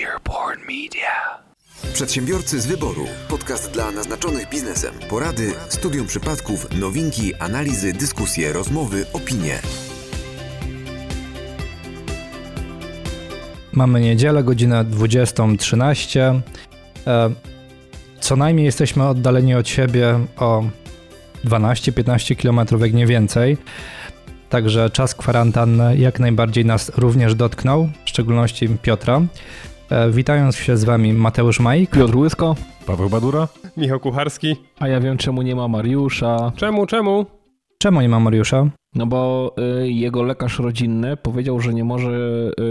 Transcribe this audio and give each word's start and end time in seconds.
Earborn 0.00 0.60
Media. 0.60 1.38
Przedsiębiorcy 1.94 2.60
z 2.60 2.66
wyboru. 2.66 3.06
Podcast 3.28 3.70
dla 3.70 3.90
naznaczonych 3.90 4.48
biznesem. 4.48 4.94
Porady, 5.10 5.52
studium 5.68 6.06
przypadków, 6.06 6.80
nowinki, 6.80 7.34
analizy, 7.34 7.92
dyskusje, 7.92 8.52
rozmowy, 8.52 9.06
opinie. 9.12 9.58
Mamy 13.72 14.00
niedzielę, 14.00 14.44
godzinę 14.44 14.84
20.13. 14.84 16.40
E, 17.06 17.30
Co 18.20 18.36
najmniej 18.36 18.66
jesteśmy 18.66 19.08
oddaleni 19.08 19.54
od 19.54 19.68
siebie 19.68 20.18
o 20.36 20.64
12-15 21.44 22.36
km, 22.36 22.80
jak 22.82 22.92
nie 22.92 23.06
więcej. 23.06 23.56
Także 24.48 24.90
czas 24.90 25.14
kwarantanny 25.14 25.96
jak 25.96 26.20
najbardziej 26.20 26.64
nas 26.64 26.92
również 26.96 27.34
dotknął, 27.34 27.88
w 28.04 28.08
szczególności 28.08 28.68
Piotra. 28.82 29.20
E, 29.92 30.10
Witając 30.10 30.56
się 30.56 30.76
z 30.76 30.84
Wami 30.84 31.12
Mateusz 31.12 31.60
Majk. 31.60 31.90
Piotr 31.90 32.16
Łysko. 32.16 32.54
Paweł 32.86 33.08
Badura? 33.08 33.48
Michał 33.76 34.00
Kucharski. 34.00 34.56
A 34.78 34.88
ja 34.88 35.00
wiem, 35.00 35.16
czemu 35.18 35.42
nie 35.42 35.56
ma 35.56 35.68
Mariusza. 35.68 36.52
Czemu, 36.56 36.86
czemu? 36.86 37.26
Czemu 37.78 38.00
nie 38.00 38.08
ma 38.08 38.20
Mariusza? 38.20 38.66
No 38.94 39.06
bo 39.06 39.52
y, 39.82 39.90
jego 39.92 40.22
lekarz 40.22 40.58
rodzinny 40.58 41.16
powiedział, 41.16 41.60
że 41.60 41.74
nie 41.74 41.84
może 41.84 42.10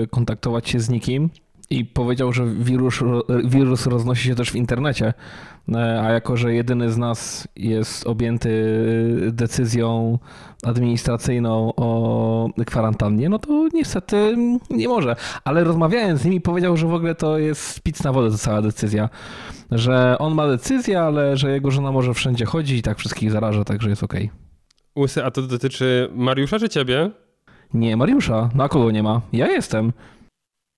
y, 0.04 0.08
kontaktować 0.08 0.70
się 0.70 0.80
z 0.80 0.90
nikim 0.90 1.30
i 1.72 1.86
powiedział, 1.86 2.34
że 2.34 2.46
wirus, 2.46 3.00
wirus 3.44 3.88
roznosi 3.88 4.28
się 4.28 4.36
też 4.36 4.52
w 4.52 4.56
internecie. 4.56 5.14
E, 5.74 6.02
A 6.02 6.12
jako, 6.12 6.38
że 6.38 6.54
jedyny 6.54 6.92
z 6.92 6.98
nas 6.98 7.48
jest 7.56 8.08
objęty 8.08 8.52
decyzją 9.32 10.20
administracyjną 10.64 11.74
o 11.76 12.50
kwarantannie, 12.66 13.30
no 13.30 13.40
to 13.40 13.68
niestety 13.74 14.36
nie 14.70 14.88
może. 14.88 15.16
Ale 15.44 15.64
rozmawiając 15.64 16.22
z 16.22 16.26
nimi 16.26 16.42
powiedział, 16.42 16.78
że 16.78 16.88
w 16.88 16.94
ogóle 16.94 17.16
to 17.16 17.38
jest 17.38 17.82
pic 17.82 18.04
na 18.04 18.12
wodę 18.12 18.32
ta 18.32 18.38
cała 18.38 18.62
decyzja. 18.62 19.10
Że 19.72 20.16
on 20.20 20.34
ma 20.36 20.48
decyzję, 20.48 21.02
ale 21.02 21.38
że 21.38 21.52
jego 21.52 21.72
żona 21.72 21.92
może 21.92 22.14
wszędzie 22.14 22.46
chodzić 22.46 22.80
i 22.80 22.82
tak 22.82 22.98
wszystkich 22.98 23.32
zaraża, 23.32 23.64
także 23.64 23.90
jest 23.90 24.04
okej. 24.04 24.30
Łysy, 24.98 25.26
a 25.26 25.32
to 25.32 25.42
dotyczy 25.42 26.10
Mariusza 26.16 26.60
czy 26.60 26.70
ciebie? 26.70 27.12
Nie, 27.74 27.98
Mariusza. 27.98 28.50
No 28.56 28.64
a 28.64 28.70
kogo 28.70 28.92
nie 28.92 29.04
ma? 29.04 29.22
Ja 29.34 29.48
jestem. 29.48 29.94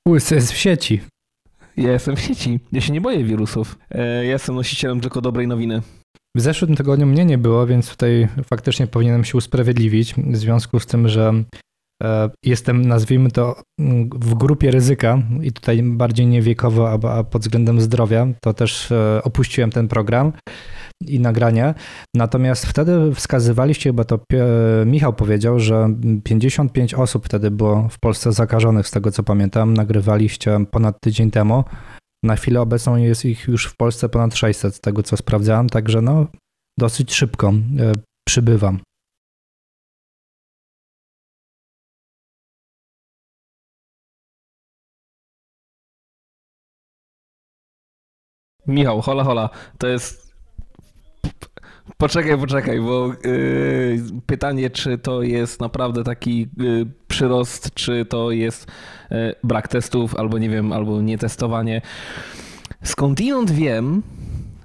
Łysy 0.09 0.35
jest 0.35 0.51
w 0.51 0.57
sieci. 0.57 1.01
Ja 1.77 1.91
jestem 1.91 2.15
w 2.15 2.19
sieci. 2.19 2.59
Ja 2.71 2.81
się 2.81 2.93
nie 2.93 3.01
boję 3.01 3.23
wirusów. 3.23 3.77
E, 3.91 4.25
ja 4.25 4.31
jestem 4.31 4.55
nosicielem 4.55 5.01
tylko 5.01 5.21
dobrej 5.21 5.47
nowiny. 5.47 5.81
W 6.35 6.41
zeszłym 6.41 6.75
tygodniu 6.75 7.05
mnie 7.05 7.25
nie 7.25 7.37
było, 7.37 7.67
więc 7.67 7.89
tutaj 7.89 8.27
faktycznie 8.45 8.87
powinienem 8.87 9.23
się 9.23 9.37
usprawiedliwić 9.37 10.13
w 10.13 10.37
związku 10.37 10.79
z 10.79 10.85
tym, 10.85 11.07
że 11.07 11.33
e, 12.03 12.29
jestem, 12.45 12.85
nazwijmy 12.85 13.31
to, 13.31 13.61
w 14.19 14.33
grupie 14.33 14.71
ryzyka 14.71 15.21
i 15.41 15.51
tutaj 15.51 15.83
bardziej 15.83 16.27
nie 16.27 16.41
wiekowo, 16.41 16.91
a, 16.91 17.17
a 17.17 17.23
pod 17.23 17.41
względem 17.41 17.81
zdrowia, 17.81 18.27
to 18.41 18.53
też 18.53 18.91
e, 18.91 19.21
opuściłem 19.23 19.71
ten 19.71 19.87
program 19.87 20.33
i 21.09 21.19
nagranie. 21.19 21.73
Natomiast 22.15 22.65
wtedy 22.65 23.15
wskazywaliście, 23.15 23.89
chyba 23.89 24.03
to 24.03 24.19
Michał 24.85 25.13
powiedział, 25.13 25.59
że 25.59 25.89
55 26.23 26.93
osób 26.93 27.25
wtedy 27.25 27.51
było 27.51 27.89
w 27.89 27.99
Polsce 27.99 28.31
zakażonych, 28.31 28.87
z 28.87 28.91
tego 28.91 29.11
co 29.11 29.23
pamiętam. 29.23 29.73
Nagrywaliście 29.73 30.65
ponad 30.71 30.95
tydzień 31.01 31.31
temu. 31.31 31.63
Na 32.23 32.35
chwilę 32.35 32.61
obecną 32.61 32.95
jest 32.95 33.25
ich 33.25 33.47
już 33.47 33.65
w 33.65 33.77
Polsce 33.77 34.09
ponad 34.09 34.35
600, 34.35 34.75
z 34.75 34.79
tego 34.79 35.03
co 35.03 35.17
sprawdzałem, 35.17 35.69
także 35.69 36.01
no 36.01 36.27
dosyć 36.79 37.13
szybko 37.13 37.53
e, 37.79 37.93
przybywam. 38.27 38.79
Michał, 48.67 49.01
hola, 49.01 49.23
hola. 49.23 49.49
To 49.77 49.87
jest... 49.87 50.32
Poczekaj, 51.97 52.37
poczekaj, 52.37 52.81
bo 52.81 53.07
yy, 53.07 54.03
pytanie, 54.25 54.69
czy 54.69 54.97
to 54.97 55.21
jest 55.21 55.61
naprawdę 55.61 56.03
taki 56.03 56.47
yy, 56.57 56.85
przyrost, 57.07 57.73
czy 57.73 58.05
to 58.05 58.31
jest 58.31 58.67
yy, 59.11 59.35
brak 59.43 59.67
testów, 59.67 60.15
albo 60.15 60.37
nie 60.37 60.49
wiem, 60.49 60.71
albo 60.71 61.01
nietestowanie. 61.01 61.81
Skądinąd 62.83 63.51
wiem, 63.51 64.01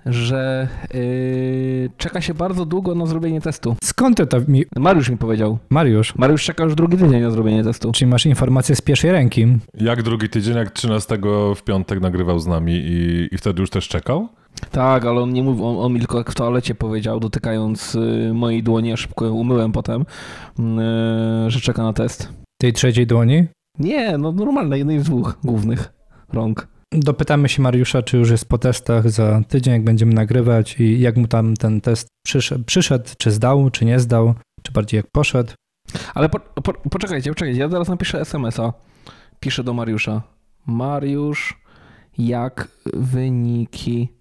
że 0.06 0.68
yy, 0.94 1.90
czeka 1.96 2.20
się 2.20 2.34
bardzo 2.34 2.66
długo 2.66 2.94
na 2.94 3.06
zrobienie 3.06 3.40
testu. 3.40 3.76
Skąd 3.84 4.16
ty 4.16 4.26
to 4.26 4.36
mi... 4.48 4.64
Mariusz 4.76 5.10
mi 5.10 5.16
powiedział. 5.16 5.58
Mariusz, 5.70 6.14
Mariusz 6.16 6.44
czeka 6.44 6.64
już 6.64 6.74
drugi 6.74 6.96
tydzień 6.96 7.22
na 7.22 7.30
zrobienie 7.30 7.64
testu. 7.64 7.92
czyli 7.92 8.10
masz 8.10 8.26
informacje 8.26 8.76
z 8.76 8.80
pierwszej 8.80 9.12
ręki? 9.12 9.46
Jak 9.74 10.02
drugi 10.02 10.28
tydzień, 10.28 10.56
jak 10.56 10.70
13 10.70 11.18
w 11.56 11.62
piątek 11.62 12.00
nagrywał 12.00 12.38
z 12.38 12.46
nami 12.46 12.72
i, 12.72 13.28
i 13.32 13.38
wtedy 13.38 13.60
już 13.60 13.70
też 13.70 13.88
czekał? 13.88 14.28
Tak, 14.70 15.04
ale 15.04 15.20
on 15.20 15.32
nie 15.32 15.42
mówił, 15.42 15.66
on, 15.66 15.76
on 15.78 15.92
mi 15.92 15.98
tylko 15.98 16.18
jak 16.18 16.30
w 16.30 16.34
toalecie 16.34 16.74
powiedział, 16.74 17.20
dotykając 17.20 17.94
y, 17.94 18.30
mojej 18.34 18.62
dłoni, 18.62 18.92
a 18.92 18.96
szybko 18.96 19.24
ją 19.24 19.32
umyłem 19.32 19.72
potem, 19.72 20.02
y, 20.02 21.50
że 21.50 21.60
czeka 21.60 21.82
na 21.82 21.92
test. 21.92 22.32
Tej 22.60 22.72
trzeciej 22.72 23.06
dłoni? 23.06 23.46
Nie, 23.78 24.18
no 24.18 24.32
normalne, 24.32 24.78
jednej 24.78 25.00
z 25.00 25.04
dwóch 25.04 25.38
głównych 25.44 25.92
rąk. 26.32 26.68
Dopytamy 26.92 27.48
się 27.48 27.62
Mariusza, 27.62 28.02
czy 28.02 28.16
już 28.16 28.30
jest 28.30 28.48
po 28.48 28.58
testach 28.58 29.10
za 29.10 29.40
tydzień, 29.48 29.74
jak 29.74 29.84
będziemy 29.84 30.14
nagrywać 30.14 30.80
i 30.80 31.00
jak 31.00 31.16
mu 31.16 31.26
tam 31.26 31.56
ten 31.56 31.80
test 31.80 32.08
przyszedł, 32.26 32.64
przyszedł 32.64 33.04
czy 33.18 33.30
zdał, 33.30 33.70
czy 33.70 33.84
nie 33.84 34.00
zdał, 34.00 34.34
czy 34.62 34.72
bardziej 34.72 34.98
jak 34.98 35.06
poszedł. 35.12 35.52
Ale 36.14 36.28
po, 36.28 36.40
po, 36.40 36.72
poczekajcie, 36.72 37.30
poczekajcie, 37.30 37.60
ja 37.60 37.68
zaraz 37.68 37.88
napiszę 37.88 38.20
SMS-a. 38.20 38.72
Piszę 39.40 39.64
do 39.64 39.74
Mariusza. 39.74 40.22
Mariusz, 40.66 41.60
jak 42.18 42.68
wyniki 42.94 44.17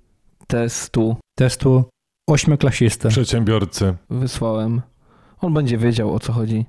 testu 0.48 1.18
Testu 1.38 1.84
ośmioklasisty. 2.30 3.10
Przedsiębiorcy. 3.10 3.96
wysłałem? 4.10 4.82
On 5.42 5.54
będzie 5.54 5.78
wiedział, 5.78 6.14
o 6.16 6.20
co 6.20 6.34
chodzi. 6.34 6.66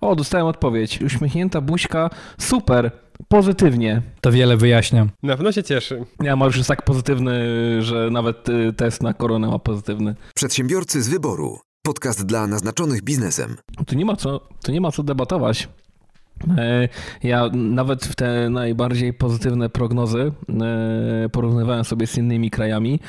O, 0.00 0.16
dostałem 0.16 0.46
odpowiedź. 0.46 1.02
Uśmiechnięta 1.02 1.60
buźka. 1.60 2.10
Super. 2.38 2.90
Pozytywnie. 3.28 4.02
To 4.20 4.32
wiele 4.32 4.56
wyjaśnia. 4.56 5.06
Na 5.22 5.36
pewno 5.36 5.52
się 5.52 5.62
cieszy. 5.62 6.04
Ja 6.22 6.36
Mariusz 6.36 6.56
jest 6.56 6.68
tak 6.68 6.82
pozytywny, 6.84 7.42
że 7.82 8.10
nawet 8.10 8.48
y, 8.48 8.72
test 8.72 9.02
na 9.02 9.14
koronę 9.14 9.48
ma 9.48 9.58
pozytywny. 9.58 10.14
Przedsiębiorcy 10.34 11.02
z 11.02 11.08
wyboru. 11.08 11.58
Podcast 11.86 12.26
dla 12.26 12.46
naznaczonych 12.46 13.02
biznesem. 13.02 13.56
Tu 13.86 13.94
nie 13.94 14.04
ma 14.04 14.16
co, 14.16 14.40
tu 14.64 14.72
nie 14.72 14.80
ma 14.80 14.92
co 14.92 15.02
debatować. 15.02 15.68
E, 16.58 16.88
Ja 17.22 17.48
nawet 17.54 18.04
w 18.06 18.14
te 18.14 18.50
najbardziej 18.50 19.12
pozytywne 19.12 19.68
prognozy 19.68 20.32
e, 21.24 21.28
porównywałem 21.28 21.84
sobie 21.84 22.06
z 22.06 22.18
innymi 22.18 22.50
krajami. 22.50 23.00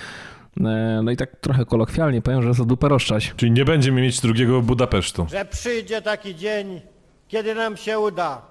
E, 0.66 1.00
No 1.04 1.12
i 1.12 1.18
tak 1.18 1.36
trochę 1.42 1.66
kolokwialnie 1.66 2.22
powiem, 2.22 2.44
że 2.44 2.54
za 2.54 2.66
dupę 2.66 2.90
rozczać. 2.90 3.34
Czyli 3.38 3.52
nie 3.52 3.66
będziemy 3.66 4.02
mieć 4.02 4.22
drugiego 4.22 4.62
Budapesztu. 4.62 5.28
że 5.32 5.46
przyjdzie 5.46 6.02
taki 6.02 6.36
dzień, 6.36 6.82
kiedy 7.28 7.56
nam 7.56 7.78
się 7.78 8.00
uda, 8.00 8.42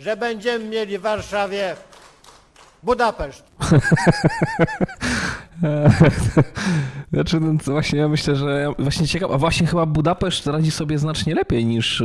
że 0.00 0.16
będziemy 0.16 0.64
mieli 0.64 0.98
w 0.98 1.02
Warszawie 1.02 1.74
Budapeszt. 2.82 3.44
Znaczy, 7.12 7.40
no, 7.40 7.52
właśnie 7.64 7.98
ja 7.98 8.08
myślę, 8.08 8.36
że 8.36 8.60
ja- 8.60 8.84
właśnie 8.84 9.06
ciekawe, 9.06 9.34
a 9.34 9.38
właśnie 9.38 9.66
chyba 9.66 9.86
Budapeszt 9.86 10.46
radzi 10.46 10.70
sobie 10.70 10.98
znacznie 10.98 11.34
lepiej 11.34 11.66
niż, 11.66 12.02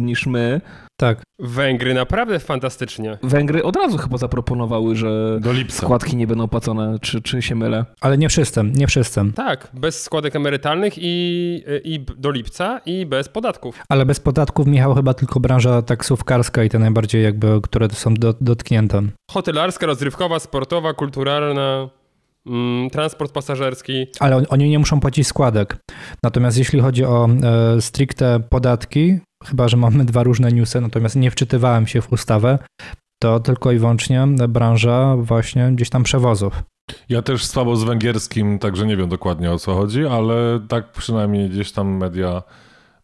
niż 0.00 0.26
my. 0.26 0.60
Tak. 1.02 1.22
Węgry 1.38 1.94
naprawdę 1.94 2.38
fantastycznie. 2.38 3.18
Węgry 3.22 3.62
od 3.62 3.76
razu 3.76 3.98
chyba 3.98 4.16
zaproponowały, 4.16 4.96
że 4.96 5.40
składki 5.68 6.16
nie 6.16 6.26
będą 6.26 6.48
płacone, 6.48 6.98
czy, 7.00 7.22
czy 7.22 7.42
się 7.42 7.54
mylę? 7.54 7.84
Ale 8.00 8.18
nie 8.18 8.28
wszyscy, 8.28 8.64
nie 8.64 8.86
wszyscy. 8.86 9.20
Tak, 9.34 9.68
bez 9.74 10.02
składek 10.02 10.36
emerytalnych 10.36 10.92
i, 10.96 11.64
i 11.84 12.00
do 12.18 12.30
lipca 12.30 12.80
i 12.86 13.06
bez 13.06 13.28
podatków. 13.28 13.82
Ale 13.88 14.06
bez 14.06 14.20
podatków, 14.20 14.66
Michał, 14.66 14.94
chyba 14.94 15.14
tylko 15.14 15.40
branża 15.40 15.82
taksówkarska 15.82 16.64
i 16.64 16.68
te 16.68 16.78
najbardziej 16.78 17.22
jakby, 17.22 17.60
które 17.62 17.88
są 17.90 18.14
do, 18.14 18.34
dotknięte. 18.40 19.02
Hotelarska, 19.30 19.86
rozrywkowa, 19.86 20.38
sportowa, 20.38 20.94
kulturalna, 20.94 21.88
mm, 22.46 22.90
transport 22.90 23.32
pasażerski. 23.32 24.06
Ale 24.20 24.36
on, 24.36 24.46
oni 24.48 24.70
nie 24.70 24.78
muszą 24.78 25.00
płacić 25.00 25.26
składek. 25.26 25.76
Natomiast 26.22 26.58
jeśli 26.58 26.80
chodzi 26.80 27.04
o 27.04 27.28
e, 27.76 27.80
stricte 27.80 28.40
podatki, 28.40 29.18
chyba 29.44 29.68
że 29.68 29.76
mamy 29.76 30.04
dwa 30.04 30.22
różne 30.22 30.52
newsy, 30.52 30.80
natomiast 30.80 31.16
nie 31.16 31.30
wczytywałem 31.30 31.86
się 31.86 32.00
w 32.02 32.12
ustawę, 32.12 32.58
to 33.22 33.40
tylko 33.40 33.72
i 33.72 33.78
wyłącznie 33.78 34.26
branża 34.48 35.16
właśnie 35.16 35.70
gdzieś 35.74 35.90
tam 35.90 36.02
przewozów. 36.02 36.62
Ja 37.08 37.22
też 37.22 37.44
słabo 37.46 37.76
z 37.76 37.84
węgierskim, 37.84 38.58
także 38.58 38.86
nie 38.86 38.96
wiem 38.96 39.08
dokładnie 39.08 39.50
o 39.52 39.58
co 39.58 39.74
chodzi, 39.74 40.06
ale 40.06 40.60
tak 40.68 40.92
przynajmniej 40.92 41.50
gdzieś 41.50 41.72
tam 41.72 41.96
media, 41.96 42.42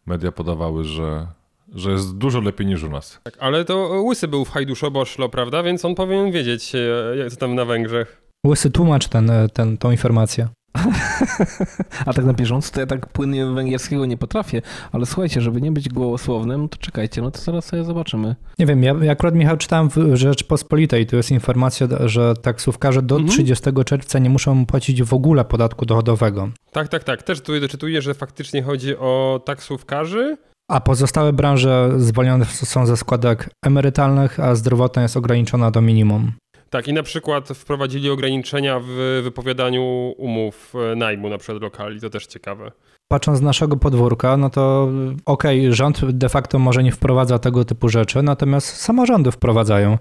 media 0.05 0.31
podawały, 0.31 0.83
że, 0.83 1.27
że 1.75 1.91
jest 1.91 2.17
dużo 2.17 2.39
lepiej 2.41 2.67
niż 2.67 2.83
u 2.83 2.89
nas. 2.89 3.19
Tak, 3.23 3.37
ale 3.39 3.65
to 3.65 4.01
Łysy 4.03 4.27
był 4.27 4.45
w 4.45 4.49
Hajduszoboszlo, 4.49 5.29
prawda? 5.29 5.63
Więc 5.63 5.85
on 5.85 5.95
powinien 5.95 6.31
wiedzieć, 6.31 6.75
e, 6.75 6.79
jak- 7.17 7.29
co 7.29 7.35
tam 7.37 7.55
na 7.55 7.65
Węgrzech. 7.65 8.21
Łysy, 8.47 8.71
tłumacz 8.71 9.07
ten, 9.07 9.31
ten, 9.53 9.77
tą 9.77 9.91
informację. 9.91 10.47
A 12.05 12.13
tak 12.13 12.25
na 12.25 12.33
bieżąco 12.33 12.71
to 12.73 12.79
ja 12.79 12.85
tak 12.85 13.07
płynnie 13.07 13.45
węgierskiego 13.45 14.05
nie 14.05 14.17
potrafię, 14.17 14.61
ale 14.91 15.05
słuchajcie, 15.05 15.41
żeby 15.41 15.61
nie 15.61 15.71
być 15.71 15.89
gołosłownym, 15.89 16.69
to 16.69 16.77
czekajcie, 16.77 17.21
no 17.21 17.31
to 17.31 17.39
zaraz 17.39 17.65
sobie 17.65 17.83
zobaczymy. 17.83 18.35
Nie 18.59 18.65
wiem, 18.65 18.83
ja, 18.83 18.95
ja 19.01 19.11
akurat 19.11 19.35
Michał 19.35 19.57
czytałem 19.57 19.89
w 19.89 19.95
Rzeczpospolitej, 20.13 21.05
tu 21.05 21.15
jest 21.15 21.31
informacja, 21.31 21.87
że 22.05 22.33
taksówkarze 22.35 23.01
do 23.01 23.15
Mhm. 23.15 23.31
30 23.31 23.65
czerwca 23.85 24.19
nie 24.19 24.29
muszą 24.29 24.65
płacić 24.65 25.03
w 25.03 25.13
ogóle 25.13 25.45
podatku 25.45 25.85
dochodowego. 25.85 26.49
Tak, 26.71 26.87
tak, 26.87 27.03
tak. 27.03 27.23
Też 27.23 27.41
tu 27.41 27.59
doczytuję, 27.59 28.01
że 28.01 28.13
faktycznie 28.13 28.63
chodzi 28.63 28.97
o 28.97 29.41
taksówkarzy. 29.45 30.37
A 30.71 30.81
pozostałe 30.81 31.33
branże 31.33 31.89
zwolnione 31.97 32.45
są 32.45 32.85
ze 32.85 32.97
składek 32.97 33.49
emerytalnych, 33.65 34.39
a 34.39 34.55
zdrowotna 34.55 35.01
jest 35.01 35.17
ograniczona 35.17 35.71
do 35.71 35.81
minimum. 35.81 36.31
Tak, 36.69 36.87
i 36.87 36.93
na 36.93 37.03
przykład 37.03 37.47
wprowadzili 37.47 38.09
ograniczenia 38.09 38.79
w 38.79 39.21
wypowiadaniu 39.23 40.13
umów 40.17 40.73
e, 40.91 40.95
najmu 40.95 41.29
na 41.29 41.37
przykład 41.37 41.61
lokali. 41.61 42.01
To 42.01 42.09
też 42.09 42.27
ciekawe. 42.27 42.71
Patrząc 43.11 43.39
z 43.39 43.41
naszego 43.41 43.77
podwórka, 43.77 44.37
no 44.37 44.49
to 44.49 44.89
okej, 45.25 45.73
rząd 45.73 46.05
de 46.11 46.29
facto 46.29 46.59
może 46.59 46.83
nie 46.83 46.91
wprowadza 46.91 47.39
tego 47.39 47.65
typu 47.65 47.89
rzeczy, 47.89 48.23
natomiast 48.23 48.75
samorządy 48.75 49.31
wprowadzają. 49.31 49.97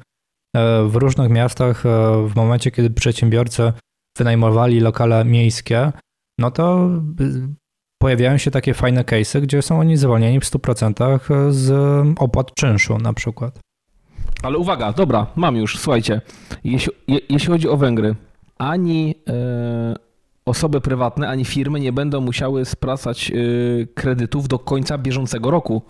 E, 0.57 0.85
W 0.89 0.97
różnych 0.97 1.31
miastach, 1.31 1.87
e, 1.87 1.89
w 2.29 2.37
momencie, 2.37 2.71
kiedy 2.71 2.91
przedsiębiorcy 2.91 3.73
wynajmowali 4.19 4.81
lokale 4.81 5.25
miejskie, 5.25 5.93
no 6.39 6.51
to 6.51 6.91
pojawiają 8.03 8.39
się 8.39 8.51
takie 8.51 8.75
fajne 8.75 9.05
case'y, 9.05 9.41
gdzie 9.41 9.63
są 9.63 9.81
oni 9.81 9.97
zwolnieni 9.97 10.41
w 10.41 10.45
100% 10.45 11.21
z 11.51 11.71
opłat 12.19 12.55
czynszu 12.55 12.99
na 12.99 13.13
przykład. 13.13 13.59
Ale 14.43 14.59
uwaga, 14.59 14.93
dobra, 14.93 15.27
mam 15.37 15.57
już, 15.57 15.79
słuchajcie. 15.79 16.21
Jeśli, 16.65 16.93
je, 17.09 17.19
jeśli 17.29 17.49
chodzi 17.49 17.69
o 17.69 17.77
Węgry, 17.77 18.15
ani 18.59 19.15
e, 19.29 19.95
osoby 20.45 20.81
prywatne, 20.81 21.29
ani 21.29 21.45
firmy 21.45 21.81
nie 21.81 21.93
będą 21.93 22.21
musiały 22.21 22.65
spracać 22.65 23.31
e, 23.31 23.35
kredytów 23.95 24.49
do 24.49 24.59
końca 24.59 24.99
bieżącego 24.99 25.51
roku. 25.51 25.83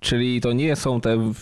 Czyli 0.00 0.40
to 0.40 0.52
nie 0.52 0.76
są 0.76 1.00
te. 1.00 1.32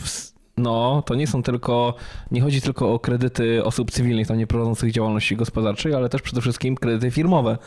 No, 0.57 1.03
to 1.07 1.15
nie 1.15 1.27
są 1.27 1.43
tylko. 1.43 1.95
Nie 2.31 2.41
chodzi 2.41 2.61
tylko 2.61 2.95
o 2.95 2.99
kredyty 2.99 3.65
osób 3.65 3.91
cywilnych, 3.91 4.27
tam 4.27 4.39
nie 4.39 4.47
prowadzących 4.47 4.93
działalności 4.93 5.37
gospodarczej, 5.37 5.95
ale 5.95 6.09
też 6.09 6.23
przede 6.23 6.41
wszystkim 6.41 6.77
kredyty 6.77 7.11
firmowe. 7.11 7.59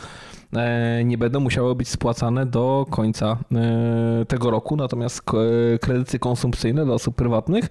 E, 0.53 1.03
Nie 1.05 1.17
będą 1.17 1.39
musiały 1.39 1.75
być 1.75 1.87
spłacane 1.89 2.45
do 2.45 2.85
końca 2.89 3.37
e, 4.21 4.25
tego 4.25 4.51
roku, 4.51 4.75
natomiast 4.75 5.21
k- 5.21 5.37
kredyty 5.81 6.19
konsumpcyjne 6.19 6.85
dla 6.85 6.93
osób 6.93 7.15
prywatnych 7.15 7.65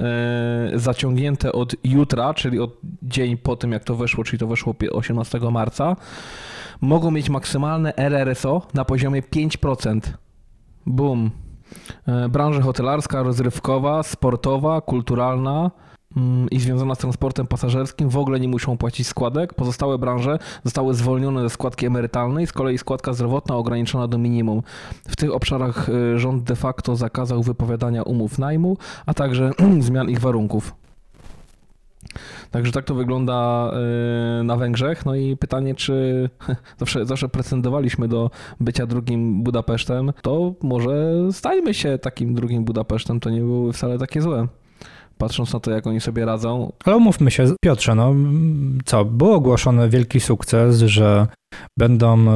e, 0.00 0.70
zaciągnięte 0.74 1.52
od 1.52 1.74
jutra, 1.84 2.34
czyli 2.34 2.60
od 2.60 2.70
dzień 3.02 3.36
po 3.36 3.56
tym, 3.56 3.72
jak 3.72 3.84
to 3.84 3.94
weszło, 3.94 4.24
czyli 4.24 4.38
to 4.38 4.46
weszło 4.46 4.72
pie- 4.74 4.90
18 4.92 5.38
marca, 5.50 5.96
mogą 6.80 7.10
mieć 7.10 7.30
maksymalne 7.30 7.96
RRSO 7.96 8.62
na 8.74 8.84
poziomie 8.84 9.22
5%. 9.22 10.00
Boom. 10.86 11.30
E, 12.08 12.28
Branża 12.28 12.62
hotelarska, 12.62 13.22
rozrywkowa, 13.22 14.02
sportowa, 14.02 14.80
kulturalna 14.80 15.70
i 16.50 16.60
związana 16.60 16.94
z 16.94 16.98
transportem 16.98 17.46
pasażerskim 17.46 18.08
w 18.08 18.16
ogóle 18.16 18.40
nie 18.40 18.48
muszą 18.48 18.76
płacić 18.76 19.06
składek. 19.06 19.54
Pozostałe 19.54 19.98
branże 19.98 20.38
zostały 20.64 20.94
zwolnione 20.94 21.42
ze 21.42 21.50
składki 21.50 21.86
emerytalnej, 21.86 22.46
z 22.46 22.52
kolei 22.52 22.78
składka 22.78 23.12
zdrowotna 23.12 23.56
ograniczona 23.56 24.08
do 24.08 24.18
minimum. 24.18 24.62
W 25.08 25.16
tych 25.16 25.34
obszarach 25.34 25.88
e, 25.88 26.18
rząd 26.18 26.42
de 26.42 26.56
facto 26.56 26.96
zakazał 26.96 27.42
wypowiadania 27.42 28.02
umów 28.02 28.38
najmu, 28.38 28.76
a 29.06 29.14
także 29.14 29.50
zmian 29.80 30.10
ich 30.10 30.20
warunków. 30.20 30.74
Także 32.50 32.72
tak 32.72 32.84
to 32.84 32.94
wygląda 32.94 33.70
e, 34.40 34.42
na 34.42 34.56
Węgrzech. 34.56 35.06
No 35.06 35.14
i 35.14 35.36
pytanie, 35.36 35.74
czy 35.74 36.30
zawsze, 36.80 37.06
zawsze 37.06 37.28
pretendowaliśmy 37.28 38.08
do 38.08 38.30
bycia 38.60 38.86
drugim 38.86 39.42
Budapesztem, 39.42 40.12
to 40.22 40.54
może 40.62 41.14
stajmy 41.32 41.74
się 41.74 41.98
takim 41.98 42.34
drugim 42.34 42.64
Budapesztem, 42.64 43.20
to 43.20 43.30
nie 43.30 43.40
byłoby 43.40 43.72
wcale 43.72 43.98
takie 43.98 44.22
złe. 44.22 44.48
Patrząc 45.18 45.52
na 45.52 45.60
to, 45.60 45.70
jak 45.70 45.86
oni 45.86 46.00
sobie 46.00 46.24
radzą. 46.24 46.72
Ale 46.84 46.96
umówmy 46.96 47.30
się, 47.30 47.46
Piotrze, 47.64 47.94
no 47.94 48.14
co, 48.84 49.04
był 49.04 49.32
ogłoszony 49.32 49.88
wielki 49.88 50.20
sukces, 50.20 50.78
że 50.78 51.26
będą 51.78 52.26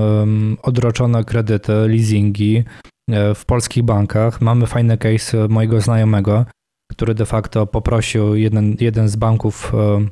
odroczone 0.63 1.25
kredyty, 1.25 1.73
leasingi 1.73 2.65
e, 3.11 3.35
w 3.35 3.45
polskich 3.45 3.83
bankach. 3.83 4.41
Mamy 4.41 4.67
fajny 4.67 4.99
case 4.99 5.49
mojego 5.49 5.81
znajomego, 5.81 6.45
który 6.93 7.15
de 7.15 7.27
facto 7.27 7.67
poprosił 7.67 8.35
jeden, 8.35 8.77
jeden 8.81 9.09
z 9.09 9.17
banków 9.17 9.73
e, 9.75 10.07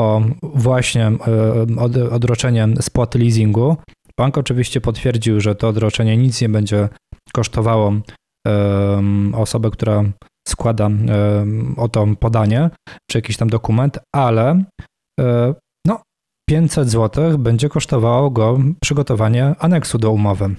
o 0.00 0.22
właśnie 0.42 1.06
e, 1.06 1.66
od, 1.78 1.96
odroczenie 1.96 2.68
spłaty 2.80 3.18
leasingu. 3.18 3.76
Bank 4.18 4.38
oczywiście 4.38 4.80
potwierdził, 4.80 5.40
że 5.40 5.54
to 5.54 5.68
odroczenie 5.68 6.16
nic 6.16 6.40
nie 6.40 6.48
będzie 6.48 6.88
kosztowało 7.32 7.92
osobę, 9.32 9.70
która 9.70 10.04
składa 10.48 10.86
em, 10.86 11.74
o 11.76 11.88
to 11.88 12.06
podanie, 12.20 12.70
czy 13.10 13.18
jakiś 13.18 13.36
tam 13.36 13.50
dokument, 13.50 13.98
ale 14.14 14.64
e, 15.20 15.54
no 15.86 16.02
500 16.50 16.90
zł 16.90 17.38
będzie 17.38 17.68
kosztowało 17.68 18.30
go 18.30 18.58
przygotowanie 18.82 19.54
aneksu 19.58 19.98
do 19.98 20.10
umowy. 20.10 20.54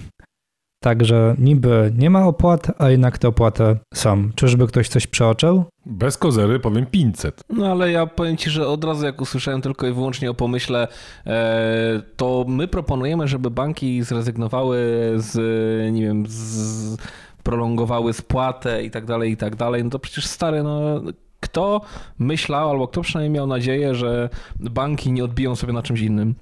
Także 0.86 1.34
niby 1.38 1.92
nie 1.98 2.10
ma 2.10 2.26
opłat, 2.26 2.72
a 2.78 2.90
jednak 2.90 3.18
te 3.18 3.28
opłaty 3.28 3.76
są. 3.94 4.30
Czyżby 4.34 4.66
ktoś 4.66 4.88
coś 4.88 5.06
przeoczył? 5.06 5.64
Bez 5.86 6.18
kozery 6.18 6.60
powiem 6.60 6.86
500. 6.86 7.42
No 7.48 7.66
ale 7.66 7.92
ja 7.92 8.06
powiem 8.06 8.36
Ci, 8.36 8.50
że 8.50 8.68
od 8.68 8.84
razu 8.84 9.04
jak 9.04 9.20
usłyszałem 9.20 9.62
tylko 9.62 9.86
i 9.86 9.92
wyłącznie 9.92 10.30
o 10.30 10.34
pomyśle, 10.34 10.88
e, 11.26 12.02
to 12.16 12.44
my 12.48 12.68
proponujemy, 12.68 13.28
żeby 13.28 13.50
banki 13.50 14.02
zrezygnowały 14.02 14.78
z, 15.16 15.34
nie 15.92 16.02
wiem, 16.02 16.24
z, 16.28 16.96
prolongowały 17.46 18.12
spłatę 18.12 18.84
i 18.84 18.90
tak 18.90 19.04
dalej, 19.04 19.32
i 19.32 19.36
tak 19.36 19.56
dalej. 19.56 19.84
No 19.84 19.90
to 19.90 19.98
przecież 19.98 20.26
stary, 20.26 20.62
no 20.62 21.00
kto 21.40 21.80
myślał, 22.18 22.70
albo 22.70 22.88
kto 22.88 23.00
przynajmniej 23.02 23.34
miał 23.34 23.46
nadzieję, 23.46 23.94
że 23.94 24.28
banki 24.60 25.12
nie 25.12 25.24
odbiją 25.24 25.56
sobie 25.56 25.72
na 25.72 25.82
czymś 25.82 26.00
innym? 26.00 26.34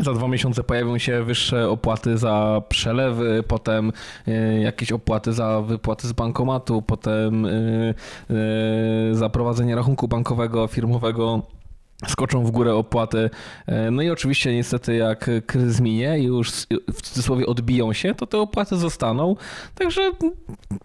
Za 0.00 0.12
dwa 0.12 0.28
miesiące 0.28 0.64
pojawią 0.64 0.98
się 0.98 1.22
wyższe 1.22 1.70
opłaty 1.70 2.18
za 2.18 2.62
przelewy, 2.68 3.44
potem 3.48 3.92
e, 4.26 4.60
jakieś 4.60 4.92
opłaty 4.92 5.32
za 5.32 5.60
wypłaty 5.62 6.08
z 6.08 6.12
bankomatu, 6.12 6.82
potem 6.82 7.46
e, 7.46 7.50
e, 7.50 9.14
za 9.14 9.28
prowadzenie 9.28 9.76
rachunku 9.76 10.08
bankowego, 10.08 10.66
firmowego. 10.66 11.42
Skoczą 12.08 12.44
w 12.44 12.50
górę 12.50 12.74
opłaty. 12.74 13.30
E, 13.66 13.90
No 13.90 14.02
i 14.02 14.10
oczywiście, 14.10 14.54
niestety, 14.54 14.96
jak 14.96 15.30
kryzys 15.46 15.80
minie 15.80 16.18
i 16.18 16.24
już 16.24 16.50
w 16.94 17.02
cudzysłowie 17.02 17.46
odbiją 17.46 17.92
się, 17.92 18.14
to 18.14 18.26
te 18.26 18.38
opłaty 18.38 18.76
zostaną. 18.76 19.36
Także 19.74 20.12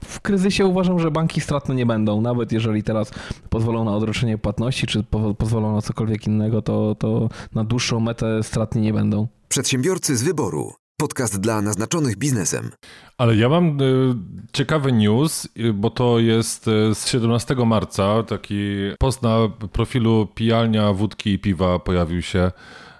w 0.03 0.19
kryzysie 0.21 0.65
uważam, 0.65 0.99
że 0.99 1.11
banki 1.11 1.41
stratne 1.41 1.75
nie 1.75 1.85
będą. 1.85 2.21
Nawet 2.21 2.51
jeżeli 2.51 2.83
teraz 2.83 3.11
pozwolą 3.49 3.83
na 3.83 3.95
odroczenie 3.95 4.37
płatności, 4.37 4.87
czy 4.87 5.03
po, 5.03 5.33
pozwolą 5.33 5.75
na 5.75 5.81
cokolwiek 5.81 6.27
innego, 6.27 6.61
to, 6.61 6.95
to 6.95 7.29
na 7.55 7.63
dłuższą 7.63 7.99
metę 7.99 8.43
stratni 8.43 8.81
nie 8.81 8.93
będą. 8.93 9.27
Przedsiębiorcy 9.49 10.17
z 10.17 10.23
wyboru. 10.23 10.73
Podcast 10.99 11.39
dla 11.39 11.61
naznaczonych 11.61 12.17
biznesem. 12.17 12.71
Ale 13.17 13.35
ja 13.35 13.49
mam 13.49 13.81
y, 13.81 14.15
ciekawy 14.53 14.91
news, 14.91 15.47
y, 15.57 15.73
bo 15.73 15.89
to 15.89 16.19
jest 16.19 16.67
y, 16.67 16.95
z 16.95 17.07
17 17.07 17.55
marca. 17.55 18.23
Taki 18.23 18.55
post 18.99 19.21
na 19.21 19.37
profilu 19.71 20.27
Pijalnia 20.35 20.93
Wódki 20.93 21.33
i 21.33 21.39
Piwa 21.39 21.79
pojawił 21.79 22.21
się 22.21 22.51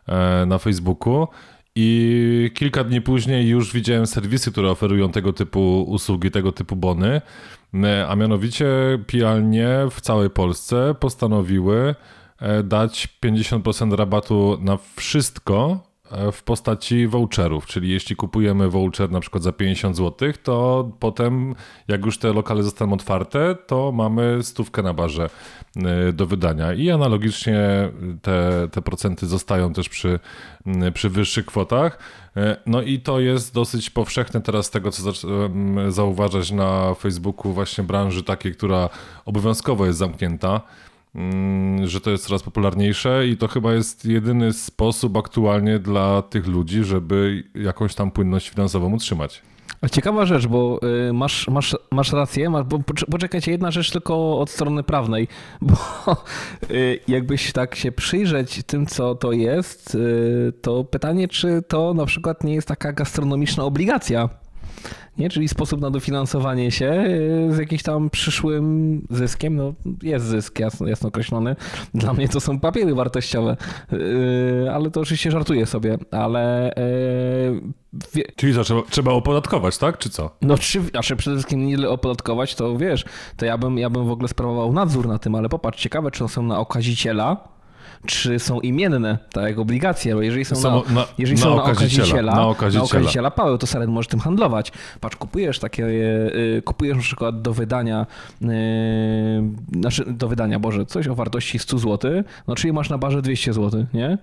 e, 0.08 0.46
na 0.46 0.58
Facebooku. 0.58 1.28
I 1.76 2.52
kilka 2.54 2.84
dni 2.84 3.02
później 3.02 3.48
już 3.48 3.74
widziałem 3.74 4.08
serwisy, 4.08 4.52
które 4.52 4.72
oferują 4.72 5.12
tego 5.12 5.34
typu 5.34 5.84
usługi, 5.88 6.32
tego 6.32 6.52
typu 6.52 6.76
bony. 6.76 7.22
E, 7.74 8.08
A 8.08 8.16
mianowicie 8.16 8.68
pijalnie 9.08 9.70
w 9.92 10.02
całej 10.02 10.30
Polsce 10.30 10.96
postanowiły 11.00 11.96
e, 12.40 12.64
dać 12.64 13.08
50% 13.26 13.96
rabatu 13.96 14.58
na 14.62 14.78
wszystko 14.96 15.80
e, 15.86 15.89
w 16.32 16.44
postaci 16.44 17.08
voucherów, 17.08 17.66
czyli 17.66 17.90
jeśli 17.90 18.16
kupujemy 18.16 18.70
voucher 18.70 19.12
na 19.12 19.20
przykład 19.20 19.44
za 19.44 19.52
50 19.52 19.98
zł, 19.98 20.34
to 20.44 20.90
potem 21.00 21.56
jak 21.88 22.06
już 22.06 22.18
te 22.18 22.34
lokale 22.34 22.64
zostaną 22.64 22.94
otwarte, 22.94 23.56
to 23.68 23.92
mamy 23.92 24.44
stówkę 24.44 24.84
na 24.84 24.94
barze 24.94 25.30
e, 25.76 26.14
do 26.14 26.26
wydania. 26.26 26.74
I 26.74 26.90
analogicznie 26.90 27.92
te, 28.22 28.68
te 28.72 28.82
procenty 28.82 29.28
zostają 29.28 29.74
też 29.74 29.90
przy, 29.90 30.20
przy 30.94 31.10
wyższych 31.10 31.46
kwotach. 31.46 32.00
E, 32.38 32.58
No 32.66 32.82
i 32.82 33.00
to 33.00 33.20
jest 33.20 33.54
dosyć 33.54 33.90
powszechne 33.90 34.42
teraz 34.42 34.66
z 34.66 34.70
tego, 34.70 34.92
co 34.92 35.12
zauważać 35.90 36.52
na 36.52 36.94
Facebooku 36.94 37.54
właśnie 37.54 37.84
branży 37.84 38.24
takiej, 38.24 38.56
która 38.56 38.90
obowiązkowo 39.26 39.86
jest 39.86 40.00
zamknięta 40.00 40.62
że 41.84 42.02
to 42.02 42.12
jest 42.12 42.28
coraz 42.28 42.44
popularniejsze 42.44 43.28
i 43.28 43.38
to 43.38 43.48
chyba 43.48 43.74
jest 43.74 44.06
jedyny 44.06 44.54
sposób 44.54 45.18
aktualnie 45.18 45.80
dla 45.80 46.22
tych 46.22 46.48
ludzi, 46.48 46.84
żeby 46.84 47.44
jakąś 47.56 47.96
tam 47.96 48.12
płynność 48.12 48.50
finansową 48.50 48.94
utrzymać. 48.94 49.42
Ciekawa 49.92 50.26
rzecz, 50.26 50.48
bo 50.48 50.80
y, 51.10 51.14
masz, 51.14 51.48
masz, 51.48 51.78
masz 51.92 52.14
rację, 52.14 52.50
masz, 52.50 52.64
bo 52.64 52.78
pocz- 52.78 53.06
poczekajcie, 53.12 53.52
jedna 53.52 53.72
rzecz 53.72 53.92
tylko 53.92 54.40
od 54.40 54.50
strony 54.50 54.84
prawnej, 54.84 55.28
bo 55.62 55.76
y, 56.72 57.00
jakbyś 57.08 57.52
tak 57.52 57.76
się 57.76 57.92
przyjrzeć 57.92 58.62
tym, 58.66 58.86
co 58.86 59.16
to 59.16 59.32
jest, 59.32 59.96
y, 59.96 60.54
to 60.62 60.84
pytanie, 60.84 61.28
czy 61.28 61.62
to 61.68 61.94
na 61.94 62.06
przykład 62.06 62.44
nie 62.44 62.54
jest 62.54 62.68
taka 62.68 62.94
gastronomiczna 62.94 63.64
obligacja, 63.64 64.30
nie? 65.18 65.30
czyli 65.30 65.48
sposób 65.48 65.82
na 65.82 65.92
dofinansowanie 65.92 66.72
się 66.72 66.92
y, 67.50 67.56
z 67.56 67.58
jakimś 67.58 67.84
tam 67.84 68.10
przyszłym 68.10 69.08
zyskiem. 69.10 69.56
No, 69.56 69.74
jest 70.04 70.26
zysk 70.26 70.60
jasno, 70.60 70.88
jasno 70.88 71.10
określony. 71.10 71.56
Dla 71.94 72.14
mnie 72.14 72.30
to 72.30 72.40
są 72.40 72.60
papiery 72.60 72.96
wartościowe, 72.96 73.58
Y, 73.94 74.72
ale 74.74 74.92
to 74.92 75.02
oczywiście 75.02 75.32
żartuję 75.32 75.66
sobie, 75.66 75.98
ale 76.12 76.72
y, 76.72 77.62
wie, 78.14 78.24
Czyli 78.36 78.54
co, 78.54 78.64
trzeba, 78.64 78.82
trzeba 78.90 79.12
opodatkować, 79.12 79.78
tak? 79.78 79.98
Czy 79.98 80.10
co? 80.10 80.32
no 80.42 80.58
czy, 80.58 80.82
znaczy 80.82 81.16
przede 81.16 81.36
wszystkim 81.36 81.68
nie 81.68 81.90
opodatkować, 81.90 82.56
to 82.56 82.78
wiesz, 82.78 83.06
to 83.38 83.46
ja 83.46 83.58
bym, 83.58 83.78
ja 83.78 83.90
bym 83.90 84.06
w 84.06 84.12
ogóle 84.12 84.28
sprawował 84.28 84.74
nadzór 84.74 85.08
na 85.08 85.20
tym, 85.20 85.36
ale 85.36 85.50
popatrz, 85.50 85.84
ciekawe, 85.84 86.12
czy 86.12 86.24
one 86.24 86.30
są 86.30 86.44
na 86.44 86.60
okaziciela, 86.60 87.59
czy 88.06 88.40
są 88.40 88.60
imienne, 88.60 89.18
tak 89.34 89.44
jak 89.44 89.60
obligacje, 89.60 90.16
bo 90.16 90.22
jeżeli 90.22 90.46
są, 90.46 90.56
Są 90.56 90.84
na, 90.90 90.94
na- 90.94 91.06
jeżeli 91.18 91.38
na 91.38 91.44
są 91.44 91.56
na 91.56 91.64
okaziciela, 91.64 92.36
na 92.36 92.48
okaziciela. 92.48 92.84
na 92.84 92.86
okaziciela 93.00 93.32
Paweł, 93.32 93.58
to 93.58 93.68
Saren 93.68 93.90
może 93.92 94.10
tym 94.10 94.20
handlować. 94.20 94.72
Patrz, 95.00 95.16
kupujesz 95.16 95.60
takie, 95.60 95.86
y, 95.88 96.62
kupujesz 96.66 96.98
na 96.98 97.04
przykład 97.04 97.42
do 97.42 97.54
wydania, 97.54 98.06
y, 98.42 98.46
znaczy 99.80 100.04
do 100.08 100.28
wydania, 100.28 100.60
Boże, 100.60 100.86
coś 100.86 101.08
o 101.08 101.16
wartości 101.16 101.60
100 101.60 101.78
zł, 101.78 102.12
no 102.48 102.56
czyli 102.56 102.74
masz 102.74 102.90
na 102.90 102.98
barze 102.98 103.22
200 103.22 103.54
zł, 103.54 103.86
nie? 103.94 104.18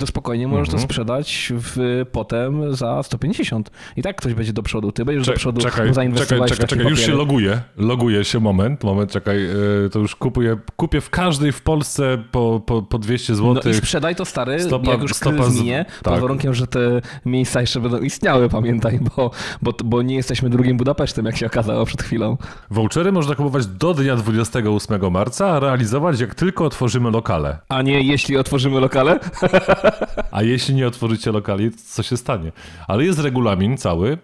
To 0.00 0.06
spokojnie 0.06 0.48
możesz 0.48 0.68
Mhm. 0.68 0.78
to 0.82 0.84
sprzedać 0.84 1.52
w, 1.56 2.02
potem 2.12 2.74
za 2.76 3.02
150. 3.02 3.70
I 3.96 4.02
tak 4.02 4.16
ktoś 4.16 4.34
będzie 4.34 4.52
do 4.52 4.62
przodu, 4.62 4.92
ty 4.92 5.04
będziesz 5.04 5.26
Cze- 5.26 5.32
do 5.32 5.36
przodu 5.38 5.60
czekaj, 5.60 5.76
czekaj, 5.78 5.94
zainwestować 5.94 6.50
czekaj, 6.50 6.60
takie 6.68 6.76
czekaj, 6.76 6.90
już 6.90 7.00
się 7.00 7.12
loguję. 7.14 7.60
Loguję 7.76 8.24
się, 8.24 8.40
moment, 8.40 8.84
moment, 8.84 9.10
czekaj, 9.12 9.42
yy, 9.42 9.88
to 9.92 9.98
już 9.98 10.16
kupuję, 10.16 10.56
kupię 10.76 11.00
w 11.00 11.10
każdej 11.10 11.52
w 11.52 11.62
Polsce 11.62 12.18
po, 12.32 12.62
po, 12.66 12.82
po 12.82 12.98
200 13.12 13.34
zł. 13.34 13.62
No 13.64 13.70
i 13.70 13.74
sprzedaj 13.74 14.16
to 14.16 14.24
stary, 14.24 14.58
Stopa- 14.58 14.88
jak 14.90 15.02
już 15.02 15.14
stopa 15.14 15.36
kryzys 15.36 15.54
z- 15.54 15.66
tak. 15.86 16.02
pod 16.02 16.20
warunkiem, 16.20 16.54
że 16.54 16.66
te 16.66 17.00
miejsca 17.26 17.60
jeszcze 17.60 17.80
będą 17.80 17.98
istniały, 17.98 18.48
pamiętaj, 18.48 19.00
bo, 19.16 19.30
bo, 19.62 19.72
bo 19.84 20.02
nie 20.02 20.14
jesteśmy 20.14 20.50
drugim 20.50 20.76
Budapesztem, 20.76 21.26
jak 21.26 21.36
się 21.36 21.46
okazało 21.46 21.84
przed 21.86 22.02
chwilą. 22.02 22.36
Vouchery 22.70 23.12
można 23.12 23.34
kupować 23.34 23.66
do 23.66 23.94
dnia 23.94 24.16
28 24.16 25.10
marca, 25.12 25.48
a 25.48 25.60
realizować 25.60 26.20
jak 26.20 26.34
tylko 26.34 26.64
otworzymy 26.64 27.10
lokale. 27.10 27.58
A 27.68 27.82
nie 27.82 28.00
jeśli 28.02 28.36
otworzymy 28.36 28.80
lokale? 28.80 29.18
A 30.30 30.42
jeśli 30.42 30.74
nie 30.74 30.86
otworzycie 30.86 31.32
lokali, 31.32 31.70
to 31.70 31.76
co 31.86 32.02
się 32.02 32.16
stanie? 32.16 32.52
Ale 32.88 33.04
jest 33.04 33.18
regulamin 33.18 33.76
cały. 33.76 34.18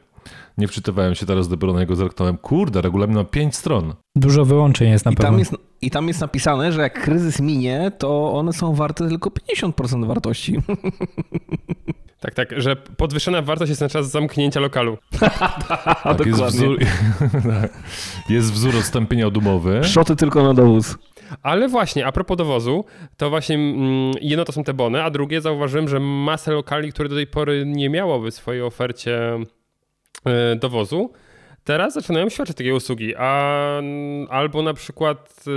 Nie 0.59 0.69
wczytywałem 0.69 1.15
się 1.15 1.27
teraz, 1.27 1.49
dopiero 1.49 1.73
na 1.73 1.81
niego 1.81 1.97
zerknąłem. 1.97 2.37
Kurde, 2.37 2.81
regulamin 2.81 3.17
ma 3.17 3.25
5 3.25 3.57
stron. 3.57 3.95
Dużo 4.17 4.45
wyłączeń 4.45 4.91
jest 4.91 5.05
na 5.05 5.11
I 5.11 5.15
pewno. 5.15 5.31
tam 5.31 5.39
jest, 5.39 5.55
I 5.81 5.91
tam 5.91 6.09
jest 6.09 6.21
napisane, 6.21 6.73
że 6.73 6.81
jak 6.83 7.03
kryzys 7.03 7.41
minie, 7.41 7.93
to 7.99 8.33
one 8.33 8.53
są 8.53 8.75
warte 8.75 9.09
tylko 9.09 9.31
50% 9.31 10.07
wartości. 10.07 10.57
Tak, 12.21 12.35
tak, 12.35 12.61
że 12.61 12.77
podwyższona 12.77 13.43
wartość 13.43 13.69
jest 13.69 13.81
na 13.81 13.89
czas 13.89 14.11
zamknięcia 14.11 14.61
lokalu. 14.61 14.99
Tak, 16.03 16.27
jest, 16.27 16.43
wzór, 16.43 16.79
Tak. 17.61 17.73
jest 18.29 18.53
wzór 18.53 18.77
odstąpienia 18.77 19.27
od 19.27 19.37
umowy. 19.37 19.81
Szoty 19.85 20.17
tylko 20.17 20.43
na 20.43 20.55
dowóz. 20.55 20.99
Ale 21.43 21.69
właśnie, 21.69 22.07
a 22.07 22.13
propos 22.13 22.37
dowozu, 22.37 22.85
to 23.17 23.31
właśnie 23.31 23.55
mm, 23.57 24.13
jedno 24.21 24.45
to 24.45 24.53
są 24.53 24.65
te 24.65 24.75
bony, 24.75 25.03
a 25.03 25.11
drugie 25.11 25.41
zauważyłem, 25.41 25.89
że 25.89 26.01
masę 26.01 26.53
lokali, 26.53 26.93
które 26.93 27.09
do 27.09 27.15
tej 27.15 27.27
pory 27.27 27.65
nie 27.67 27.91
miałoby 27.91 28.31
w 28.31 28.35
swojej 28.35 28.63
ofercie 28.63 29.39
dowozu, 30.61 31.11
teraz 31.65 31.95
zaczynają 31.95 32.29
świadczyć 32.29 32.57
takie 32.57 32.75
usługi, 32.75 33.15
a 33.17 33.81
albo 34.29 34.63
na 34.63 34.75
przykład 34.75 35.45
y, 35.47 35.51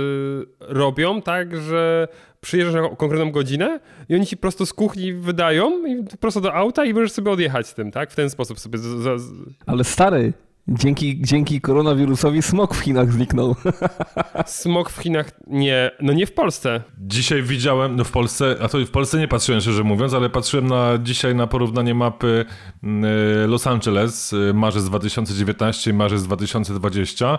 robią 0.60 1.22
tak, 1.22 1.56
że 1.60 2.08
przyjeżdżasz 2.40 2.82
na 2.82 2.96
konkretną 2.96 3.30
godzinę 3.30 3.80
i 4.08 4.14
oni 4.14 4.26
ci 4.26 4.36
prosto 4.36 4.66
z 4.66 4.72
kuchni 4.72 5.12
wydają 5.12 5.86
i 5.86 6.04
prosto 6.20 6.40
do 6.40 6.54
auta 6.54 6.84
i 6.84 6.94
możesz 6.94 7.12
sobie 7.12 7.30
odjechać 7.30 7.66
z 7.66 7.74
tym, 7.74 7.90
tak? 7.90 8.10
W 8.10 8.16
ten 8.16 8.30
sposób 8.30 8.60
sobie 8.60 8.78
z, 8.78 8.82
z, 9.20 9.32
Ale 9.66 9.84
stary, 9.84 10.32
dzięki, 10.68 11.20
dzięki 11.20 11.60
koronawirusowi 11.60 12.42
smog 12.42 12.74
w 12.74 12.78
Chinach 12.78 13.12
zniknął. 13.12 13.56
smog 14.46 14.90
w 14.90 15.02
Chinach 15.02 15.30
nie, 15.46 15.90
no 16.00 16.12
nie 16.12 16.26
w 16.26 16.32
Polsce. 16.32 16.82
Dzisiaj 16.98 17.42
widziałem, 17.42 17.96
no 17.96 18.04
w 18.04 18.10
Polsce, 18.10 18.56
a 18.62 18.68
to 18.68 18.78
w 18.78 18.90
Polsce 18.90 19.18
nie 19.18 19.28
patrzyłem 19.28 19.60
szczerze 19.60 19.84
mówiąc, 19.84 20.14
ale 20.14 20.30
patrzyłem 20.30 20.66
na 20.66 20.98
dzisiaj 21.02 21.34
na 21.34 21.46
porównanie 21.46 21.94
mapy 21.94 22.44
mm, 22.82 23.04
y, 23.44 23.46
Los 23.46 23.66
Angeles, 23.66 24.32
y, 24.32 24.54
marzec 24.54 24.84
2019 24.84 25.90
i 25.90 25.94
marzec 25.94 26.22
2020. 26.22 27.38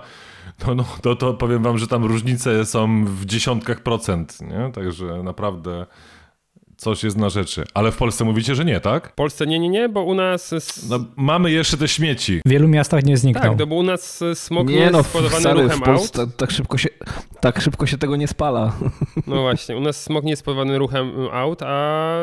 No, 0.68 0.75
no 0.75 0.86
to, 1.01 1.15
to 1.15 1.34
powiem 1.34 1.63
wam, 1.63 1.77
że 1.77 1.88
tam 1.88 2.06
różnice 2.06 2.65
są 2.65 3.06
w 3.06 3.25
dziesiątkach 3.25 3.80
procent, 3.80 4.42
nie? 4.42 4.72
Także 4.72 5.24
naprawdę 5.24 5.86
coś 6.77 7.03
jest 7.03 7.18
na 7.18 7.30
rzeczy. 7.30 7.63
Ale 7.74 7.92
w 7.92 7.98
Polsce 7.98 8.24
mówicie, 8.25 8.56
że 8.56 8.65
nie, 8.65 8.80
tak? 8.80 9.10
W 9.12 9.13
Polsce 9.15 9.48
nie, 9.48 9.60
nie, 9.60 9.70
nie, 9.70 9.89
bo 9.89 10.03
u 10.03 10.13
nas... 10.13 10.53
s- 10.53 10.89
No, 10.89 11.00
mamy 11.15 11.51
jeszcze 11.51 11.77
te 11.77 11.88
śmieci. 11.88 12.42
W 12.46 12.50
wielu 12.50 12.68
miastach 12.68 13.03
nie 13.06 13.18
zniknął. 13.18 13.44
Tak, 13.44 13.60
no 13.60 13.68
bo 13.68 13.75
u 13.75 13.84
nas 13.84 14.24
smog 14.34 14.68
nie, 14.68 14.75
Nie 14.75 14.82
jest 14.82 14.94
no, 14.94 15.03
spowodowany 15.03 15.42
stary, 15.42 15.60
w 15.60 15.63
ruchem 15.63 15.80
Polsce 15.82 16.22
aut. 16.22 16.30
tak, 16.30 16.38
tak, 16.38 16.51
szybko 16.51 16.77
się, 16.77 16.89
tak 17.42 17.62
szybko 17.62 17.86
się 17.86 17.98
tego 17.98 18.15
nie 18.15 18.27
spala. 18.27 18.74
No 19.27 19.42
właśnie, 19.42 19.77
u 19.77 19.80
nas 19.80 20.03
smog 20.03 20.24
nie 20.24 20.30
jest 20.30 20.39
spowodowany 20.39 20.77
ruchem 20.77 21.12
aut, 21.32 21.62
a 21.62 22.18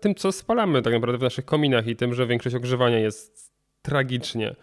tym, 0.00 0.14
co 0.14 0.32
spalamy 0.32 0.82
tak 0.82 0.92
naprawdę 0.92 1.18
w 1.18 1.22
naszych 1.22 1.44
kominach 1.44 1.86
i 1.86 1.96
tym, 1.96 2.14
że 2.14 2.26
większość 2.26 2.56
ogrzewania 2.56 2.98
jest 2.98 3.52
tragicznie 3.82 4.56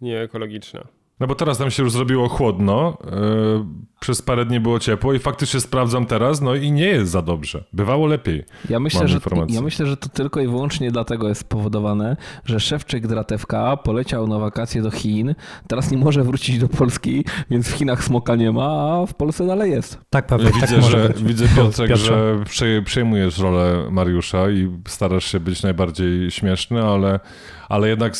nieekologiczna. 0.00 0.84
No 1.20 1.26
bo 1.26 1.34
teraz 1.34 1.58
nam 1.58 1.70
się 1.70 1.82
już 1.82 1.92
zrobiło 1.92 2.28
chłodno, 2.28 2.98
yy, 3.04 3.64
przez 4.00 4.22
parę 4.22 4.44
dni 4.44 4.60
było 4.60 4.78
ciepło 4.78 5.14
i 5.14 5.18
faktycznie 5.18 5.60
sprawdzam 5.60 6.06
teraz, 6.06 6.40
no 6.40 6.54
i 6.54 6.72
nie 6.72 6.84
jest 6.84 7.10
za 7.10 7.22
dobrze. 7.22 7.64
Bywało 7.72 8.06
lepiej. 8.06 8.44
Ja 8.70 8.80
myślę, 8.80 9.08
że, 9.08 9.20
ja 9.48 9.60
myślę, 9.60 9.86
że 9.86 9.96
to 9.96 10.08
tylko 10.08 10.40
i 10.40 10.46
wyłącznie 10.46 10.90
dlatego 10.90 11.28
jest 11.28 11.40
spowodowane, 11.40 12.16
że 12.44 12.60
szewczyk 12.60 13.06
Dratewka 13.06 13.76
poleciał 13.76 14.28
na 14.28 14.38
wakacje 14.38 14.82
do 14.82 14.90
Chin, 14.90 15.34
teraz 15.68 15.90
nie 15.90 15.98
może 15.98 16.24
wrócić 16.24 16.58
do 16.58 16.68
Polski, 16.68 17.24
więc 17.50 17.68
w 17.68 17.72
Chinach 17.72 18.04
smoka 18.04 18.36
nie 18.36 18.52
ma, 18.52 19.00
a 19.02 19.06
w 19.06 19.14
Polsce 19.14 19.46
dalej 19.46 19.70
jest. 19.70 20.00
Tak, 20.10 20.26
Paweł, 20.26 20.50
tak 20.50 20.60
widzę, 20.60 20.82
że, 20.82 21.08
być. 21.08 21.22
widzę 21.22 21.48
Piotrek, 21.56 21.88
Piotrze. 21.88 22.38
że 22.38 22.44
prze, 22.44 22.82
przejmujesz 22.82 23.38
rolę 23.38 23.90
Mariusza 23.90 24.50
i 24.50 24.70
starasz 24.88 25.32
się 25.32 25.40
być 25.40 25.62
najbardziej 25.62 26.30
śmieszny, 26.30 26.82
ale, 26.82 27.20
ale 27.68 27.88
jednak 27.88 28.16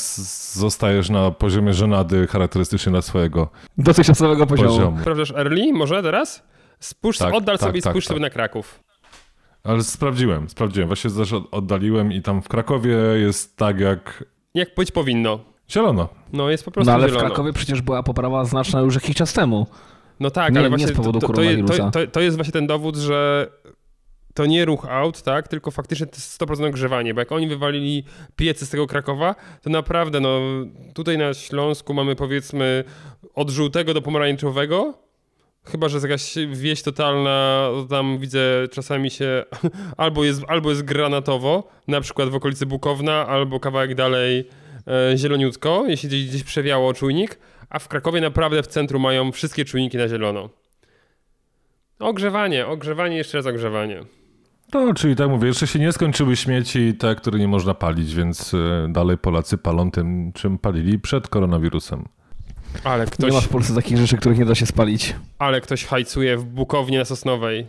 zostajesz 0.52 1.10
na 1.10 1.30
poziomie 1.30 1.72
żenady 1.74 2.26
charakterystycznie 2.26 2.92
dla 2.92 3.02
swojego 3.02 3.48
Dotychczasowego 3.78 4.46
poziomu. 4.46 4.70
poziomu. 4.70 4.98
Sprawdzasz 5.00 5.30
Early 5.30 5.72
może 5.72 6.02
teraz? 6.02 6.42
Spójrz, 6.80 7.18
Tak, 7.18 7.34
oddal 7.34 7.58
tak, 7.58 7.66
sobie 7.68 7.78
i 7.78 7.82
tak, 7.82 7.92
spójrz 7.92 8.04
tak. 8.04 8.08
sobie 8.08 8.20
na 8.20 8.30
Kraków. 8.30 8.80
Ale 9.64 9.82
sprawdziłem, 9.82 10.48
sprawdziłem. 10.48 10.88
Właśnie 10.88 11.10
też 11.10 11.32
od- 11.32 11.48
oddaliłem 11.54 12.12
i 12.12 12.22
tam 12.22 12.42
w 12.42 12.48
Krakowie 12.48 12.96
jest 13.16 13.56
tak 13.56 13.80
jak 13.80 14.24
Jak 14.54 14.74
być 14.74 14.92
powinno. 14.92 15.40
zielono. 15.70 16.08
No 16.32 16.50
jest 16.50 16.64
po 16.64 16.70
prostu 16.70 16.90
No 16.90 16.94
ale 16.94 17.06
w 17.06 17.10
zielono. 17.10 17.26
Krakowie 17.26 17.52
przecież 17.52 17.82
była 17.82 18.02
poprawa 18.02 18.44
znaczna 18.44 18.80
już 18.80 18.94
jakiś 18.94 19.16
czas 19.16 19.32
temu. 19.32 19.66
No 20.20 20.30
tak, 20.30 20.52
Nie- 20.52 20.58
ale 20.60 20.70
nie 20.70 20.76
właśnie 20.76 20.94
z 20.94 20.96
powodu 20.96 21.20
to, 21.20 21.26
to, 21.26 21.90
to, 21.90 22.06
to 22.06 22.20
jest 22.20 22.36
właśnie 22.36 22.52
ten 22.52 22.66
dowód, 22.66 22.96
że 22.96 23.50
to 24.36 24.46
nie 24.46 24.64
ruch 24.64 24.86
aut, 24.90 25.22
tak, 25.22 25.48
tylko 25.48 25.70
faktycznie 25.70 26.06
to 26.06 26.16
jest 26.16 26.40
100% 26.40 26.68
ogrzewanie, 26.68 27.14
bo 27.14 27.20
jak 27.20 27.32
oni 27.32 27.46
wywalili 27.46 28.04
piece 28.36 28.66
z 28.66 28.70
tego 28.70 28.86
Krakowa, 28.86 29.34
to 29.62 29.70
naprawdę, 29.70 30.20
no 30.20 30.40
tutaj 30.94 31.18
na 31.18 31.34
Śląsku 31.34 31.94
mamy 31.94 32.16
powiedzmy 32.16 32.84
od 33.34 33.50
żółtego 33.50 33.94
do 33.94 34.02
pomarańczowego, 34.02 34.94
chyba, 35.64 35.88
że 35.88 35.96
jest 35.96 36.04
jakaś 36.04 36.34
wieś 36.48 36.82
totalna, 36.82 37.68
to 37.72 37.86
tam 37.90 38.18
widzę 38.18 38.68
czasami 38.72 39.10
się 39.10 39.44
albo 39.96 40.24
jest, 40.24 40.42
albo 40.48 40.70
jest 40.70 40.82
granatowo, 40.82 41.68
na 41.88 42.00
przykład 42.00 42.28
w 42.28 42.34
okolicy 42.34 42.66
Bukowna, 42.66 43.26
albo 43.26 43.60
kawałek 43.60 43.94
dalej 43.94 44.48
e, 45.12 45.16
zieloniutko, 45.16 45.84
jeśli 45.88 46.08
gdzieś, 46.08 46.26
gdzieś 46.26 46.44
przewiało 46.44 46.94
czujnik, 46.94 47.38
a 47.70 47.78
w 47.78 47.88
Krakowie 47.88 48.20
naprawdę 48.20 48.62
w 48.62 48.66
centrum 48.66 49.02
mają 49.02 49.32
wszystkie 49.32 49.64
czujniki 49.64 49.96
na 49.96 50.08
zielono. 50.08 50.48
Ogrzewanie, 51.98 52.66
ogrzewanie, 52.66 53.16
jeszcze 53.16 53.38
raz 53.38 53.46
ogrzewanie. 53.46 54.15
No, 54.74 54.94
czyli 54.94 55.16
tak 55.16 55.28
mówię, 55.28 55.48
jeszcze 55.48 55.66
się 55.66 55.78
nie 55.78 55.92
skończyły 55.92 56.36
śmieci, 56.36 56.94
te, 56.94 57.14
które 57.14 57.38
nie 57.38 57.48
można 57.48 57.74
palić, 57.74 58.14
więc 58.14 58.54
y, 58.54 58.86
dalej 58.88 59.18
Polacy 59.18 59.58
palą 59.58 59.90
tym, 59.90 60.32
czym 60.32 60.58
palili 60.58 60.98
przed 60.98 61.28
koronawirusem. 61.28 62.04
Ale 62.84 63.04
Nie 63.04 63.10
ktoś, 63.10 63.32
ma 63.32 63.40
w 63.40 63.48
Polsce 63.48 63.74
takich 63.74 63.98
rzeczy, 63.98 64.16
których 64.16 64.38
nie 64.38 64.44
da 64.44 64.54
się 64.54 64.66
spalić. 64.66 65.14
ale 65.38 65.60
ktoś 65.60 65.84
hajcuje 65.84 66.36
w 66.36 66.44
Bukownie 66.44 66.98
na 66.98 67.04
Sosnowej. 67.04 67.66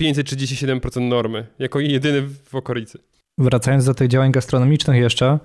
537% 0.00 1.00
normy, 1.00 1.46
jako 1.58 1.80
jedyny 1.80 2.22
w 2.22 2.54
okolicy. 2.54 2.98
Wracając 3.38 3.84
do 3.84 3.94
tych 3.94 4.08
działań 4.08 4.32
gastronomicznych 4.32 4.96
jeszcze, 5.00 5.38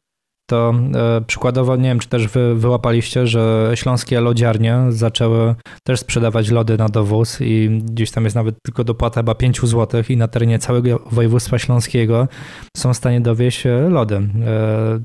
to 0.51 0.73
e, 0.95 1.21
przykładowo, 1.27 1.75
nie 1.75 1.89
wiem, 1.89 1.99
czy 1.99 2.09
też 2.09 2.27
wy 2.27 2.55
wyłapaliście, 2.55 3.27
że 3.27 3.71
śląskie 3.75 4.21
lodziarnie 4.21 4.77
zaczęły 4.89 5.55
też 5.83 5.99
sprzedawać 5.99 6.49
lody 6.49 6.77
na 6.77 6.89
dowóz 6.89 7.37
i 7.41 7.81
gdzieś 7.83 8.11
tam 8.11 8.23
jest 8.23 8.35
nawet 8.35 8.55
tylko 8.63 8.83
dopłata 8.83 9.19
chyba 9.19 9.35
5 9.35 9.61
zł 9.61 10.03
i 10.09 10.17
na 10.17 10.27
terenie 10.27 10.59
całego 10.59 10.99
województwa 11.11 11.59
śląskiego 11.59 12.27
są 12.77 12.93
w 12.93 12.97
stanie 12.97 13.21
dowieść 13.21 13.65
e, 13.65 13.89
lody. 13.89 14.15
E, 14.15 14.21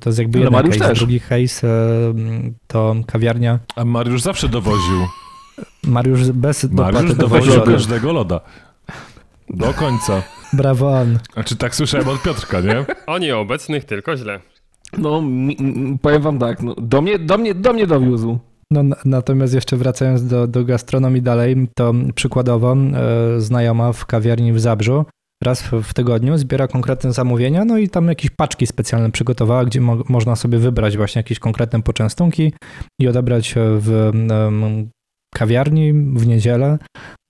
to 0.00 0.10
jest 0.10 0.18
jakby 0.18 0.38
Ale 0.38 0.44
jeden 0.44 0.52
Mariusz 0.52 0.78
case. 0.78 0.88
też. 0.90 0.98
Drugi 0.98 1.20
case 1.20 1.66
to 2.66 2.94
kawiarnia. 3.06 3.58
A 3.76 3.84
Mariusz 3.84 4.22
zawsze 4.22 4.48
dowoził. 4.48 5.06
Mariusz 5.84 6.30
bez 6.30 6.66
dopłaty 6.68 6.92
Mariusz 6.92 7.14
dowozi 7.14 7.30
dowoził 7.30 7.60
lody. 7.60 7.72
każdego 7.72 8.12
loda. 8.12 8.40
Do 9.50 9.72
końca. 9.74 10.22
Brawo 10.52 10.88
on. 11.00 11.18
Znaczy 11.34 11.56
tak 11.56 11.74
słyszałem 11.74 12.08
od 12.08 12.22
Piotrka, 12.22 12.60
nie? 12.60 12.84
O 13.06 13.18
nieobecnych 13.18 13.84
tylko 13.84 14.16
źle. 14.16 14.40
No, 14.98 15.22
mi, 15.22 15.56
powiem 16.02 16.22
wam 16.22 16.38
tak, 16.38 16.62
no, 16.62 16.74
do, 16.74 17.02
mnie, 17.02 17.18
do, 17.18 17.38
mnie, 17.38 17.54
do 17.54 17.72
mnie 17.72 17.86
dowiózł. 17.86 18.38
No, 18.70 18.82
na- 18.82 18.96
natomiast 19.04 19.54
jeszcze 19.54 19.76
wracając 19.76 20.26
do, 20.26 20.46
do 20.46 20.64
gastronomii 20.64 21.22
dalej, 21.22 21.68
to 21.76 21.92
przykładowo 22.14 22.72
e, 22.76 23.40
znajoma 23.40 23.92
w 23.92 24.06
kawiarni 24.06 24.52
w 24.52 24.60
Zabrzu 24.60 25.04
raz 25.44 25.62
w, 25.62 25.72
w 25.82 25.94
tygodniu 25.94 26.38
zbiera 26.38 26.68
konkretne 26.68 27.12
zamówienia, 27.12 27.64
no 27.64 27.78
i 27.78 27.88
tam 27.88 28.08
jakieś 28.08 28.30
paczki 28.30 28.66
specjalne 28.66 29.10
przygotowała, 29.10 29.64
gdzie 29.64 29.80
mo, 29.80 29.96
można 30.08 30.36
sobie 30.36 30.58
wybrać 30.58 30.96
właśnie 30.96 31.18
jakieś 31.20 31.38
konkretne 31.38 31.82
poczęstunki 31.82 32.52
i 33.00 33.08
odebrać 33.08 33.56
e, 33.56 33.60
w 33.78 33.90
em, 34.30 34.88
kawiarni 35.34 35.92
w 35.92 36.26
niedzielę. 36.26 36.78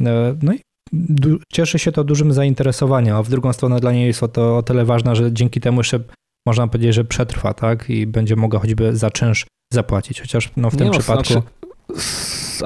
E, 0.03 0.37
No 0.43 0.53
i 0.53 0.61
du- 0.93 1.39
cieszy 1.53 1.79
się 1.79 1.93
to 1.93 2.05
dużym 2.05 2.33
zainteresowaniem, 2.33 3.17
a 3.17 3.23
w 3.23 3.29
drugą 3.29 3.53
stronę 3.53 3.81
dla 3.81 3.93
niej 3.93 4.07
jest 4.07 4.23
to 4.33 4.57
o 4.57 4.63
tyle 4.63 4.85
ważne, 4.85 5.17
że 5.17 5.33
dzięki 5.33 5.61
temu 5.61 5.81
jeszcze 5.81 6.01
można 6.47 6.69
powiedzieć, 6.69 6.95
że 6.95 7.05
przetrwa, 7.05 7.55
tak? 7.55 7.91
I 7.91 8.07
będzie 8.07 8.37
mogła 8.37 8.61
choćby 8.61 8.97
za 8.97 9.11
czynsz 9.11 9.47
zapłacić, 9.73 10.21
chociaż 10.21 10.51
no, 10.57 10.71
w 10.71 10.73
Nie 10.73 10.79
tym 10.79 10.89
no, 10.89 10.93
przypadku... 10.93 11.33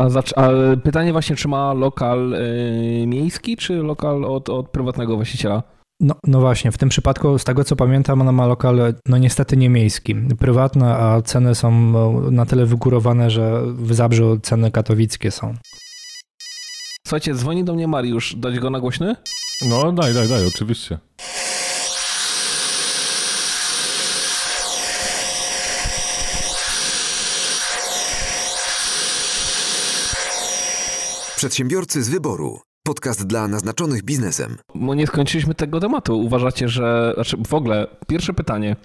znaczy- 0.01 0.35
A, 0.37 0.43
a 0.43 0.51
pytanie 0.77 1.13
właśnie, 1.13 1.37
czy 1.37 1.49
ma 1.49 1.73
lokal 1.73 2.35
y, 2.35 3.05
miejski, 3.07 3.57
czy 3.57 3.75
lokal 3.75 4.25
od, 4.25 4.49
od 4.49 4.69
prywatnego 4.69 5.17
właściciela? 5.17 5.63
No, 6.01 6.15
no 6.27 6.41
właśnie, 6.41 6.73
w 6.73 6.79
tym 6.79 6.89
przypadku, 6.89 7.39
z 7.39 7.45
tego 7.45 7.65
co 7.65 7.77
pamiętam, 7.77 8.21
ona 8.21 8.33
ma 8.33 8.47
lokal, 8.47 8.95
no 9.07 9.19
niestety 9.19 9.57
nie 9.57 9.69
miejski, 9.69 10.15
prywatny, 10.15 10.87
a 10.87 11.23
ceny 11.23 11.55
są 11.55 11.71
no, 11.71 12.31
na 12.31 12.47
tyle 12.47 12.67
wygórowane, 12.67 13.31
że 13.31 13.63
w 13.67 13.95
Zabrzu 13.95 14.39
ceny 14.43 14.71
katowickie 14.71 15.31
są. 15.31 15.55
Słuchajcie, 17.07 17.35
dzwoni 17.35 17.65
do 17.65 17.75
mnie 17.75 17.89
Mariusz, 17.89 18.35
dać 18.37 18.59
go 18.59 18.71
na 18.71 18.81
głośny? 18.81 19.17
No 19.69 19.93
daj, 19.93 20.15
daj, 20.15 20.29
daj, 20.29 20.47
oczywiście. 20.47 20.99
Przedsiębiorcy 31.41 32.03
z 32.03 32.09
wyboru. 32.09 32.61
Podcast 32.83 33.27
dla 33.27 33.49
naznaczonych 33.49 34.03
biznesem. 34.03 34.57
Bo 34.75 34.95
nie 34.95 35.07
skończyliśmy 35.07 35.55
tego 35.55 35.81
tematu. 35.81 36.21
Uważacie, 36.21 36.69
że. 36.69 37.13
Znaczy, 37.15 37.37
w 37.49 37.55
ogóle, 37.55 37.87
pierwsze 38.09 38.33
pytanie. 38.33 38.77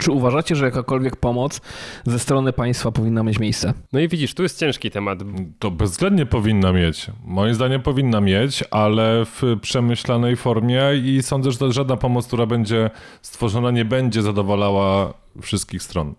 Czy 0.00 0.12
uważacie, 0.12 0.56
że 0.56 0.64
jakakolwiek 0.64 1.16
pomoc 1.16 1.60
ze 2.06 2.18
strony 2.18 2.52
państwa 2.52 2.92
powinna 2.92 3.22
mieć 3.22 3.38
miejsce? 3.38 3.74
No 3.92 4.00
i 4.00 4.08
widzisz, 4.08 4.34
tu 4.34 4.42
jest 4.42 4.58
ciężki 4.58 4.90
temat. 4.90 5.18
To 5.58 5.70
bezwzględnie 5.70 6.26
powinna 6.26 6.72
mieć. 6.72 7.06
Moim 7.24 7.54
zdaniem 7.54 7.82
powinna 7.82 8.20
mieć, 8.20 8.64
ale 8.70 9.24
w 9.24 9.42
przemyślanej 9.60 10.36
formie 10.36 10.82
i 11.04 11.22
sądzę, 11.22 11.52
że 11.52 11.58
to 11.58 11.72
żadna 11.72 11.96
pomoc, 11.96 12.26
która 12.26 12.46
będzie 12.46 12.90
stworzona, 13.22 13.70
nie 13.70 13.84
będzie 13.84 14.22
zadowalała 14.22 15.14
wszystkich 15.42 15.82
stron. 15.82 16.14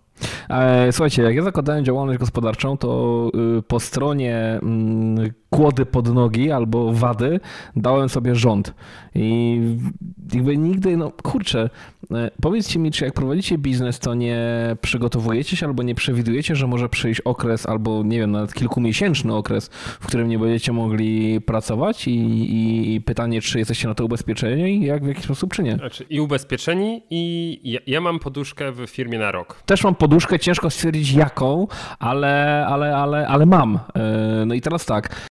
E, 0.50 0.92
Słuchajcie, 0.92 1.24
jak 1.24 1.36
ja 1.36 1.44
zakładałem 1.44 1.86
działalność 1.86 2.20
gospodarczą, 2.20 2.78
to 2.78 3.32
y, 3.60 3.62
po 3.62 3.80
stronie 3.80 4.60
mm, 4.64 5.32
kłody 5.50 5.86
pod 5.86 6.14
nogi 6.14 6.52
albo 6.52 6.94
wady 6.94 7.40
dałem 7.76 8.10
sobie 8.10 8.36
rząd. 8.36 8.74
I 9.16 9.62
jakby 10.34 10.58
nigdy, 10.58 10.98
no 10.98 11.12
kurczę, 11.24 11.70
e, 12.12 12.32
powiedzcie 12.42 12.80
mi, 12.80 12.92
czy 12.92 13.06
jak 13.06 13.14
prowadzicie 13.14 13.58
biznes, 13.58 14.00
to 14.00 14.14
nie 14.14 14.40
przygotowujecie 14.82 15.58
się 15.58 15.66
albo 15.66 15.84
nie 15.84 15.96
przewidujecie, 15.96 16.56
że 16.56 16.68
może 16.68 16.90
przyjść 16.90 17.22
okres 17.22 17.66
albo 17.66 18.04
nie 18.04 18.20
wiem, 18.20 18.32
nawet 18.32 18.54
kilkumiesięczny 18.54 19.36
okres, 19.36 19.68
w 20.00 20.08
którym 20.08 20.28
nie 20.28 20.40
będziecie 20.40 20.72
mogli 20.72 21.42
pracować 21.42 22.08
i, 22.08 22.12
i, 22.12 22.96
i 22.96 23.02
pytanie, 23.02 23.42
czy 23.42 23.60
jesteście 23.60 23.88
na 23.88 23.94
to 23.94 24.06
ubezpieczeni 24.06 24.84
i 24.84 24.86
jak 24.86 25.04
w 25.04 25.08
jaki 25.08 25.24
sposób, 25.24 25.54
czy 25.54 25.64
nie. 25.64 25.76
Znaczy 25.76 26.06
i 26.10 26.20
ubezpieczeni 26.20 27.04
i 27.10 27.60
ja, 27.64 27.80
ja 27.88 28.02
mam 28.02 28.20
poduszkę 28.20 28.72
w 28.72 28.88
firmie 28.88 29.20
na 29.20 29.32
rok. 29.32 29.64
Też 29.66 29.84
mam 29.84 29.96
poduszkę, 29.96 30.09
ciężko 30.39 30.70
stwierdzić 30.70 31.12
jaką, 31.12 31.68
ale, 32.00 32.66
ale, 32.70 32.98
ale, 32.98 33.28
ale 33.28 33.46
mam. 33.46 33.80
E, 33.96 34.46
No 34.46 34.54
i 34.54 34.62
teraz 34.62 34.86
tak. 34.86 35.30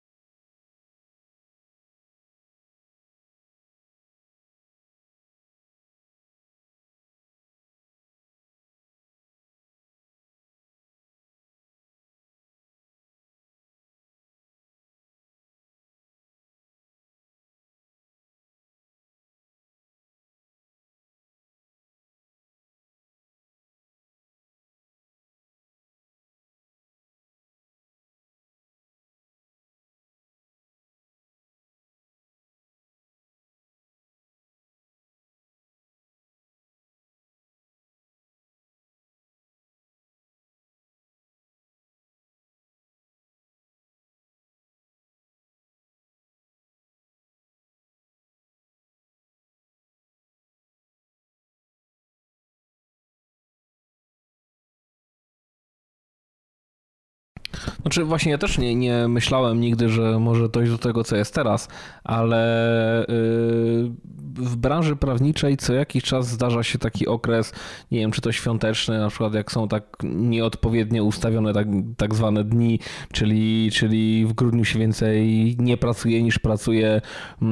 Znaczy 57.85 58.05
właśnie 58.05 58.31
ja 58.31 58.37
też 58.37 58.57
nie, 58.57 58.75
nie 58.75 59.07
myślałem 59.07 59.59
nigdy, 59.59 59.89
że 59.89 60.19
może 60.19 60.49
dojść 60.49 60.71
do 60.71 60.77
tego, 60.77 61.03
co 61.03 61.15
jest 61.15 61.33
teraz, 61.33 61.67
ale 62.03 63.05
yy, 63.09 63.91
w 64.37 64.55
branży 64.55 64.95
prawniczej 64.95 65.57
co 65.57 65.73
jakiś 65.73 66.03
czas 66.03 66.27
zdarza 66.27 66.63
się 66.63 66.79
taki 66.79 67.07
okres, 67.07 67.53
nie 67.91 67.99
wiem, 67.99 68.11
czy 68.11 68.21
to 68.21 68.31
świąteczny, 68.31 68.99
na 68.99 69.09
przykład 69.09 69.33
jak 69.33 69.51
są 69.51 69.67
tak 69.67 69.83
nieodpowiednio 70.03 71.03
ustawione 71.03 71.53
tak, 71.53 71.67
tak 71.97 72.15
zwane 72.15 72.43
dni, 72.43 72.79
czyli, 73.11 73.71
czyli 73.73 74.25
w 74.25 74.33
grudniu 74.33 74.65
się 74.65 74.79
więcej 74.79 75.55
nie 75.59 75.77
pracuje 75.77 76.23
niż 76.23 76.39
pracuje, 76.39 77.01
yy, 77.41 77.47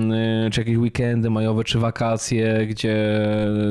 czy 0.52 0.62
jakieś 0.62 0.78
weekendy 0.78 1.30
majowe, 1.30 1.64
czy 1.64 1.80
wakacje, 1.80 2.68
gdzie 2.68 3.20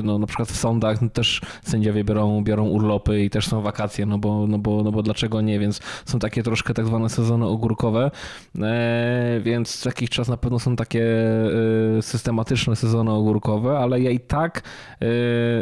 no, 0.02 0.18
na 0.18 0.26
przykład 0.26 0.48
w 0.48 0.56
sądach 0.56 0.98
też 1.12 1.40
sędziowie 1.62 2.04
biorą, 2.04 2.44
biorą 2.44 2.68
urlopy 2.68 3.24
i 3.24 3.30
też 3.30 3.48
są 3.48 3.62
wakacje, 3.62 4.06
no 4.06 4.18
bo, 4.18 4.46
no, 4.46 4.58
bo, 4.58 4.82
no 4.82 4.92
bo 4.92 5.02
dlaczego 5.02 5.40
nie, 5.40 5.58
więc 5.58 5.80
są 6.04 6.18
takie 6.18 6.42
troszkę 6.42 6.74
tak 6.74 6.86
zwane 6.86 7.08
sezony 7.08 7.46
ogórkowe, 7.46 8.10
e, 8.60 9.40
więc 9.44 9.84
jakiś 9.84 10.10
czas 10.10 10.28
na 10.28 10.36
pewno 10.36 10.58
są 10.58 10.76
takie 10.76 11.04
e, 11.98 12.02
systematyczne 12.02 12.76
sezony 12.76 13.01
ogórkowe, 13.10 13.78
ale 13.78 14.00
ja 14.00 14.10
i 14.10 14.20
tak 14.20 14.62
e, 15.00 15.06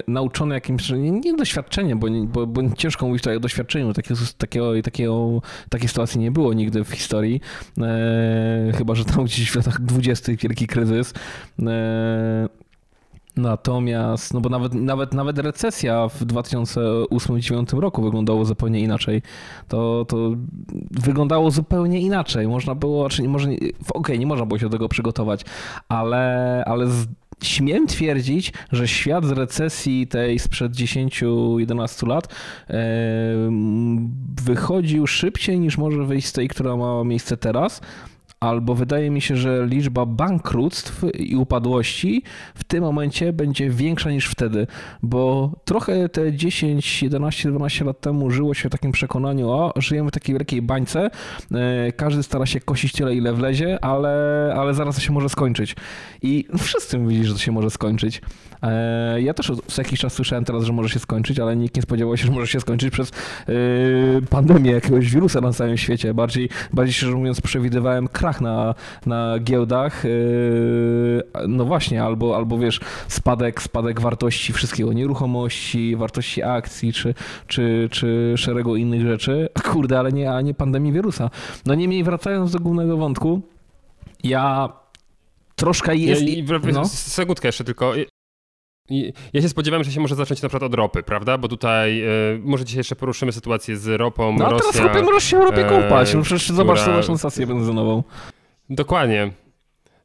nauczony 0.08 0.54
jakimś, 0.54 0.90
nie, 0.90 1.10
nie 1.10 1.36
doświadczeniem, 1.36 1.98
bo, 1.98 2.06
bo, 2.26 2.46
bo 2.46 2.62
ciężko 2.76 3.06
mówić 3.06 3.22
tutaj 3.22 3.36
o 3.36 3.40
doświadczeniu, 3.40 3.92
takiego, 3.92 4.20
takiego, 4.38 4.82
takiego, 4.82 5.42
takiej 5.68 5.88
sytuacji 5.88 6.20
nie 6.20 6.30
było 6.30 6.52
nigdy 6.52 6.84
w 6.84 6.90
historii, 6.90 7.40
e, 7.78 8.72
chyba, 8.78 8.94
że 8.94 9.04
tam 9.04 9.24
gdzieś 9.24 9.50
w 9.50 9.56
latach 9.56 9.80
20 9.80 10.32
wielki 10.36 10.66
kryzys, 10.66 11.14
e, 11.62 12.48
Natomiast, 13.36 14.34
no 14.34 14.40
bo 14.40 14.48
nawet, 14.48 14.74
nawet, 14.74 15.14
nawet 15.14 15.38
recesja 15.38 16.08
w 16.08 16.26
2008-2009 16.26 17.80
roku 17.80 18.02
wyglądało 18.02 18.44
zupełnie 18.44 18.80
inaczej. 18.80 19.22
To, 19.68 20.04
to 20.08 20.30
wyglądało 20.90 21.50
zupełnie 21.50 22.00
inaczej. 22.00 22.48
Można 22.48 22.74
było, 22.74 23.08
czy 23.08 23.22
nie, 23.22 23.28
może, 23.28 23.48
okej, 23.94 24.18
nie 24.18 24.26
można 24.26 24.46
było 24.46 24.58
się 24.58 24.66
do 24.66 24.72
tego 24.72 24.88
przygotować, 24.88 25.44
ale, 25.88 26.64
ale 26.66 26.86
z, 26.86 27.06
śmiem 27.44 27.86
twierdzić, 27.86 28.52
że 28.72 28.88
świat 28.88 29.24
z 29.24 29.30
recesji 29.30 30.06
tej 30.06 30.38
sprzed 30.38 30.72
10-11 30.72 32.06
lat 32.06 32.34
e, 32.70 32.74
wychodził 34.44 35.06
szybciej 35.06 35.60
niż 35.60 35.78
może 35.78 36.04
wyjść 36.04 36.26
z 36.26 36.32
tej, 36.32 36.48
która 36.48 36.76
ma 36.76 37.04
miejsce 37.04 37.36
teraz. 37.36 37.80
Albo 38.40 38.74
wydaje 38.74 39.10
mi 39.10 39.20
się, 39.20 39.36
że 39.36 39.66
liczba 39.66 40.06
bankructw 40.06 41.04
i 41.14 41.36
upadłości 41.36 42.22
w 42.54 42.64
tym 42.64 42.84
momencie 42.84 43.32
będzie 43.32 43.70
większa 43.70 44.10
niż 44.10 44.26
wtedy, 44.26 44.66
bo 45.02 45.52
trochę 45.64 46.08
te 46.08 46.32
10, 46.32 47.02
11, 47.02 47.48
12 47.48 47.84
lat 47.84 48.00
temu 48.00 48.30
żyło 48.30 48.54
się 48.54 48.68
w 48.68 48.72
takim 48.72 48.92
przekonaniu, 48.92 49.50
o, 49.50 49.72
żyjemy 49.76 50.08
w 50.08 50.12
takiej 50.12 50.34
wielkiej 50.34 50.62
bańce, 50.62 51.10
e, 51.54 51.92
każdy 51.92 52.22
stara 52.22 52.46
się 52.46 52.60
kosić 52.60 52.92
tyle, 52.92 53.14
ile 53.14 53.32
wlezie, 53.32 53.84
ale, 53.84 54.54
ale 54.56 54.74
zaraz 54.74 54.94
to 54.94 55.00
się 55.00 55.12
może 55.12 55.28
skończyć. 55.28 55.76
I 56.22 56.46
wszyscy 56.58 56.98
mówili, 56.98 57.24
że 57.24 57.32
to 57.32 57.38
się 57.38 57.52
może 57.52 57.70
skończyć. 57.70 58.22
E, 58.62 59.22
ja 59.22 59.34
też 59.34 59.52
co 59.66 59.82
jakiś 59.82 60.00
czas 60.00 60.12
słyszałem 60.12 60.44
teraz, 60.44 60.64
że 60.64 60.72
może 60.72 60.88
się 60.88 60.98
skończyć, 60.98 61.38
ale 61.38 61.56
nikt 61.56 61.76
nie 61.76 61.82
spodziewał 61.82 62.16
się, 62.16 62.26
że 62.26 62.32
może 62.32 62.46
się 62.46 62.60
skończyć 62.60 62.90
przez 62.90 63.12
pandemię 64.30 64.70
jakiegoś 64.70 65.10
wirusa 65.10 65.40
na 65.40 65.52
całym 65.52 65.76
świecie. 65.76 66.14
Bardziej, 66.14 66.48
bardziej 66.72 66.94
szczerze 66.94 67.12
mówiąc 67.12 67.40
przewidywałem 67.40 68.08
na, 68.40 68.74
na 69.06 69.38
giełdach. 69.38 70.02
No 71.48 71.64
właśnie, 71.64 72.02
albo, 72.02 72.36
albo 72.36 72.58
wiesz, 72.58 72.80
spadek, 73.08 73.62
spadek 73.62 74.00
wartości 74.00 74.52
wszystkiego, 74.52 74.92
nieruchomości, 74.92 75.96
wartości 75.96 76.42
akcji, 76.42 76.92
czy, 76.92 77.14
czy, 77.46 77.88
czy 77.90 78.34
szeregu 78.36 78.76
innych 78.76 79.02
rzeczy. 79.02 79.48
Kurde, 79.72 79.98
ale 79.98 80.12
nie, 80.12 80.32
a 80.32 80.40
nie 80.40 80.54
pandemii 80.54 80.92
wirusa. 80.92 81.30
No 81.66 81.74
niemniej 81.74 82.04
wracając 82.04 82.52
do 82.52 82.58
głównego 82.58 82.96
wątku, 82.96 83.40
ja 84.24 84.72
troszkę 85.56 85.96
jest... 85.96 86.22
Ja, 86.22 86.58
no. 86.72 86.84
Sekundkę 86.84 87.48
jeszcze 87.48 87.64
tylko. 87.64 87.92
Ja 89.32 89.42
się 89.42 89.48
spodziewałem, 89.48 89.84
że 89.84 89.92
się 89.92 90.00
może 90.00 90.14
zacząć 90.14 90.42
na 90.42 90.48
przykład 90.48 90.62
od 90.62 90.74
ropy, 90.74 91.02
prawda? 91.02 91.38
Bo 91.38 91.48
tutaj 91.48 92.02
y, 92.02 92.40
może 92.42 92.64
dzisiaj 92.64 92.78
jeszcze 92.78 92.96
poruszymy 92.96 93.32
sytuację 93.32 93.76
z 93.76 93.88
ropą. 94.00 94.36
No 94.38 94.46
a 94.46 94.50
Rosja, 94.50 94.72
teraz 94.72 94.86
ropy 94.86 95.02
możesz 95.02 95.24
się 95.24 95.38
o 95.38 95.44
ropie 95.44 95.64
kąpać. 95.64 96.14
No 96.14 96.22
przecież 96.22 96.44
która... 96.44 96.56
zobacz, 96.56 97.06
tą 97.06 97.18
stację 97.18 97.46
benzynową. 97.46 98.02
Dokładnie. 98.70 99.30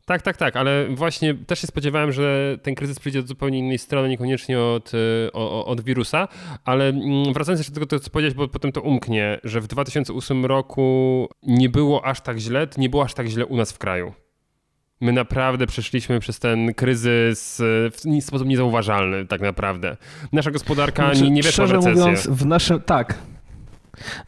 Tak, 0.05 0.21
tak, 0.21 0.37
tak, 0.37 0.55
ale 0.55 0.87
właśnie 0.89 1.33
też 1.33 1.59
się 1.59 1.67
spodziewałem, 1.67 2.11
że 2.11 2.57
ten 2.61 2.75
kryzys 2.75 2.99
przyjdzie 2.99 3.19
od 3.19 3.27
zupełnie 3.27 3.59
innej 3.59 3.77
strony, 3.77 4.09
niekoniecznie 4.09 4.59
od, 4.59 4.93
y, 4.93 5.31
od 5.65 5.81
wirusa, 5.81 6.27
ale 6.65 6.89
mm, 6.89 7.33
wracając 7.33 7.59
jeszcze 7.59 7.73
do 7.79 7.85
tego, 7.85 7.99
co 7.99 8.09
powiedziałeś, 8.09 8.33
bo 8.33 8.47
potem 8.47 8.71
to 8.71 8.81
umknie, 8.81 9.39
że 9.43 9.61
w 9.61 9.67
2008 9.67 10.45
roku 10.45 11.27
nie 11.43 11.69
było 11.69 12.05
aż 12.05 12.21
tak 12.21 12.37
źle, 12.37 12.67
nie 12.77 12.89
było 12.89 13.03
aż 13.03 13.13
tak 13.13 13.27
źle 13.27 13.45
u 13.45 13.57
nas 13.57 13.71
w 13.71 13.77
kraju. 13.77 14.13
My 15.01 15.13
naprawdę 15.13 15.67
przeszliśmy 15.67 16.19
przez 16.19 16.39
ten 16.39 16.73
kryzys 16.73 17.61
w 17.91 18.21
sposób 18.21 18.47
niezauważalny, 18.47 19.25
tak 19.25 19.41
naprawdę. 19.41 19.97
Nasza 20.31 20.51
gospodarka 20.51 21.05
znaczy, 21.05 21.23
nie, 21.23 21.29
nie 21.31 21.43
weszła 21.43 21.65
w 21.65 21.71
recesję. 21.71 22.01
mówiąc, 22.01 22.27
w 22.27 22.45
naszym, 22.45 22.81
tak. 22.81 23.17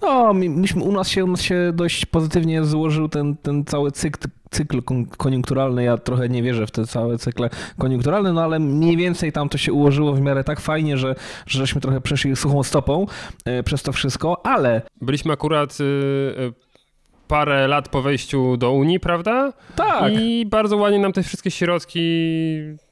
No, 0.02 0.34
myśmy, 0.34 0.84
u, 0.84 0.92
nas 0.92 1.10
się, 1.10 1.26
u 1.26 1.28
nas 1.28 1.42
się 1.42 1.72
dość 1.74 2.06
pozytywnie 2.06 2.64
złożył 2.64 3.10
ten, 3.10 3.38
ten 3.38 3.66
cały 3.66 3.92
cykl, 3.92 4.28
cykl 4.52 4.82
koniunkturalny. 5.18 5.84
Ja 5.84 5.98
trochę 5.98 6.30
nie 6.30 6.44
wierzę 6.44 6.68
w 6.68 6.72
te 6.72 6.86
całe 6.86 7.18
cykle 7.18 7.50
koniunkturalne, 7.78 8.34
no 8.34 8.44
ale 8.44 8.60
mniej 8.60 8.98
więcej 8.98 9.32
tam 9.32 9.50
to 9.50 9.58
się 9.58 9.74
ułożyło 9.74 10.14
w 10.14 10.22
miarę 10.22 10.44
tak 10.44 10.60
fajnie, 10.60 10.98
że, 10.98 11.16
że 11.48 11.60
żeśmy 11.60 11.82
trochę 11.82 12.02
przeszli 12.02 12.36
suchą 12.36 12.64
stopą 12.64 13.06
e, 13.46 13.64
przez 13.64 13.84
to 13.84 13.92
wszystko, 13.92 14.46
ale... 14.46 14.82
Byliśmy 15.02 15.34
akurat... 15.34 15.78
Parę 17.28 17.68
lat 17.68 17.90
po 17.90 18.02
wejściu 18.02 18.58
do 18.58 18.72
Unii, 18.72 19.00
prawda? 19.00 19.54
Tak. 19.76 20.14
I 20.14 20.46
bardzo 20.46 20.78
ładnie 20.78 21.00
nam 21.00 21.14
te 21.14 21.24
wszystkie 21.24 21.52
środki 21.52 22.02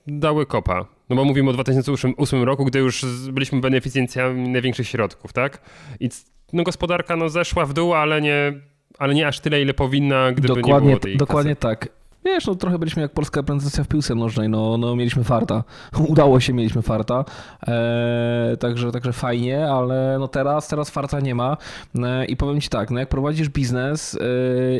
dały 0.07 0.45
kopa. 0.45 0.85
No 1.09 1.15
bo 1.15 1.25
mówimy 1.25 1.49
o 1.49 1.53
2008 1.53 2.43
roku, 2.43 2.65
gdy 2.65 2.79
już 2.79 3.05
byliśmy 3.31 3.61
beneficjencjami 3.61 4.49
największych 4.49 4.87
środków, 4.87 5.33
tak? 5.33 5.61
I 5.99 6.09
no 6.53 6.63
gospodarka 6.63 7.15
no 7.15 7.29
zeszła 7.29 7.65
w 7.65 7.73
dół, 7.73 7.93
ale 7.93 8.21
nie, 8.21 8.53
ale 8.99 9.13
nie 9.13 9.27
aż 9.27 9.39
tyle, 9.39 9.61
ile 9.61 9.73
powinna, 9.73 10.31
gdyby 10.31 10.47
dokładnie, 10.47 10.87
nie 10.89 10.95
było 10.95 10.99
tej 10.99 11.17
Dokładnie 11.17 11.55
kasy. 11.55 11.61
tak. 11.77 11.89
Wiesz, 12.25 12.47
no 12.47 12.55
trochę 12.55 12.79
byliśmy 12.79 13.01
jak 13.01 13.11
polska 13.11 13.39
reprezentacja 13.39 13.83
w 13.83 13.87
piłce 13.87 14.15
nożnej, 14.15 14.49
no, 14.49 14.77
no 14.77 14.95
mieliśmy 14.95 15.23
farta. 15.23 15.63
Udało 16.09 16.39
się, 16.39 16.53
mieliśmy 16.53 16.81
farta. 16.81 17.25
E, 17.67 18.57
także, 18.59 18.91
także 18.91 19.13
fajnie, 19.13 19.69
ale 19.69 20.17
no 20.19 20.27
teraz, 20.27 20.67
teraz 20.67 20.89
farta 20.89 21.19
nie 21.19 21.35
ma. 21.35 21.57
E, 21.95 22.25
I 22.25 22.37
powiem 22.37 22.61
Ci 22.61 22.69
tak, 22.69 22.91
no 22.91 22.99
jak 22.99 23.09
prowadzisz 23.09 23.49
biznes 23.49 24.15
e, 24.15 24.19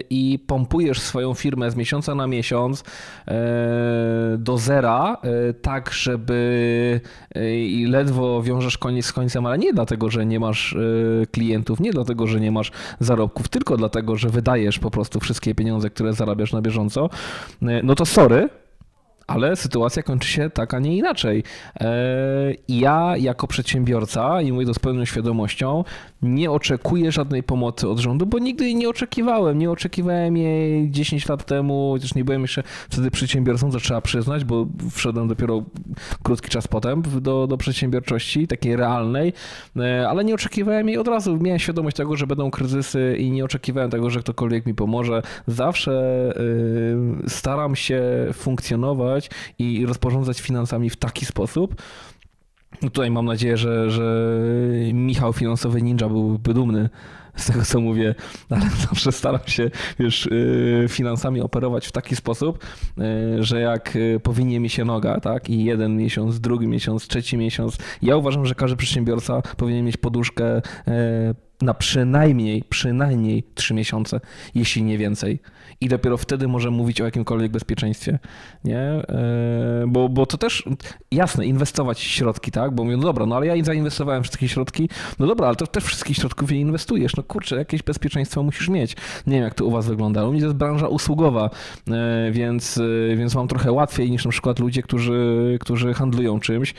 i 0.10 0.40
pompujesz 0.48 1.00
swoją 1.00 1.34
firmę 1.34 1.72
z 1.72 1.76
miesiąca 1.76 2.16
na 2.16 2.28
miesiąc 2.28 2.84
do 4.38 4.58
zera, 4.58 5.18
tak 5.62 5.94
żeby 5.94 7.02
i 7.46 7.86
ledwo 7.90 8.44
wiążesz 8.44 8.78
koniec 8.78 9.06
z 9.06 9.14
końcem, 9.14 9.46
ale 9.46 9.58
nie 9.58 9.74
dlatego, 9.74 10.10
że 10.10 10.26
nie 10.26 10.40
masz 10.40 10.76
klientów, 11.32 11.80
nie 11.80 11.92
dlatego, 11.92 12.28
że 12.28 12.40
nie 12.40 12.52
masz 12.52 12.72
zarobków, 13.00 13.50
tylko 13.50 13.78
dlatego, 13.78 14.16
że 14.16 14.30
wydajesz 14.30 14.80
po 14.80 14.92
prostu 14.92 15.20
wszystkie 15.20 15.56
pieniądze, 15.56 15.90
które 15.90 16.14
zarabiasz 16.14 16.54
na 16.54 16.62
bieżąco, 16.62 17.10
no 17.62 17.94
to 17.94 18.06
sorry, 18.06 18.50
ale 19.28 19.56
sytuacja 19.56 20.04
kończy 20.04 20.28
się 20.28 20.50
tak, 20.50 20.74
a 20.74 20.80
nie 20.80 20.98
inaczej. 20.98 21.44
E, 21.80 21.96
ja 22.68 23.18
jako 23.18 23.48
przedsiębiorca, 23.48 24.42
i 24.42 24.52
mówię 24.52 24.66
to 24.66 24.74
z 24.74 24.80
pełną 24.80 25.06
świadomością, 25.06 25.84
nie 26.22 26.52
oczekuję 26.52 27.12
żadnej 27.12 27.44
pomocy 27.44 27.90
od 27.90 28.00
rządu, 28.00 28.26
bo 28.26 28.40
nigdy 28.40 28.66
jej 28.66 28.76
nie 28.76 28.90
oczekiwałem. 28.90 29.60
Nie 29.60 29.72
oczekiwałem 29.72 30.38
jej 30.38 30.92
10 30.92 31.30
lat 31.30 31.46
temu, 31.46 31.92
chociaż 31.94 32.16
nie 32.16 32.24
byłem 32.24 32.42
jeszcze 32.42 32.64
wtedy 32.90 33.12
przedsiębiorcą, 33.12 33.72
to 33.72 33.80
trzeba 33.80 34.02
przyznać, 34.02 34.44
bo 34.44 34.68
wszedłem 34.92 35.28
dopiero 35.28 35.64
krótki 36.24 36.50
czas 36.50 36.68
potem 36.68 37.04
do, 37.22 37.48
do 37.48 37.58
przedsiębiorczości, 37.58 38.48
takiej 38.48 38.76
realnej, 38.76 39.34
e, 39.78 40.10
ale 40.10 40.26
nie 40.26 40.34
oczekiwałem 40.34 40.88
jej 40.88 40.98
od 40.98 41.08
razu. 41.08 41.38
Miałem 41.38 41.60
świadomość 41.60 41.98
tego, 41.98 42.16
że 42.16 42.28
będą 42.28 42.52
kryzysy 42.52 43.16
i 43.20 43.32
nie 43.32 43.46
oczekiwałem 43.46 43.90
tego, 43.90 44.10
że 44.10 44.20
ktokolwiek 44.20 44.66
mi 44.66 44.74
pomoże. 44.74 45.22
Zawsze 45.48 45.96
staram 47.28 47.76
się 47.76 48.02
funkcjonować 48.34 49.15
i 49.60 49.86
rozporządzać 49.86 50.42
finansami 50.42 50.90
w 50.90 50.96
taki 50.96 51.26
sposób, 51.26 51.82
no 52.82 52.90
tutaj 52.90 53.12
mam 53.12 53.26
nadzieję, 53.26 53.58
że, 53.58 53.92
że 53.92 54.40
Michał 54.94 55.34
finansowy 55.34 55.82
ninja 55.82 56.08
byłby 56.10 56.54
dumny 56.54 56.90
z 57.36 57.46
tego, 57.46 57.66
co 57.66 57.82
mówię, 57.82 58.16
ale 58.50 58.70
zawsze 58.90 59.12
staram 59.12 59.48
się 59.48 59.72
wiesz, 60.00 60.26
y, 60.26 60.86
finansami 60.90 61.42
operować 61.42 61.88
w 61.88 61.92
taki 61.92 62.16
sposób, 62.16 62.66
y, 63.40 63.44
że 63.44 63.60
jak 63.60 63.96
y, 63.96 64.20
powinie 64.24 64.60
mi 64.60 64.70
się 64.70 64.86
noga, 64.86 65.20
tak, 65.20 65.50
i 65.50 65.64
jeden 65.64 65.98
miesiąc, 65.98 66.40
drugi 66.40 66.68
miesiąc, 66.68 67.08
trzeci 67.08 67.38
miesiąc, 67.38 67.78
ja 68.02 68.16
uważam, 68.18 68.46
że 68.46 68.56
każdy 68.56 68.78
przedsiębiorca 68.78 69.42
powinien 69.58 69.86
mieć 69.86 69.98
poduszkę 69.98 70.62
na 71.62 71.74
przynajmniej, 71.74 72.64
przynajmniej 72.70 73.44
trzy 73.56 73.74
miesiące, 73.74 74.20
jeśli 74.56 74.84
nie 74.84 74.98
więcej 74.98 75.40
i 75.82 75.90
dopiero 75.90 76.18
wtedy 76.18 76.48
może 76.48 76.72
mówić 76.72 77.02
o 77.02 77.06
jakimkolwiek 77.06 77.52
bezpieczeństwie, 77.52 78.20
nie? 78.64 78.80
E, 78.80 79.86
bo, 79.88 80.10
bo 80.10 80.26
to 80.26 80.38
też, 80.38 80.64
jasne, 81.12 81.46
inwestować 81.46 82.00
środki, 82.00 82.52
tak? 82.52 82.76
Bo 82.76 82.84
mówią, 82.84 82.98
no 82.98 83.04
dobra, 83.04 83.26
no 83.26 83.36
ale 83.36 83.48
ja 83.48 83.64
zainwestowałem 83.64 84.24
wszystkie 84.24 84.48
środki, 84.48 84.90
no 85.20 85.28
dobra, 85.28 85.48
ale 85.48 85.56
to 85.56 85.68
też 85.68 85.84
wszystkich 85.84 86.18
środków 86.18 86.52
nie 86.52 86.60
inwestujesz, 86.60 87.16
no 87.16 87.24
kurczę, 87.24 87.56
jakieś 87.56 87.84
bezpieczeństwo 87.84 88.44
musisz 88.44 88.70
mieć. 88.70 88.96
Nie 89.28 89.34
wiem, 89.36 89.44
jak 89.44 89.54
to 89.54 89.66
u 89.66 89.72
was 89.72 89.88
wygląda, 89.88 90.28
u 90.28 90.32
mnie 90.32 90.40
to 90.40 90.46
jest 90.46 90.58
branża 90.58 90.88
usługowa, 90.88 91.50
e, 91.92 92.32
więc, 92.32 92.78
e, 93.12 93.16
więc 93.16 93.36
mam 93.36 93.48
trochę 93.48 93.72
łatwiej 93.72 94.12
niż 94.12 94.26
na 94.26 94.32
przykład 94.32 94.60
ludzie, 94.60 94.82
którzy, 94.82 95.58
którzy 95.62 95.94
handlują 95.94 96.40
czymś, 96.40 96.74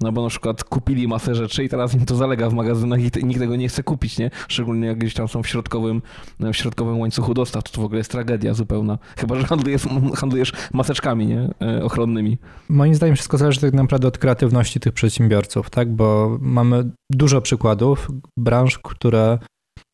no 0.00 0.12
bo 0.12 0.22
na 0.22 0.28
przykład 0.28 0.64
kupili 0.64 1.08
masę 1.08 1.34
rzeczy 1.34 1.64
i 1.64 1.68
teraz 1.68 1.94
im 1.94 2.06
to 2.06 2.16
zalega 2.16 2.50
w 2.50 2.54
magazynach 2.54 3.00
i 3.00 3.24
nikt 3.24 3.40
tego 3.40 3.56
nie 3.56 3.68
chce 3.68 3.82
kupić, 3.82 4.18
nie? 4.18 4.30
Szczególnie 4.48 4.86
jak 4.86 4.98
gdzieś 4.98 5.14
tam 5.14 5.28
są 5.28 5.42
w 5.42 5.48
środkowym, 5.48 6.02
w 6.40 6.54
środkowym 6.54 7.00
łańcuchu 7.00 7.34
dostaw, 7.34 7.62
to, 7.62 7.72
to 7.72 7.80
w 7.80 7.84
ogóle 7.84 7.98
jest 7.98 8.10
tragedia 8.10 8.54
zupełna. 8.54 8.98
Chyba, 9.18 9.40
że 9.40 9.46
handlujesz, 9.46 9.82
handlujesz 10.20 10.52
maseczkami, 10.72 11.26
nie? 11.26 11.48
E, 11.62 11.84
ochronnymi. 11.84 12.38
Moim 12.68 12.94
zdaniem 12.94 13.14
wszystko 13.14 13.38
zależy 13.38 13.60
tak 13.60 13.72
naprawdę 13.72 14.08
od 14.08 14.18
kreatywności 14.18 14.80
tych 14.80 14.92
przedsiębiorców, 14.92 15.70
tak? 15.70 15.92
Bo 15.92 16.38
mamy 16.40 16.90
dużo 17.12 17.40
przykładów 17.40 18.08
branż, 18.38 18.78
które 18.78 19.38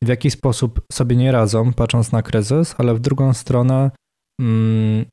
w 0.03 0.07
jakiś 0.07 0.33
sposób 0.33 0.81
sobie 0.91 1.15
nie 1.15 1.31
radzą, 1.31 1.73
patrząc 1.73 2.11
na 2.11 2.21
kryzys, 2.21 2.75
ale 2.77 2.95
w 2.95 2.99
drugą 2.99 3.33
stronę 3.33 3.91
mm, 4.41 5.05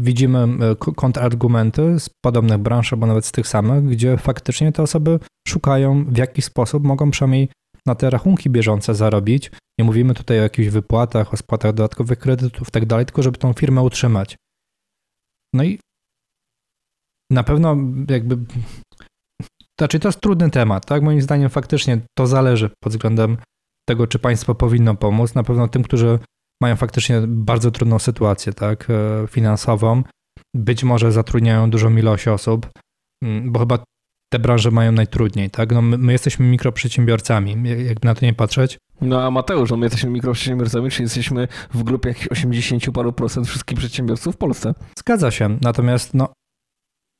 widzimy 0.00 0.38
e, 0.38 0.76
kontrargumenty 0.96 2.00
z 2.00 2.10
podobnych 2.24 2.58
branż, 2.58 2.92
albo 2.92 3.06
nawet 3.06 3.26
z 3.26 3.32
tych 3.32 3.48
samych, 3.48 3.84
gdzie 3.84 4.16
faktycznie 4.16 4.72
te 4.72 4.82
osoby 4.82 5.18
szukają, 5.48 6.04
w 6.04 6.16
jaki 6.16 6.42
sposób 6.42 6.84
mogą 6.84 7.10
przynajmniej 7.10 7.48
na 7.86 7.94
te 7.94 8.10
rachunki 8.10 8.50
bieżące 8.50 8.94
zarobić. 8.94 9.50
Nie 9.78 9.84
mówimy 9.84 10.14
tutaj 10.14 10.38
o 10.38 10.42
jakichś 10.42 10.68
wypłatach, 10.68 11.34
o 11.34 11.36
spłatach 11.36 11.72
dodatkowych 11.72 12.18
kredytów, 12.18 12.70
tak 12.70 12.86
dalej, 12.86 13.06
tylko 13.06 13.22
żeby 13.22 13.38
tą 13.38 13.52
firmę 13.52 13.82
utrzymać. 13.82 14.36
No 15.54 15.64
i 15.64 15.78
na 17.30 17.44
pewno 17.44 17.76
jakby. 18.08 18.38
Znaczy, 19.80 20.00
to 20.00 20.08
jest 20.08 20.20
trudny 20.20 20.50
temat, 20.50 20.86
tak? 20.86 21.02
Moim 21.02 21.22
zdaniem 21.22 21.50
faktycznie 21.50 22.00
to 22.18 22.26
zależy 22.26 22.70
pod 22.82 22.92
względem 22.92 23.36
tego, 23.88 24.06
czy 24.06 24.18
państwo 24.18 24.54
powinno 24.54 24.94
pomóc. 24.94 25.34
Na 25.34 25.42
pewno 25.42 25.68
tym, 25.68 25.82
którzy 25.82 26.18
mają 26.62 26.76
faktycznie 26.76 27.20
bardzo 27.26 27.70
trudną 27.70 27.98
sytuację 27.98 28.52
tak, 28.52 28.90
e, 28.90 29.26
finansową. 29.26 30.02
Być 30.54 30.84
może 30.84 31.12
zatrudniają 31.12 31.70
dużą 31.70 31.96
ilość 31.96 32.28
osób, 32.28 32.70
mm, 33.24 33.52
bo 33.52 33.58
chyba 33.60 33.78
te 34.32 34.38
branże 34.38 34.70
mają 34.70 34.92
najtrudniej, 34.92 35.50
tak? 35.50 35.72
No 35.72 35.82
my, 35.82 35.98
my 35.98 36.12
jesteśmy 36.12 36.46
mikroprzedsiębiorcami, 36.46 37.56
jakby 37.86 38.08
na 38.08 38.14
to 38.14 38.26
nie 38.26 38.34
patrzeć. 38.34 38.78
No 39.00 39.22
a 39.22 39.30
Mateusz, 39.30 39.70
no 39.70 39.76
my 39.76 39.86
jesteśmy 39.86 40.10
mikroprzedsiębiorcami, 40.10 40.90
czyli 40.90 41.02
jesteśmy 41.02 41.48
w 41.74 41.82
grupie 41.82 42.08
jakichś 42.08 42.28
80 42.28 42.90
paru 42.90 43.12
procent 43.12 43.46
wszystkich 43.46 43.78
przedsiębiorców 43.78 44.34
w 44.34 44.38
Polsce. 44.38 44.74
Zgadza 44.98 45.30
się, 45.30 45.58
natomiast 45.60 46.14
no, 46.14 46.32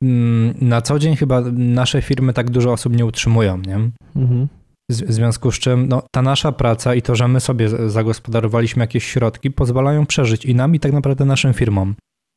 mm, 0.03 0.55
na 0.61 0.83
co 0.83 0.99
dzień 0.99 1.17
chyba 1.17 1.41
nasze 1.53 2.03
firmy 2.03 2.33
tak 2.33 2.51
dużo 2.51 2.73
osób 2.73 2.97
nie 2.97 3.07
utrzymują, 3.07 3.59
nie? 3.59 3.91
Mhm. 4.17 4.49
W 4.91 5.13
związku 5.13 5.53
z 5.53 5.59
czym 5.59 5.89
no, 5.89 6.03
ta 6.11 6.23
nasza 6.23 6.53
praca 6.53 6.95
i 6.95 7.03
to, 7.03 7.17
że 7.17 7.29
my 7.29 7.41
sobie 7.41 7.91
zagospodarowaliśmy 7.91 8.83
jakieś 8.83 9.05
środki, 9.05 9.51
pozwalają 9.51 10.07
przeżyć 10.07 10.45
i 10.45 10.55
nam, 10.55 10.75
i 10.75 10.81
tak 10.81 10.93
naprawdę 10.93 11.25
naszym 11.25 11.55
firmom. 11.55 11.95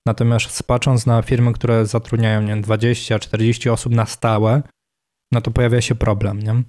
Natomiast 0.08 0.64
patrząc 0.64 1.06
na 1.06 1.22
firmy, 1.22 1.54
które 1.54 1.86
zatrudniają 1.86 2.42
nie 2.42 2.56
20-40 2.56 3.72
osób 3.72 3.94
na 3.94 4.06
stałe, 4.06 4.64
no 5.32 5.42
to 5.42 5.52
pojawia 5.52 5.82
się 5.82 5.96
problem. 5.96 6.40
Nie? 6.40 6.64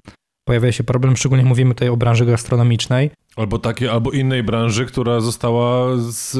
Pojawia 0.48 0.72
się 0.72 0.84
problem, 0.84 1.16
szczególnie 1.16 1.44
mówimy 1.44 1.74
tutaj 1.74 1.88
o 1.88 1.96
branży 1.96 2.26
gastronomicznej. 2.26 3.10
Albo 3.36 3.58
takiej, 3.58 3.88
albo 3.88 4.10
innej 4.10 4.42
branży, 4.42 4.86
która 4.86 5.20
została 5.20 5.96
z, 5.96 6.36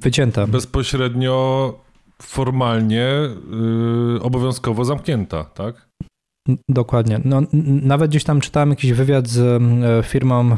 wycięta. 0.00 0.46
Bezpośrednio 0.46 1.74
formalnie 2.22 3.06
yy, 4.14 4.22
obowiązkowo 4.22 4.84
zamknięta, 4.84 5.44
tak? 5.44 5.88
Dokładnie. 6.68 7.20
No, 7.24 7.42
nawet 7.82 8.10
gdzieś 8.10 8.24
tam 8.24 8.40
czytałem 8.40 8.70
jakiś 8.70 8.92
wywiad 8.92 9.28
z 9.28 9.38
e, 9.38 10.02
firmą 10.02 10.52
e, 10.52 10.56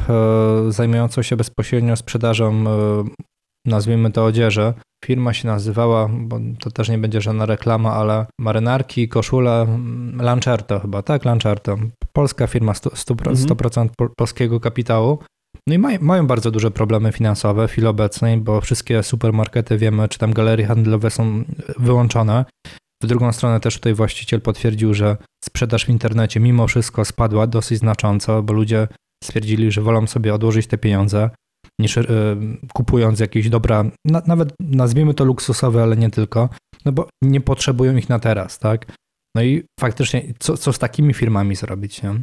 zajmującą 0.73 1.23
się 1.23 1.37
bezpośrednio 1.37 1.97
sprzedażą, 1.97 2.53
e, 2.53 3.05
nazwijmy 3.67 4.11
to 4.11 4.25
odzieży. 4.25 4.75
Firma 5.05 5.33
się 5.33 5.49
nazywała, 5.49 6.09
bo 6.09 6.41
to 6.61 6.71
też 6.71 6.89
nie 6.89 6.99
będzie 6.99 7.21
żadna 7.21 7.47
reklama, 7.47 7.93
ale 7.95 8.27
marynarki, 8.41 9.09
koszule, 9.09 9.79
Lancerto 10.17 10.81
chyba, 10.81 11.03
tak? 11.03 11.25
Lancerto. 11.25 11.77
Polska 12.13 12.47
firma, 12.47 12.73
100%, 12.73 12.91
100% 12.91 13.81
mhm. 13.81 14.11
polskiego 14.17 14.61
kapitału. 14.61 15.19
No 15.67 15.75
i 15.75 15.79
maj, 15.79 15.99
mają 15.99 16.27
bardzo 16.27 16.51
duże 16.51 16.71
problemy 16.71 17.13
finansowe 17.13 17.69
w 17.69 17.71
chwili 17.71 17.87
obecnej, 17.87 18.39
bo 18.39 18.61
wszystkie 18.61 19.03
supermarkety, 19.03 19.79
wiemy, 19.79 20.09
czy 20.09 20.19
tam 20.19 20.33
galerie 20.33 20.67
handlowe 20.67 21.11
są 21.11 21.45
wyłączone. 21.79 22.45
W 23.03 23.07
drugą 23.07 23.33
stronę 23.33 23.61
też 23.61 23.75
tutaj 23.75 23.95
właściciel 23.95 24.41
potwierdził, 24.41 24.95
że 24.95 25.17
sprzedaż 25.45 25.85
w 25.85 25.89
internecie 25.89 26.41
mimo 26.41 26.67
wszystko 26.67 27.05
spadła 27.05 27.47
dosyć 27.47 27.79
znacząco, 27.79 28.43
bo 28.43 28.53
ludzie 28.53 28.89
stwierdzili, 29.25 29.73
że 29.73 29.81
wolą 29.83 30.07
sobie 30.07 30.35
odłożyć 30.35 30.67
te 30.67 30.79
pieniądze 30.79 31.31
niż 31.79 31.97
y, 31.97 32.07
kupując 32.73 33.21
jakieś 33.21 33.49
dobra, 33.49 33.85
na, 34.05 34.23
nawet 34.27 34.55
nazwijmy 34.61 35.15
to 35.15 35.25
luksusowe, 35.25 35.83
ale 35.83 35.97
nie 35.97 36.11
tylko, 36.11 36.49
no 36.85 36.93
bo 36.93 37.09
nie 37.23 37.41
potrzebują 37.41 37.97
ich 37.97 38.09
na 38.09 38.19
teraz, 38.19 38.59
tak? 38.59 38.87
No 39.35 39.43
i 39.43 39.63
faktycznie, 39.81 40.35
co, 40.39 40.57
co 40.57 40.73
z 40.73 40.79
takimi 40.79 41.15
firmami 41.15 41.57
zrobić, 41.57 42.03
nie? 42.03 42.15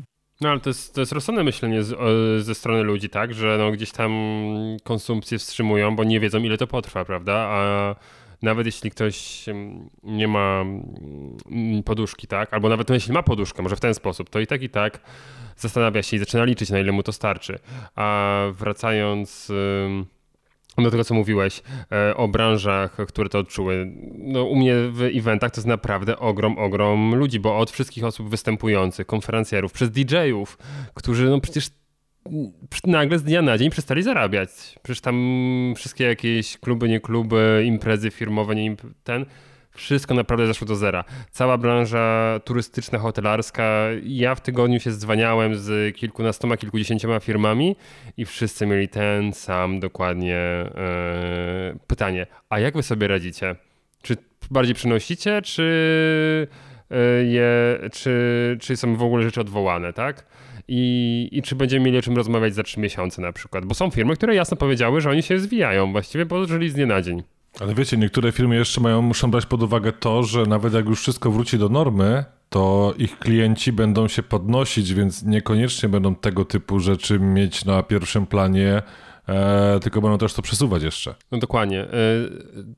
No 0.42 0.50
ale 0.50 0.60
to 0.60 0.70
jest, 0.70 0.96
to 0.96 1.02
jest 1.02 1.12
rozsądne 1.12 1.44
myślenie 1.44 1.84
z, 1.84 1.96
ze 2.46 2.56
strony 2.56 2.84
ludzi, 2.84 3.10
tak? 3.10 3.34
Że 3.34 3.58
no, 3.60 3.72
gdzieś 3.72 3.92
tam 3.92 4.12
konsumpcję 4.84 5.38
wstrzymują, 5.38 5.96
bo 5.96 6.04
nie 6.04 6.20
wiedzą 6.20 6.40
ile 6.40 6.58
to 6.58 6.68
potrwa, 6.68 7.06
prawda? 7.06 7.34
A 7.34 7.96
nawet 8.42 8.66
jeśli 8.66 8.92
ktoś 8.92 9.46
nie 10.04 10.28
ma 10.28 10.62
mm, 10.62 11.84
poduszki, 11.86 12.28
tak? 12.28 12.54
Albo 12.54 12.70
nawet 12.70 12.90
jeśli 12.90 13.14
ma 13.14 13.24
poduszkę, 13.24 13.64
może 13.64 13.76
w 13.76 13.80
ten 13.80 13.94
sposób, 13.94 14.30
to 14.30 14.40
i 14.40 14.48
tak 14.48 14.62
i 14.62 14.70
tak 14.70 15.00
zastanawia 15.58 16.04
się 16.04 16.18
i 16.18 16.20
zaczyna 16.20 16.44
liczyć, 16.44 16.70
na 16.70 16.80
ile 16.80 16.92
mu 16.92 17.04
to 17.04 17.12
starczy. 17.12 17.60
A 17.96 18.38
wracając 18.54 19.52
do 20.78 20.92
tego, 20.92 21.04
co 21.04 21.14
mówiłeś 21.14 21.62
e, 21.92 22.16
o 22.18 22.28
branżach, 22.28 22.98
które 23.08 23.30
to 23.30 23.40
odczuły. 23.40 23.92
No, 24.18 24.44
u 24.44 24.56
mnie 24.56 24.76
w 24.92 25.02
eventach 25.02 25.52
to 25.52 25.60
jest 25.60 25.68
naprawdę 25.68 26.20
ogrom, 26.20 26.58
ogrom 26.58 27.16
ludzi, 27.16 27.40
bo 27.40 27.58
od 27.58 27.72
wszystkich 27.72 28.04
osób 28.04 28.30
występujących, 28.30 29.08
konferencjerów, 29.08 29.72
przez 29.72 29.92
DJ-ów, 29.92 30.58
którzy 30.94 31.30
no 31.30 31.42
przecież 31.42 31.70
nagle 32.86 33.20
z 33.20 33.24
dnia 33.24 33.42
na 33.42 33.58
dzień 33.58 33.70
przestali 33.70 34.04
zarabiać. 34.04 34.50
Przecież 34.84 35.02
tam 35.02 35.74
wszystkie 35.76 36.04
jakieś 36.04 36.58
kluby, 36.58 36.90
nie 36.90 37.00
kluby, 37.00 37.64
imprezy 37.66 38.12
firmowe, 38.12 38.56
nie 38.56 38.66
imp 38.66 38.82
ten, 39.04 39.26
wszystko 39.72 40.14
naprawdę 40.14 40.48
zeszło 40.48 40.68
do 40.68 40.76
zera. 40.76 41.04
Cała 41.32 41.58
branża 41.58 42.40
turystyczna, 42.46 43.00
hotelarska. 43.00 43.86
Ja 44.04 44.36
w 44.36 44.42
tygodniu 44.42 44.80
się 44.80 44.92
dzwaniałem 44.92 45.56
z 45.56 45.96
kilkunastoma, 45.96 46.58
kilkudziesięcioma 46.58 47.20
firmami 47.20 47.76
i 48.18 48.26
wszyscy 48.26 48.66
mieli 48.66 48.88
ten 48.88 49.34
sam 49.34 49.80
dokładnie 49.80 50.38
e, 50.38 51.76
pytanie. 51.88 52.28
A 52.50 52.60
jak 52.60 52.76
wy 52.76 52.84
sobie 52.84 53.08
radzicie? 53.08 53.56
Czy 54.02 54.18
bardziej 54.52 54.76
przynosicie, 54.76 55.42
czy, 55.42 56.48
e, 56.92 57.24
je, 57.24 57.80
czy, 57.92 58.58
czy 58.62 58.78
są 58.78 58.96
w 58.96 59.04
ogóle 59.04 59.24
rzeczy 59.24 59.42
odwołane, 59.42 59.94
tak? 59.94 60.26
I, 60.70 61.30
i 61.32 61.42
czy 61.42 61.56
będziemy 61.56 61.86
mieli 61.86 61.98
o 61.98 62.02
czym 62.02 62.16
rozmawiać 62.16 62.54
za 62.54 62.64
trzy 62.64 62.80
miesiące 62.80 63.22
na 63.22 63.34
przykład. 63.34 63.66
Bo 63.66 63.76
są 63.76 63.90
firmy, 63.90 64.16
które 64.16 64.36
jasno 64.36 64.58
powiedziały, 64.58 65.02
że 65.02 65.10
oni 65.10 65.24
się 65.24 65.40
zwijają 65.40 65.92
właściwie, 65.92 66.26
bo 66.26 66.46
żyli 66.46 66.70
z 66.70 66.74
dnia 66.74 66.86
na 66.86 67.02
dzień. 67.02 67.24
Ale 67.60 67.76
wiecie, 67.76 67.98
niektóre 67.98 68.32
firmy 68.32 68.56
jeszcze 68.56 68.82
mają, 68.82 69.02
muszą 69.02 69.32
brać 69.32 69.46
pod 69.46 69.64
uwagę 69.64 69.92
to, 69.92 70.24
że 70.24 70.44
nawet 70.44 70.74
jak 70.74 70.86
już 70.86 71.02
wszystko 71.02 71.32
wróci 71.32 71.58
do 71.58 71.70
normy, 71.70 72.26
to 72.50 72.94
ich 72.98 73.20
klienci 73.20 73.72
będą 73.72 74.08
się 74.08 74.24
podnosić, 74.24 74.94
więc 74.94 75.24
niekoniecznie 75.24 75.90
będą 75.90 76.16
tego 76.16 76.46
typu 76.46 76.80
rzeczy 76.80 77.20
mieć 77.20 77.66
na 77.66 77.84
pierwszym 77.84 78.26
planie 78.26 78.82
E, 79.30 79.80
tylko 79.80 80.02
będą 80.02 80.18
też 80.18 80.34
to 80.34 80.42
przesuwać 80.42 80.84
jeszcze. 80.84 81.16
No 81.32 81.38
dokładnie. 81.38 81.82
E, 81.82 81.88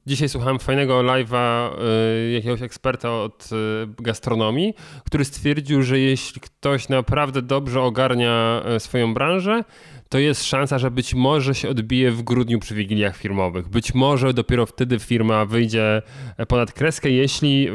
dzisiaj 0.05 0.29
słuchałem 0.29 0.59
fajnego 0.59 0.99
live'a 0.99 1.69
e, 1.69 2.31
jakiegoś 2.31 2.61
eksperta 2.61 3.11
od 3.11 3.49
e, 3.51 3.55
gastronomii, 4.03 4.73
który 5.05 5.25
stwierdził, 5.25 5.83
że 5.83 5.99
jeśli 5.99 6.41
ktoś 6.41 6.89
naprawdę 6.89 7.41
dobrze 7.41 7.81
ogarnia 7.81 8.63
swoją 8.79 9.13
branżę, 9.13 9.63
to 10.11 10.19
jest 10.19 10.43
szansa, 10.43 10.79
że 10.79 10.91
być 10.91 11.13
może 11.13 11.55
się 11.55 11.69
odbije 11.69 12.11
w 12.11 12.23
grudniu 12.23 12.59
przy 12.59 12.75
wigiliach 12.75 13.17
firmowych. 13.17 13.69
Być 13.69 13.93
może 13.93 14.33
dopiero 14.33 14.65
wtedy 14.65 14.99
firma 14.99 15.45
wyjdzie 15.45 16.01
ponad 16.47 16.71
kreskę, 16.71 17.09
jeśli 17.09 17.67
e, 17.67 17.71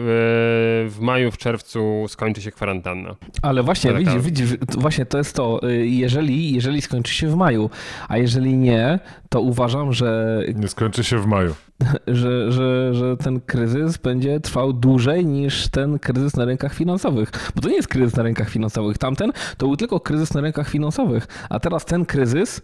w 0.89 0.97
maju, 1.01 1.31
w 1.31 1.39
czerwcu 1.39 2.05
skończy 2.09 2.43
się 2.43 2.51
kwarantanna. 2.51 3.17
Ale 3.43 3.63
właśnie, 3.63 3.95
widzisz, 3.95 4.23
widzisz, 4.23 4.51
właśnie 4.79 5.07
to 5.07 5.19
jest 5.19 5.37
to, 5.37 5.69
y, 5.69 5.87
jeżeli, 5.87 6.53
jeżeli 6.53 6.83
skończy 6.83 7.15
się 7.15 7.29
w 7.29 7.37
maju, 7.37 7.71
a 8.09 8.19
jeżeli 8.19 8.57
nie, 8.57 8.99
to 9.29 9.41
uważam, 9.41 9.93
że... 9.93 10.41
Nie 10.55 10.69
skończy 10.69 11.05
się 11.05 11.19
w 11.19 11.27
maju. 11.27 11.55
Że, 12.07 12.53
że, 12.53 12.95
że 12.95 13.17
ten 13.17 13.41
kryzys 13.41 13.97
będzie 13.97 14.41
trwał 14.41 14.73
dłużej 14.73 15.27
niż 15.27 15.69
ten 15.69 15.99
kryzys 15.99 16.37
na 16.37 16.45
rynkach 16.45 16.75
finansowych. 16.75 17.31
Bo 17.55 17.63
to 17.63 17.69
nie 17.69 17.77
jest 17.77 17.89
kryzys 17.89 18.17
na 18.17 18.23
rynkach 18.23 18.51
finansowych. 18.51 18.99
Tamten 18.99 19.33
to 19.57 19.67
był 19.67 19.77
tylko 19.77 20.01
kryzys 20.01 20.35
na 20.35 20.41
rynkach 20.41 20.69
finansowych, 20.69 21.27
a 21.51 21.61
teraz 21.61 21.85
ten 21.85 22.05
kryzys 22.05 22.63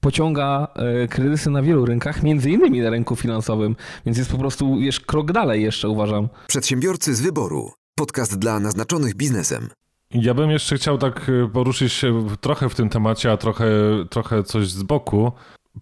pociąga 0.00 0.68
e, 0.74 1.08
kryzysy 1.08 1.50
na 1.50 1.62
wielu 1.62 1.86
rynkach, 1.86 2.22
między 2.22 2.50
innymi 2.50 2.80
na 2.80 2.90
rynku 2.90 3.16
finansowym, 3.16 3.76
więc 4.06 4.18
jest 4.18 4.30
po 4.30 4.38
prostu, 4.38 4.76
wiesz, 4.76 5.00
krok 5.00 5.32
dalej 5.32 5.62
jeszcze 5.62 5.88
uważam. 5.88 6.28
Przedsiębiorcy 6.46 7.14
z 7.14 7.20
wyboru. 7.20 7.70
Podcast 7.98 8.38
dla 8.38 8.60
naznaczonych 8.60 9.14
biznesem. 9.14 9.68
Ja 10.10 10.34
bym 10.34 10.50
jeszcze 10.50 10.76
chciał 10.76 10.98
tak 10.98 11.28
e, 11.28 11.48
poruszyć 11.48 11.92
się 11.92 12.26
trochę 12.40 12.68
w 12.68 12.74
tym 12.74 12.88
temacie, 12.88 13.32
a 13.32 13.36
trochę, 13.36 13.66
trochę 14.10 14.42
coś 14.42 14.68
z 14.68 14.82
boku. 14.82 15.32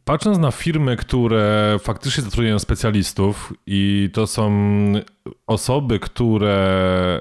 Patrząc 0.04 0.38
na 0.38 0.50
firmy, 0.50 0.96
które 0.96 1.76
faktycznie 1.82 2.22
zatrudniają 2.22 2.58
specjalistów 2.58 3.52
i 3.66 4.10
to 4.12 4.26
są 4.26 4.52
osoby, 5.46 5.98
które 5.98 7.20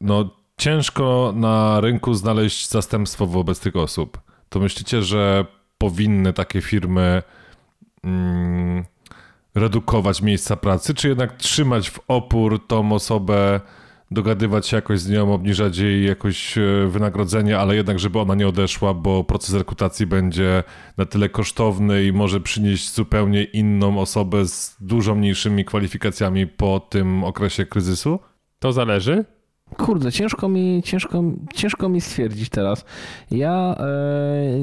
no, 0.00 0.30
ciężko 0.56 1.32
na 1.36 1.80
rynku 1.80 2.14
znaleźć 2.14 2.68
zastępstwo 2.68 3.26
wobec 3.26 3.60
tych 3.60 3.76
osób, 3.76 4.20
to 4.48 4.60
myślicie, 4.60 5.02
że 5.02 5.46
powinny 5.78 6.32
takie 6.32 6.60
firmy 6.60 7.22
mm, 8.04 8.84
redukować 9.54 10.22
miejsca 10.22 10.56
pracy, 10.56 10.94
czy 10.94 11.08
jednak 11.08 11.36
trzymać 11.36 11.90
w 11.90 12.00
opór 12.08 12.66
tą 12.66 12.92
osobę, 12.92 13.60
dogadywać 14.12 14.66
się 14.66 14.76
jakoś 14.76 15.00
z 15.00 15.10
nią, 15.10 15.34
obniżać 15.34 15.78
jej 15.78 16.06
jakoś 16.06 16.58
e, 16.58 16.62
wynagrodzenie, 16.88 17.58
ale 17.58 17.76
jednak, 17.76 17.98
żeby 17.98 18.18
ona 18.18 18.34
nie 18.34 18.48
odeszła, 18.48 18.94
bo 18.94 19.24
proces 19.24 19.54
rekrutacji 19.54 20.06
będzie 20.06 20.64
na 20.96 21.06
tyle 21.06 21.28
kosztowny 21.28 22.04
i 22.04 22.12
może 22.12 22.40
przynieść 22.40 22.94
zupełnie 22.94 23.44
inną 23.44 24.00
osobę 24.00 24.46
z 24.46 24.76
dużo 24.80 25.14
mniejszymi 25.14 25.64
kwalifikacjami 25.64 26.46
po 26.46 26.80
tym 26.80 27.24
okresie 27.24 27.66
kryzysu? 27.66 28.18
To 28.58 28.72
zależy. 28.72 29.24
Kurde, 29.76 30.12
ciężko 30.12 30.48
mi, 30.48 30.82
ciężko, 30.84 31.22
ciężko 31.54 31.88
mi 31.88 32.00
stwierdzić 32.00 32.48
teraz. 32.48 32.84
Ja 33.30 33.76
e, 33.78 33.84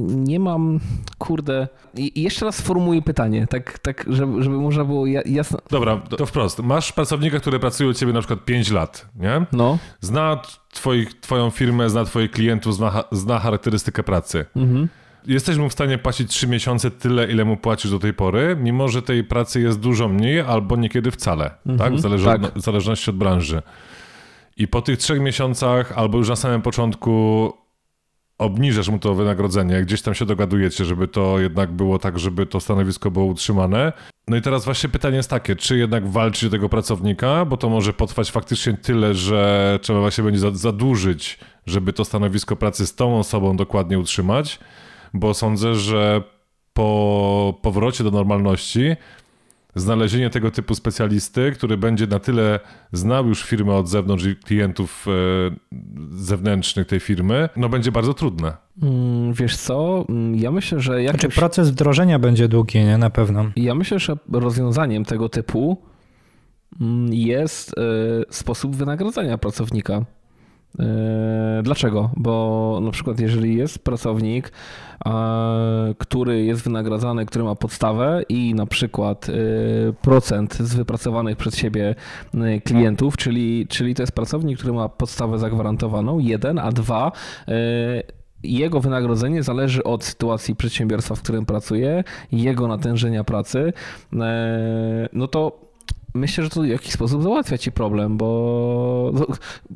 nie 0.01 0.39
mam, 0.39 0.79
kurde. 1.17 1.67
I 1.95 2.21
jeszcze 2.21 2.45
raz 2.45 2.55
sformułuję 2.55 3.01
pytanie, 3.01 3.47
tak, 3.47 3.79
tak 3.79 4.05
żeby, 4.07 4.43
żeby 4.43 4.57
można 4.57 4.85
było 4.85 5.05
jasno. 5.25 5.59
Dobra, 5.69 5.97
to 5.97 6.25
wprost. 6.25 6.59
Masz 6.59 6.91
pracownika, 6.91 7.39
który 7.39 7.59
pracuje 7.59 7.89
u 7.89 7.93
ciebie 7.93 8.13
na 8.13 8.19
przykład 8.19 8.45
5 8.45 8.71
lat, 8.71 9.09
nie? 9.15 9.45
No. 9.51 9.77
Zna 10.01 10.41
twoich, 10.73 11.19
twoją 11.19 11.49
firmę, 11.49 11.89
zna 11.89 12.05
twoich 12.05 12.31
klientów, 12.31 12.75
zna, 12.75 13.03
zna 13.11 13.39
charakterystykę 13.39 14.03
pracy. 14.03 14.45
Mhm. 14.55 14.87
Jesteś 15.27 15.57
mu 15.57 15.69
w 15.69 15.73
stanie 15.73 15.97
płacić 15.97 16.31
3 16.31 16.47
miesiące 16.47 16.91
tyle, 16.91 17.31
ile 17.31 17.45
mu 17.45 17.57
płacisz 17.57 17.91
do 17.91 17.99
tej 17.99 18.13
pory, 18.13 18.57
mimo 18.59 18.87
że 18.87 19.01
tej 19.01 19.23
pracy 19.23 19.61
jest 19.61 19.79
dużo 19.79 20.07
mniej 20.07 20.39
albo 20.41 20.75
niekiedy 20.75 21.11
wcale, 21.11 21.43
tak? 21.49 21.59
Mhm, 21.67 21.95
W, 21.97 21.99
zależy, 21.99 22.25
tak. 22.25 22.41
w 22.41 22.61
zależności 22.61 23.09
od 23.09 23.15
branży. 23.17 23.61
I 24.59 24.67
po 24.67 24.81
tych 24.81 24.97
trzech 24.97 25.19
miesiącach 25.19 25.91
albo 25.91 26.17
już 26.17 26.29
na 26.29 26.35
samym 26.35 26.61
początku 26.61 27.53
obniżasz 28.37 28.89
mu 28.89 28.99
to 28.99 29.15
wynagrodzenie, 29.15 29.81
gdzieś 29.81 30.01
tam 30.01 30.13
się 30.13 30.25
dogadujecie, 30.25 30.85
żeby 30.85 31.07
to 31.07 31.39
jednak 31.39 31.71
było 31.71 31.99
tak, 31.99 32.19
żeby 32.19 32.45
to 32.45 32.59
stanowisko 32.59 33.11
było 33.11 33.25
utrzymane. 33.25 33.93
No 34.27 34.37
i 34.37 34.41
teraz 34.41 34.65
właśnie 34.65 34.89
pytanie 34.89 35.17
jest 35.17 35.29
takie, 35.29 35.55
czy 35.55 35.77
jednak 35.77 36.07
walczyć 36.07 36.43
o 36.43 36.49
tego 36.49 36.69
pracownika, 36.69 37.45
bo 37.45 37.57
to 37.57 37.69
może 37.69 37.93
potrwać 37.93 38.31
faktycznie 38.31 38.73
tyle, 38.73 39.15
że 39.15 39.79
trzeba 39.81 39.99
właśnie 39.99 40.23
będzie 40.23 40.51
zadłużyć, 40.53 41.39
żeby 41.65 41.93
to 41.93 42.05
stanowisko 42.05 42.55
pracy 42.55 42.87
z 42.87 42.95
tą 42.95 43.19
osobą 43.19 43.57
dokładnie 43.57 43.99
utrzymać, 43.99 44.59
bo 45.13 45.33
sądzę, 45.33 45.75
że 45.75 46.23
po 46.73 47.59
powrocie 47.61 48.03
do 48.03 48.11
normalności 48.11 48.95
znalezienie 49.75 50.29
tego 50.29 50.51
typu 50.51 50.75
specjalisty, 50.75 51.51
który 51.51 51.77
będzie 51.77 52.08
na 52.08 52.19
tyle 52.19 52.60
znał 52.91 53.27
już 53.27 53.43
firmę 53.43 53.73
od 53.73 53.89
zewnątrz 53.89 54.25
i 54.25 54.36
klientów 54.36 55.05
e, 55.08 55.12
zewnętrznych 56.12 56.88
tej 56.88 56.99
firmy, 56.99 57.49
no 57.55 57.69
będzie 57.69 57.91
bardzo 57.91 58.13
trudne. 58.13 58.58
Mm, 58.84 59.34
wiesz 59.34 59.58
co, 59.58 60.05
mm, 60.10 60.36
ja 60.36 60.51
myślę, 60.51 60.79
że 60.79 61.03
jakimś... 61.03 61.21
Znaczy 61.21 61.39
proces 61.39 61.69
wdrożenia 61.69 62.19
będzie 62.19 62.47
długi, 62.47 62.79
nie? 62.79 62.97
Na 62.97 63.10
pewno. 63.10 63.45
Ja 63.55 63.75
myślę, 63.75 63.99
że 63.99 64.17
rozwiązaniem 64.32 65.05
tego 65.05 65.29
typu 65.29 65.82
mm, 66.82 67.13
jest 67.13 67.73
e, 67.77 67.82
sposób 68.29 68.75
wynagradzania 68.75 69.38
pracownika. 69.38 70.05
E, 70.79 71.62
dlaczego? 71.63 72.10
Bo 72.17 72.79
na 72.82 72.91
przykład 72.91 73.19
jeżeli 73.19 73.55
jest 73.55 73.79
pracownik, 73.79 74.51
który 75.97 76.45
jest 76.45 76.63
wynagradzany, 76.63 77.25
który 77.25 77.43
ma 77.45 77.55
podstawę 77.55 78.23
i 78.29 78.53
na 78.53 78.65
przykład 78.65 79.29
e, 79.29 79.34
procent 79.93 80.55
z 80.55 80.75
wypracowanych 80.75 81.38
przez 81.38 81.55
siebie 81.55 81.95
e, 82.34 82.62
klientów, 82.62 83.17
czyli, 83.17 83.67
czyli 83.67 83.95
to 83.95 84.03
jest 84.03 84.12
pracownik, 84.12 84.58
który 84.58 84.73
ma 84.73 84.89
podstawę 84.89 85.39
zagwarantowaną, 85.39 86.19
jeden, 86.19 86.60
a 86.60 86.71
dwa, 86.71 87.12
jego 88.43 88.79
wynagrodzenie 88.79 89.43
zależy 89.43 89.84
od 89.84 90.03
sytuacji 90.03 90.55
przedsiębiorstwa, 90.55 91.15
w 91.15 91.21
którym 91.21 91.45
pracuje, 91.45 92.03
jego 92.32 92.67
natężenia 92.67 93.23
pracy, 93.23 93.73
no 95.13 95.27
to 95.27 95.68
myślę, 96.13 96.43
że 96.43 96.49
to 96.49 96.61
w 96.61 96.67
jakiś 96.67 96.91
sposób 96.93 97.23
załatwia 97.23 97.57
ci 97.57 97.71
problem, 97.71 98.17
bo 98.17 99.11
no, 99.13 99.25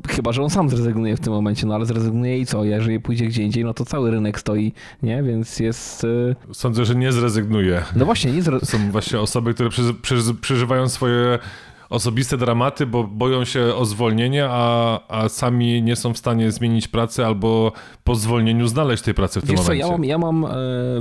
chyba, 0.08 0.32
że 0.32 0.44
on 0.44 0.50
sam 0.50 0.70
zrezygnuje 0.70 1.18
w 1.18 1.20
tym 1.20 1.34
momencie, 1.34 1.68
no 1.68 1.76
ale 1.76 1.86
zrezygnuje 1.86 2.40
i 2.40 2.46
co? 2.46 2.64
Jeżeli 2.64 3.00
pójdzie 3.00 3.26
gdzie 3.26 3.44
indziej, 3.44 3.64
no 3.64 3.74
to 3.74 3.86
cały 3.86 4.12
rynek 4.12 4.40
stoi, 4.40 4.74
nie? 5.04 5.24
Więc 5.24 5.60
jest... 5.60 6.04
Y, 6.04 6.36
Sądzę, 6.54 6.86
że 6.86 6.96
nie 6.96 7.12
zrezygnuje. 7.12 7.84
No 7.96 8.06
właśnie, 8.06 8.32
nie 8.32 8.42
zrezygnuje. 8.42 8.86
Są 8.86 8.92
właśnie 8.92 9.20
osoby, 9.20 9.54
które 9.54 9.70
przeżywają 10.42 10.90
swoje 10.90 11.40
osobiste 11.94 12.38
dramaty, 12.38 12.86
bo 12.86 13.04
boją 13.04 13.46
się 13.46 13.76
o 13.76 13.86
zwolnienie, 13.86 14.46
a, 14.50 15.00
a 15.08 15.30
sami 15.30 15.84
nie 15.84 15.96
są 15.96 16.14
w 16.14 16.18
stanie 16.18 16.52
zmienić 16.52 16.88
pracy 16.88 17.26
albo 17.26 17.72
po 18.04 18.16
zwolnieniu 18.16 18.68
znaleźć 18.68 19.04
tej 19.04 19.14
pracy 19.14 19.42
w 19.42 19.44
tym 19.44 19.56
Wiesz 19.56 19.66
momencie. 19.66 19.84
Co, 19.84 19.90
ja 19.90 19.98
mam, 19.98 20.06
ja 20.06 20.18
mam 20.18 20.46
e, 20.46 20.50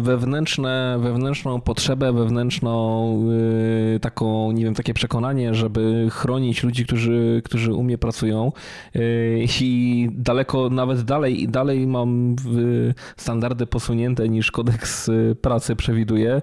wewnętrzne, 0.00 0.98
wewnętrzną 1.00 1.61
potrzebę, 1.61 2.12
wewnętrzną 2.12 3.14
e, 3.96 4.00
taką, 4.00 4.52
nie 4.52 4.64
wiem, 4.64 4.74
takie 4.74 4.94
przekonanie, 4.94 5.55
żeby 5.55 6.09
chronić 6.11 6.62
ludzi, 6.62 6.85
którzy, 6.85 7.42
którzy 7.44 7.74
u 7.74 7.83
mnie 7.83 7.98
pracują 7.98 8.52
e, 8.94 9.00
i 9.61 10.09
daleko, 10.12 10.70
nawet 10.70 11.02
dalej, 11.02 11.48
dalej 11.48 11.87
mam 11.87 12.37
standardy 13.16 13.66
posunięte 13.66 14.28
niż 14.28 14.50
kodeks 14.50 15.11
pracy 15.40 15.76
przewiduje, 15.76 16.42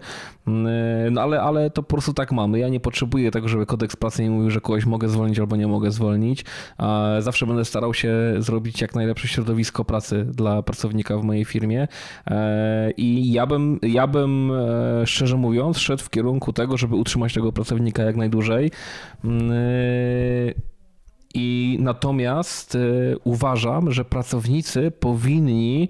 no 1.11 1.21
ale, 1.21 1.41
ale 1.41 1.69
to 1.69 1.83
po 1.83 1.89
prostu 1.89 2.13
tak 2.13 2.31
mamy. 2.31 2.59
Ja 2.59 2.69
nie 2.69 2.79
potrzebuję 2.79 3.31
tego, 3.31 3.47
żeby 3.47 3.65
kodeks 3.65 3.95
pracy 3.95 4.23
nie 4.23 4.38
mówił, 4.39 4.51
że 4.51 4.61
kogoś 4.61 4.85
mogę 4.85 5.09
zwolnić 5.09 5.39
albo 5.39 5.55
nie 5.55 5.67
mogę 5.67 5.91
zwolnić. 5.91 6.45
Zawsze 7.19 7.45
będę 7.45 7.65
starał 7.65 7.93
się 7.93 8.13
zrobić 8.37 8.81
jak 8.81 8.95
najlepsze 8.95 9.27
środowisko 9.27 9.85
pracy 9.85 10.25
dla 10.25 10.63
pracownika 10.63 11.17
w 11.17 11.23
mojej 11.23 11.45
firmie. 11.45 11.87
E, 12.27 12.91
I 12.91 13.31
ja 13.31 13.45
bym, 13.45 13.79
ja 13.81 14.07
bym 14.07 14.51
e, 14.51 15.07
szczerze 15.07 15.37
mówiąc 15.37 15.77
szedł 15.77 16.03
w 16.03 16.09
kierunku 16.09 16.53
tego, 16.53 16.77
żeby 16.77 16.95
utrzymać 16.95 17.33
tego 17.33 17.51
pracownika 17.51 18.03
jak 18.03 18.15
najdłużej. 18.15 18.71
Mm, 19.23 19.51
e, 19.51 19.55
I 21.33 21.77
natomiast 21.79 22.77
uważam, 23.23 23.91
że 23.91 24.05
pracownicy 24.05 24.91
powinni 24.91 25.89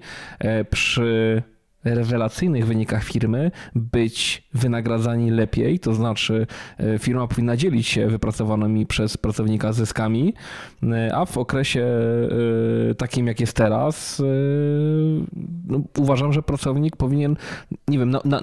przy 0.70 1.42
rewelacyjnych 1.84 2.66
wynikach 2.66 3.04
firmy 3.04 3.50
być 3.74 4.48
wynagradzani 4.54 5.30
lepiej, 5.30 5.78
to 5.78 5.94
znaczy 5.94 6.46
e, 6.78 6.98
firma 6.98 7.26
powinna 7.26 7.56
dzielić 7.56 7.86
się 7.86 8.08
wypracowanymi 8.08 8.86
przez 8.86 9.16
pracownika 9.16 9.72
zyskami, 9.72 10.34
e, 10.82 11.14
a 11.14 11.24
w 11.24 11.38
okresie 11.38 11.84
e, 12.90 12.94
takim 12.94 13.26
jak 13.26 13.40
jest 13.40 13.56
teraz 13.56 14.22
no, 15.68 15.80
uważam, 15.98 16.32
że 16.32 16.42
pracownik 16.42 16.96
powinien, 16.96 17.36
nie 17.88 17.98
wiem, 17.98 18.10
na, 18.10 18.20
na, 18.24 18.40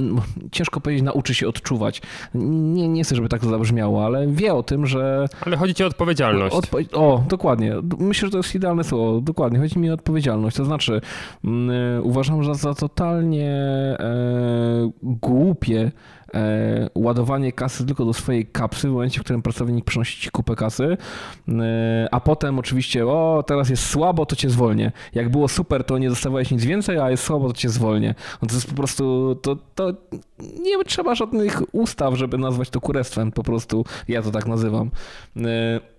ciężko 0.51 0.81
powiedzieć, 0.81 1.03
nauczy 1.03 1.33
się 1.33 1.47
odczuwać. 1.47 2.01
Nie, 2.33 2.87
nie 2.87 3.03
chcę, 3.03 3.15
żeby 3.15 3.29
tak 3.29 3.41
to 3.41 3.49
zabrzmiało, 3.49 4.05
ale 4.05 4.27
wie 4.27 4.53
o 4.53 4.63
tym, 4.63 4.85
że... 4.85 5.27
Ale 5.45 5.57
chodzi 5.57 5.73
ci 5.73 5.83
o 5.83 5.87
odpowiedzialność. 5.87 6.55
Odpo 6.55 6.77
o, 6.93 7.23
dokładnie. 7.29 7.75
Myślę, 7.99 8.27
że 8.27 8.31
to 8.31 8.37
jest 8.37 8.55
idealne 8.55 8.83
słowo. 8.83 9.21
Dokładnie. 9.21 9.59
Chodzi 9.59 9.79
mi 9.79 9.91
o 9.91 9.93
odpowiedzialność. 9.93 10.57
To 10.57 10.65
znaczy 10.65 11.01
mm, 11.45 12.05
uważam, 12.05 12.43
że 12.43 12.55
za 12.55 12.73
totalnie 12.73 13.26
totalnie 13.27 13.51
e, 13.99 14.91
głupie 15.03 15.91
e, 16.33 16.89
ładowanie 16.95 17.51
kasy 17.51 17.85
tylko 17.85 18.05
do 18.05 18.13
swojej 18.13 18.45
kapsy 18.45 18.89
w 18.89 18.91
momencie, 18.91 19.19
w 19.19 19.23
którym 19.23 19.41
pracownik 19.41 19.85
przynosi 19.85 20.21
ci 20.21 20.29
kupę 20.29 20.55
kasy, 20.55 20.97
e, 21.49 22.07
a 22.11 22.19
potem 22.19 22.59
oczywiście, 22.59 23.07
o 23.07 23.43
teraz 23.47 23.69
jest 23.69 23.85
słabo, 23.85 24.25
to 24.25 24.35
cię 24.35 24.49
zwolnię. 24.49 24.91
Jak 25.13 25.29
było 25.29 25.47
super, 25.47 25.83
to 25.83 25.97
nie 25.97 26.09
dostawałeś 26.09 26.51
nic 26.51 26.65
więcej, 26.65 26.99
a 26.99 27.11
jest 27.11 27.23
słabo, 27.23 27.47
to 27.47 27.53
cię 27.53 27.69
zwolnię. 27.69 28.15
No 28.41 28.47
to 28.47 28.55
jest 28.55 28.69
po 28.69 28.75
prostu, 28.75 29.35
to, 29.41 29.55
to 29.75 29.93
nie 30.39 30.83
trzeba 30.85 31.15
żadnych 31.15 31.61
ustaw, 31.75 32.15
żeby 32.15 32.37
nazwać 32.37 32.69
to 32.69 32.81
kurestwem, 32.81 33.31
po 33.31 33.43
prostu 33.43 33.85
ja 34.07 34.21
to 34.21 34.31
tak 34.31 34.47
nazywam. 34.47 34.91
E, 35.37 35.96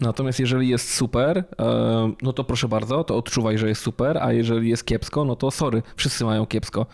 Natomiast 0.00 0.40
jeżeli 0.40 0.68
jest 0.68 0.94
super, 0.94 1.44
e, 1.58 2.12
no 2.22 2.32
to 2.32 2.44
proszę 2.44 2.68
bardzo, 2.68 3.04
to 3.04 3.16
odczuwaj, 3.16 3.58
że 3.58 3.68
jest 3.68 3.82
super, 3.82 4.18
a 4.18 4.32
jeżeli 4.32 4.68
jest 4.68 4.84
kiepsko, 4.84 5.24
no 5.24 5.36
to 5.36 5.50
sorry, 5.50 5.82
wszyscy 5.96 6.24
mają 6.24 6.46
kiepsko. 6.46 6.86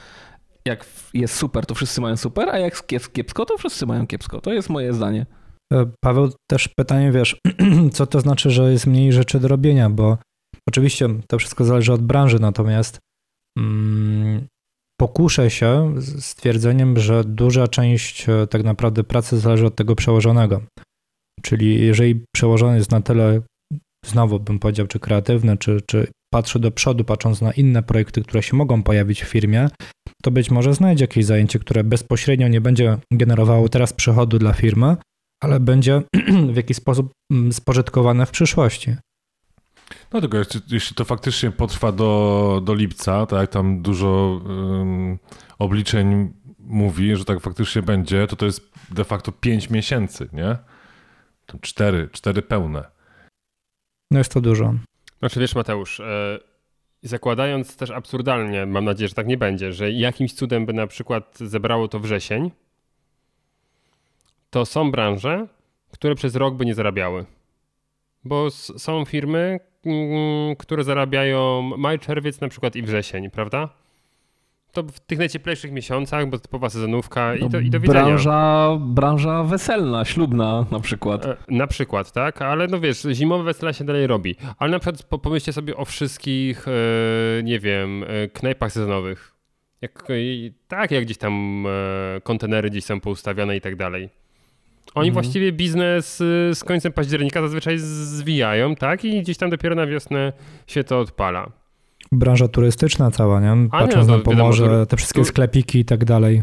Jak 0.64 0.86
jest 1.14 1.34
super, 1.34 1.66
to 1.66 1.74
wszyscy 1.74 2.00
mają 2.00 2.16
super, 2.16 2.48
a 2.48 2.58
jak 2.58 2.92
jest 2.92 3.12
kiepsko, 3.12 3.46
to 3.46 3.58
wszyscy 3.58 3.86
mają 3.86 4.06
kiepsko. 4.06 4.40
To 4.40 4.52
jest 4.52 4.70
moje 4.70 4.92
zdanie. 4.92 5.26
E, 5.72 5.86
Paweł, 6.04 6.32
też 6.50 6.68
pytanie, 6.68 7.12
wiesz, 7.12 7.36
co 7.92 8.06
to 8.06 8.20
znaczy, 8.20 8.50
że 8.50 8.72
jest 8.72 8.86
mniej 8.86 9.12
rzeczy 9.12 9.40
do 9.40 9.48
robienia, 9.48 9.90
bo 9.90 10.18
oczywiście 10.68 11.08
to 11.26 11.38
wszystko 11.38 11.64
zależy 11.64 11.92
od 11.92 12.02
branży, 12.02 12.38
natomiast 12.40 12.98
mm, 13.58 14.46
pokuszę 15.00 15.50
się 15.50 15.94
stwierdzeniem, 16.18 16.98
że 16.98 17.24
duża 17.24 17.68
część 17.68 18.28
e, 18.28 18.46
tak 18.46 18.64
naprawdę 18.64 19.04
pracy 19.04 19.38
zależy 19.38 19.66
od 19.66 19.74
tego 19.74 19.96
przełożonego. 19.96 20.60
Czyli 21.42 21.86
jeżeli 21.86 22.24
przełożony 22.34 22.76
jest 22.76 22.90
na 22.90 23.00
tyle, 23.00 23.40
znowu 24.06 24.40
bym 24.40 24.58
powiedział, 24.58 24.86
czy 24.86 24.98
kreatywny, 24.98 25.56
czy, 25.56 25.80
czy 25.86 26.06
patrzy 26.32 26.58
do 26.58 26.70
przodu, 26.70 27.04
patrząc 27.04 27.40
na 27.40 27.52
inne 27.52 27.82
projekty, 27.82 28.22
które 28.22 28.42
się 28.42 28.56
mogą 28.56 28.82
pojawić 28.82 29.24
w 29.24 29.28
firmie, 29.28 29.68
to 30.22 30.30
być 30.30 30.50
może 30.50 30.74
znajdzie 30.74 31.04
jakieś 31.04 31.24
zajęcie, 31.24 31.58
które 31.58 31.84
bezpośrednio 31.84 32.48
nie 32.48 32.60
będzie 32.60 32.98
generowało 33.10 33.68
teraz 33.68 33.92
przychodu 33.92 34.38
dla 34.38 34.52
firmy, 34.52 34.96
ale 35.42 35.60
będzie 35.60 36.02
w 36.52 36.56
jakiś 36.56 36.76
sposób 36.76 37.12
mm, 37.32 37.52
spożytkowane 37.52 38.26
w 38.26 38.30
przyszłości. 38.30 38.96
No 40.12 40.20
tylko 40.20 40.38
jeśli 40.70 40.96
to 40.96 41.04
faktycznie 41.04 41.50
potrwa 41.50 41.92
do, 41.92 42.62
do 42.64 42.74
lipca, 42.74 43.26
tak 43.26 43.50
tam 43.50 43.82
dużo 43.82 44.40
um, 44.46 45.18
obliczeń 45.58 46.32
mówi, 46.58 47.16
że 47.16 47.24
tak 47.24 47.40
faktycznie 47.40 47.82
będzie, 47.82 48.26
to 48.26 48.36
to 48.36 48.46
jest 48.46 48.72
de 48.90 49.04
facto 49.04 49.32
5 49.32 49.70
miesięcy, 49.70 50.28
nie? 50.32 50.56
Cztery, 51.60 52.08
cztery 52.12 52.42
pełne. 52.42 52.84
No 54.10 54.18
jest 54.18 54.32
to 54.32 54.40
dużo. 54.40 54.74
Znaczy 55.18 55.40
wiesz 55.40 55.54
Mateusz, 55.54 56.00
e, 56.00 56.38
zakładając 57.02 57.76
też 57.76 57.90
absurdalnie, 57.90 58.66
mam 58.66 58.84
nadzieję, 58.84 59.08
że 59.08 59.14
tak 59.14 59.26
nie 59.26 59.36
będzie, 59.36 59.72
że 59.72 59.92
jakimś 59.92 60.32
cudem 60.32 60.66
by 60.66 60.72
na 60.72 60.86
przykład 60.86 61.38
zebrało 61.38 61.88
to 61.88 62.00
wrzesień, 62.00 62.50
to 64.50 64.66
są 64.66 64.90
branże, 64.90 65.46
które 65.90 66.14
przez 66.14 66.34
rok 66.34 66.54
by 66.54 66.66
nie 66.66 66.74
zarabiały. 66.74 67.26
Bo 68.24 68.50
są 68.50 69.04
firmy, 69.04 69.60
mm, 69.84 70.56
które 70.56 70.84
zarabiają 70.84 71.62
maj, 71.62 71.98
czerwiec 71.98 72.40
na 72.40 72.48
przykład 72.48 72.76
i 72.76 72.82
wrzesień, 72.82 73.30
prawda? 73.30 73.68
To 74.72 74.82
w 74.82 75.00
tych 75.00 75.18
najcieplejszych 75.18 75.72
miesiącach, 75.72 76.26
bo 76.28 76.38
typowa 76.38 76.70
sezonówka 76.70 77.34
i, 77.36 77.50
to, 77.50 77.58
i 77.60 77.70
do 77.70 77.80
widzenia. 77.80 78.04
Branża, 78.04 78.76
branża 78.80 79.44
weselna, 79.44 80.04
ślubna 80.04 80.66
na 80.70 80.80
przykład. 80.80 81.26
E, 81.26 81.36
na 81.48 81.66
przykład, 81.66 82.12
tak, 82.12 82.42
ale 82.42 82.66
no 82.66 82.80
wiesz, 82.80 83.06
zimowe 83.12 83.44
wesela 83.44 83.72
się 83.72 83.84
dalej 83.84 84.06
robi. 84.06 84.36
Ale 84.58 84.70
na 84.70 84.78
przykład 84.78 85.20
pomyślcie 85.22 85.52
sobie 85.52 85.76
o 85.76 85.84
wszystkich, 85.84 86.68
e, 86.68 86.72
nie 87.42 87.58
wiem, 87.58 88.04
e, 88.08 88.28
knajpach 88.28 88.72
sezonowych. 88.72 89.32
Jak, 89.80 90.02
tak, 90.68 90.90
jak 90.90 91.04
gdzieś 91.04 91.18
tam 91.18 91.66
kontenery 92.22 92.70
gdzieś 92.70 92.84
są 92.84 93.00
poustawione 93.00 93.56
i 93.56 93.60
tak 93.60 93.76
dalej. 93.76 94.08
Oni 94.94 95.08
Mhm. 95.08 95.12
właściwie 95.12 95.52
biznes 95.52 96.16
z 96.52 96.64
końcem 96.64 96.92
października 96.92 97.42
zazwyczaj 97.42 97.78
zwijają, 97.78 98.76
tak? 98.76 99.04
I 99.04 99.22
gdzieś 99.22 99.36
tam 99.36 99.50
dopiero 99.50 99.74
na 99.74 99.86
wiosnę 99.86 100.32
się 100.66 100.84
to 100.84 101.00
odpala. 101.00 101.61
Branża 102.12 102.48
turystyczna 102.48 103.10
cała, 103.10 103.40
nie? 103.40 103.68
Patrząc 103.70 104.08
no 104.08 104.12
na 104.12 104.18
wiadomo, 104.18 104.36
Pomorze, 104.36 104.66
tur- 104.66 104.86
te 104.86 104.96
wszystkie 104.96 105.24
sklepiki 105.24 105.78
i 105.78 105.84
tak 105.84 106.04
dalej. 106.04 106.42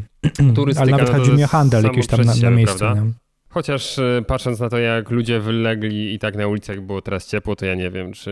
Turystyka, 0.56 0.82
Ale 0.82 0.92
nawet 0.92 1.08
no 1.08 1.18
chodzi 1.18 1.32
mi 1.32 1.44
o 1.44 1.48
handel 1.48 1.84
jakiś 1.84 2.08
tam 2.08 2.22
na, 2.22 2.36
na 2.36 2.50
miejscu, 2.50 2.78
prawda? 2.78 3.02
nie? 3.02 3.12
Chociaż 3.50 3.98
y, 3.98 4.24
patrząc 4.28 4.60
na 4.60 4.70
to, 4.70 4.78
jak 4.78 5.10
ludzie 5.10 5.40
wylegli 5.40 6.14
i 6.14 6.20
tak 6.20 6.36
na 6.36 6.48
ulicach 6.48 6.82
było 6.82 7.02
teraz 7.02 7.28
ciepło, 7.28 7.56
to 7.56 7.66
ja 7.66 7.76
nie 7.76 7.92
wiem, 7.92 8.14
czy, 8.14 8.32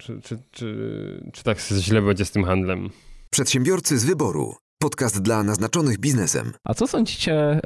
czy, 0.00 0.20
czy, 0.20 0.38
czy, 0.50 1.30
czy 1.32 1.44
tak 1.44 1.58
źle 1.60 2.02
będzie 2.02 2.24
z 2.24 2.30
tym 2.30 2.44
handlem. 2.44 2.90
Przedsiębiorcy 3.30 3.98
z 3.98 4.04
wyboru. 4.04 4.54
Podcast 4.78 5.22
dla 5.22 5.42
naznaczonych 5.42 5.98
biznesem. 5.98 6.52
A 6.64 6.74
co 6.74 6.86
sądzicie, 6.86 7.60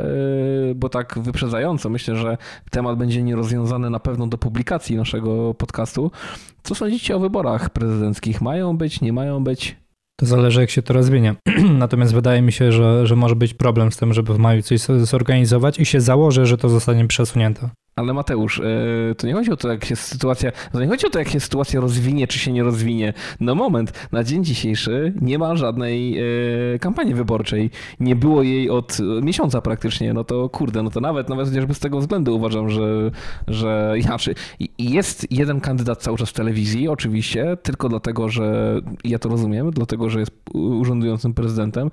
yy, 0.68 0.74
bo 0.74 0.88
tak 0.88 1.18
wyprzedzająco, 1.18 1.90
myślę, 1.90 2.16
że 2.16 2.36
temat 2.70 2.98
będzie 2.98 3.22
nierozwiązany 3.22 3.90
na 3.90 4.00
pewno 4.00 4.26
do 4.26 4.38
publikacji 4.38 4.96
naszego 4.96 5.54
podcastu. 5.54 6.10
Co 6.62 6.74
sądzicie 6.74 7.16
o 7.16 7.18
wyborach 7.18 7.70
prezydenckich? 7.70 8.40
Mają 8.40 8.76
być, 8.76 9.00
nie 9.00 9.12
mają 9.12 9.44
być? 9.44 9.76
To 10.16 10.26
zależy, 10.26 10.61
jak 10.61 10.70
się 10.70 10.82
to 10.82 10.94
rozwinie. 10.94 11.34
Natomiast 11.78 12.14
wydaje 12.14 12.42
mi 12.42 12.52
się, 12.52 12.72
że, 12.72 13.06
że 13.06 13.16
może 13.16 13.36
być 13.36 13.54
problem 13.54 13.92
z 13.92 13.96
tym, 13.96 14.12
żeby 14.12 14.34
w 14.34 14.38
maju 14.38 14.62
coś 14.62 14.80
zorganizować 14.80 15.78
i 15.78 15.84
się 15.84 16.00
założę, 16.00 16.46
że 16.46 16.58
to 16.58 16.68
zostanie 16.68 17.06
przesunięte. 17.06 17.70
Ale 18.01 18.12
Mateusz, 18.12 18.59
yy, 18.59 19.14
to 19.14 19.26
nie 19.26 19.34
chodzi 19.34 19.53
o 19.53 19.57
to, 19.57 19.68
jak 19.68 19.84
się 19.84 19.96
sytuacja. 19.96 20.53
To 20.72 20.80
nie 20.80 20.88
chodzi 20.88 21.07
o 21.07 21.11
to, 21.11 21.18
jak 21.18 21.28
się 21.28 21.40
sytuacja 21.40 21.80
rozwinie, 21.80 22.26
czy 22.26 22.38
się 22.38 22.53
nie 22.53 22.62
rozwinie. 22.62 23.12
No 23.40 23.55
moment, 23.55 24.09
na 24.12 24.24
dzień 24.24 24.44
dzisiejszy 24.44 25.12
nie 25.20 25.38
ma 25.38 25.57
żadnej 25.57 26.12
yy, 26.12 26.78
kampanii 26.80 27.14
wyborczej. 27.14 27.70
Nie 28.01 28.16
było 28.16 28.42
jej 28.42 28.70
od 28.70 28.98
miesiąca 29.22 29.61
praktycznie. 29.61 30.14
No 30.14 30.24
to 30.24 30.48
kurde, 30.48 30.82
no 30.82 30.90
to 30.90 31.01
nawet, 31.01 31.28
nawet 31.28 31.48
chociażby 31.48 31.74
z 31.74 31.78
tego 31.78 32.01
względu 32.01 32.36
uważam, 32.36 32.70
że, 32.70 33.11
że 33.48 33.94
inaczej. 34.05 34.34
Jest 34.78 35.32
jeden 35.32 35.61
kandydat 35.61 36.03
cały 36.03 36.18
czas 36.18 36.30
w 36.30 36.32
telewizji, 36.32 36.88
oczywiście, 36.88 37.57
tylko 37.62 37.88
dlatego, 37.88 38.28
że 38.28 38.74
ja 39.05 39.18
to 39.18 39.28
rozumiem, 39.28 39.70
dlatego, 39.70 40.11
że 40.11 40.20
jest 40.20 40.32
urzędującym 40.55 41.34
prezydentem. 41.34 41.90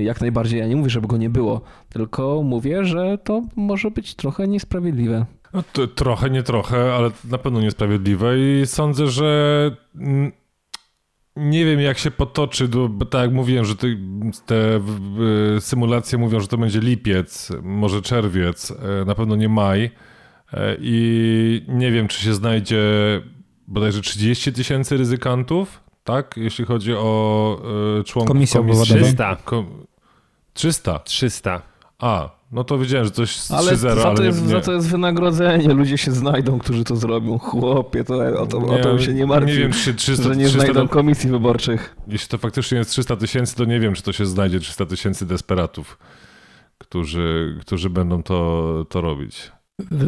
Jak 0.00 0.20
najbardziej 0.20 0.60
ja 0.60 0.66
nie 0.66 0.76
mówię, 0.76 0.90
żeby 0.90 1.06
go 1.06 1.16
nie 1.16 1.30
było, 1.30 1.60
tylko 1.88 2.42
mówię, 2.42 2.84
że 2.84 3.18
to 3.24 3.42
może 3.56 3.90
być 3.90 4.14
trochę 4.14 4.48
niesprawiedliwe. 4.48 5.26
No, 5.52 5.62
to, 5.72 5.86
trochę, 5.86 6.30
nie 6.30 6.42
trochę, 6.42 6.94
ale 6.94 7.10
na 7.24 7.38
pewno 7.38 7.60
niesprawiedliwe 7.60 8.38
i 8.38 8.66
sądzę, 8.66 9.06
że 9.06 9.70
nie 11.36 11.64
wiem 11.64 11.80
jak 11.80 11.98
się 11.98 12.10
potoczy, 12.10 12.68
bo 12.90 13.04
tak 13.04 13.20
jak 13.20 13.32
mówiłem, 13.32 13.64
że 13.64 13.74
te, 14.46 14.80
symulacje 15.60 16.18
mówią, 16.18 16.40
że 16.40 16.48
to 16.48 16.58
będzie 16.58 16.80
lipiec, 16.80 17.52
może 17.62 18.02
czerwiec, 18.02 18.70
e, 18.70 19.04
na 19.04 19.14
pewno 19.14 19.36
nie 19.36 19.48
maj 19.48 19.90
E, 20.52 20.76
i 20.80 21.64
nie 21.68 21.92
wiem 21.92 22.08
czy 22.08 22.22
się 22.22 22.34
znajdzie 22.34 22.82
bodajże 23.66 24.00
30 24.00 24.52
tysięcy 24.52 24.96
ryzykantów, 24.96 25.80
tak? 26.04 26.34
Jeśli 26.36 26.64
chodzi 26.64 26.94
o 26.94 27.62
e, 28.00 28.04
członków 28.04 28.32
Komisji 28.32 28.56
komisji. 28.58 28.82
obwodowej. 28.82 29.04
300. 29.04 29.36
Kom- 29.44 29.86
300? 30.52 30.98
300. 30.98 31.62
A, 31.98 32.30
no 32.52 32.64
to 32.64 32.78
wiedziałem, 32.78 33.04
że 33.04 33.10
coś 33.10 33.36
z 33.36 33.50
Ale 33.50 33.72
3-0, 33.72 33.76
za, 33.76 33.94
to 33.94 34.08
ale 34.08 34.26
jest, 34.26 34.42
nie, 34.42 34.48
za 34.48 34.60
to 34.60 34.72
jest 34.72 34.88
wynagrodzenie, 34.88 35.74
ludzie 35.74 35.98
się 35.98 36.12
znajdą, 36.12 36.58
którzy 36.58 36.84
to 36.84 36.96
zrobią. 36.96 37.38
Chłopie, 37.38 38.04
to 38.04 38.40
o 38.40 38.46
to, 38.46 38.58
o 38.58 38.78
to 38.78 38.98
się 38.98 39.14
nie 39.14 39.26
martwi, 39.26 39.52
Nie 39.52 39.58
wiem, 39.58 39.72
czy 39.72 39.94
300, 39.94 40.22
że 40.22 40.36
nie 40.36 40.44
300 40.44 40.60
znajdą 40.60 40.88
komisji 40.88 41.30
wyborczych. 41.30 41.96
Jeśli 42.08 42.28
to 42.28 42.38
faktycznie 42.38 42.78
jest 42.78 42.90
300 42.90 43.16
tysięcy, 43.16 43.56
to 43.56 43.64
nie 43.64 43.80
wiem, 43.80 43.94
czy 43.94 44.02
to 44.02 44.12
się 44.12 44.26
znajdzie 44.26 44.60
300 44.60 44.86
tysięcy 44.86 45.26
desperatów, 45.26 45.98
którzy, 46.78 47.56
którzy 47.60 47.90
będą 47.90 48.22
to, 48.22 48.86
to 48.88 49.00
robić. 49.00 49.52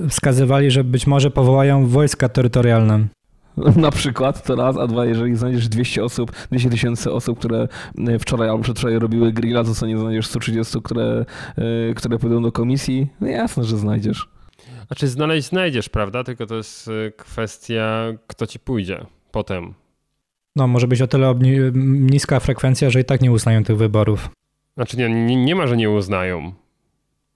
Wskazywali, 0.09 0.71
że 0.71 0.85
być 0.85 1.07
może 1.07 1.31
powołają 1.31 1.87
wojska 1.87 2.29
terytorialne. 2.29 3.07
Na 3.77 3.91
przykład 3.91 4.47
to 4.47 4.57
raz, 4.57 4.77
a 4.77 4.87
dwa, 4.87 5.07
jeżeli 5.07 5.37
znajdziesz 5.37 5.69
200 5.69 6.05
osób, 6.05 6.33
200 6.51 6.71
tysięcy 6.71 7.13
osób, 7.13 7.39
które 7.39 7.69
y, 8.09 8.19
wczoraj 8.19 8.49
albo 8.49 8.63
przedwczoraj 8.63 8.99
robiły 8.99 9.33
grilla, 9.33 9.65
to 9.65 9.75
co 9.75 9.87
nie 9.87 9.99
znajdziesz 9.99 10.27
130, 10.27 10.83
które, 10.83 11.25
y, 11.91 11.95
które 11.95 12.19
pójdą 12.19 12.43
do 12.43 12.53
komisji? 12.53 13.07
No 13.21 13.27
jasne, 13.29 13.65
że 13.65 13.79
znajdziesz. 13.79 14.29
Znaczy 14.87 15.09
znaleźć 15.09 15.49
znajdziesz, 15.49 15.89
prawda? 15.89 16.25
Tylko 16.25 16.47
to 16.47 16.55
jest 16.57 16.89
y, 16.89 17.13
kwestia, 17.17 18.07
kto 18.27 18.47
ci 18.47 18.59
pójdzie 18.59 19.07
potem. 19.31 19.75
No, 20.57 20.69
może 20.69 20.89
być 20.89 21.03
o 21.03 21.07
tyle 21.07 21.27
obni- 21.27 21.73
niska 22.11 22.41
frekwencja, 22.41 22.91
że 22.91 23.01
i 23.01 23.05
tak 23.05 23.21
nie 23.21 23.33
uznają 23.33 23.65
tych 23.65 23.77
wyborów. 23.77 24.31
Znaczy 24.77 24.97
nie, 24.97 25.09
nie, 25.09 25.45
nie 25.45 25.55
ma, 25.55 25.67
że 25.67 25.77
nie 25.77 25.91
uznają. 25.91 26.53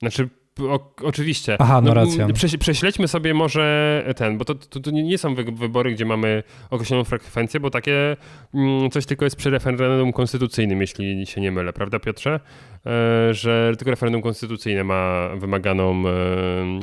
Znaczy 0.00 0.28
o, 0.60 0.94
oczywiście. 1.02 1.56
Aha, 1.58 1.80
no 1.80 1.94
racja. 1.94 2.26
Prześ, 2.32 2.56
prześledźmy 2.56 3.08
sobie 3.08 3.34
może 3.34 4.04
ten, 4.16 4.38
bo 4.38 4.44
to, 4.44 4.54
to, 4.54 4.80
to 4.80 4.90
nie 4.90 5.18
są 5.18 5.34
wy- 5.34 5.44
wybory, 5.44 5.92
gdzie 5.92 6.04
mamy 6.04 6.42
określoną 6.70 7.04
frekwencję, 7.04 7.60
bo 7.60 7.70
takie 7.70 8.16
mm, 8.54 8.90
coś 8.90 9.06
tylko 9.06 9.24
jest 9.24 9.36
przy 9.36 9.50
referendum 9.50 10.12
konstytucyjnym, 10.12 10.80
jeśli 10.80 11.26
się 11.26 11.40
nie 11.40 11.52
mylę, 11.52 11.72
prawda 11.72 11.98
Piotrze? 11.98 12.40
E, 12.86 13.34
że 13.34 13.72
tylko 13.78 13.90
referendum 13.90 14.22
konstytucyjne 14.22 14.84
ma 14.84 15.28
wymaganą 15.36 16.02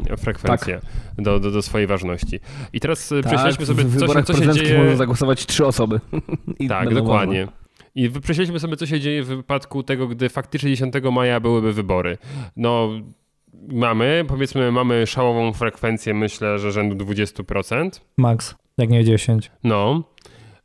e, 0.09 0.17
frekwencję 0.17 0.79
do, 1.17 1.39
do, 1.39 1.51
do 1.51 1.61
swojej 1.61 1.87
ważności. 1.87 2.39
I 2.73 2.79
teraz 2.79 3.11
e, 3.11 3.23
prześledźmy 3.23 3.65
sobie, 3.65 3.83
Tak, 3.83 3.91
w 4.23 4.27
co 4.27 4.33
co 4.33 4.43
się 4.43 4.53
dzieje... 4.53 4.77
może 4.77 4.97
zagłosować 4.97 5.45
trzy 5.45 5.65
osoby. 5.65 5.99
Tak, 6.69 6.93
dokładnie. 6.93 7.47
I 7.95 8.09
prześledźmy 8.09 8.59
sobie, 8.59 8.75
co 8.77 8.85
się 8.85 8.99
dzieje 8.99 9.23
w 9.23 9.27
wypadku 9.27 9.83
tego, 9.83 10.07
gdy 10.07 10.29
faktycznie 10.29 10.69
10 10.69 10.93
maja 11.11 11.39
byłyby 11.39 11.73
wybory. 11.73 12.17
No, 12.57 12.89
mamy, 13.67 14.25
powiedzmy, 14.27 14.71
mamy 14.71 15.07
szałową 15.07 15.53
frekwencję, 15.53 16.13
myślę, 16.13 16.59
że 16.59 16.71
rzędu 16.71 17.05
20%. 17.05 17.89
Max, 18.17 18.55
jak 18.77 18.89
nie 18.89 19.03
10. 19.03 19.51
No. 19.63 20.03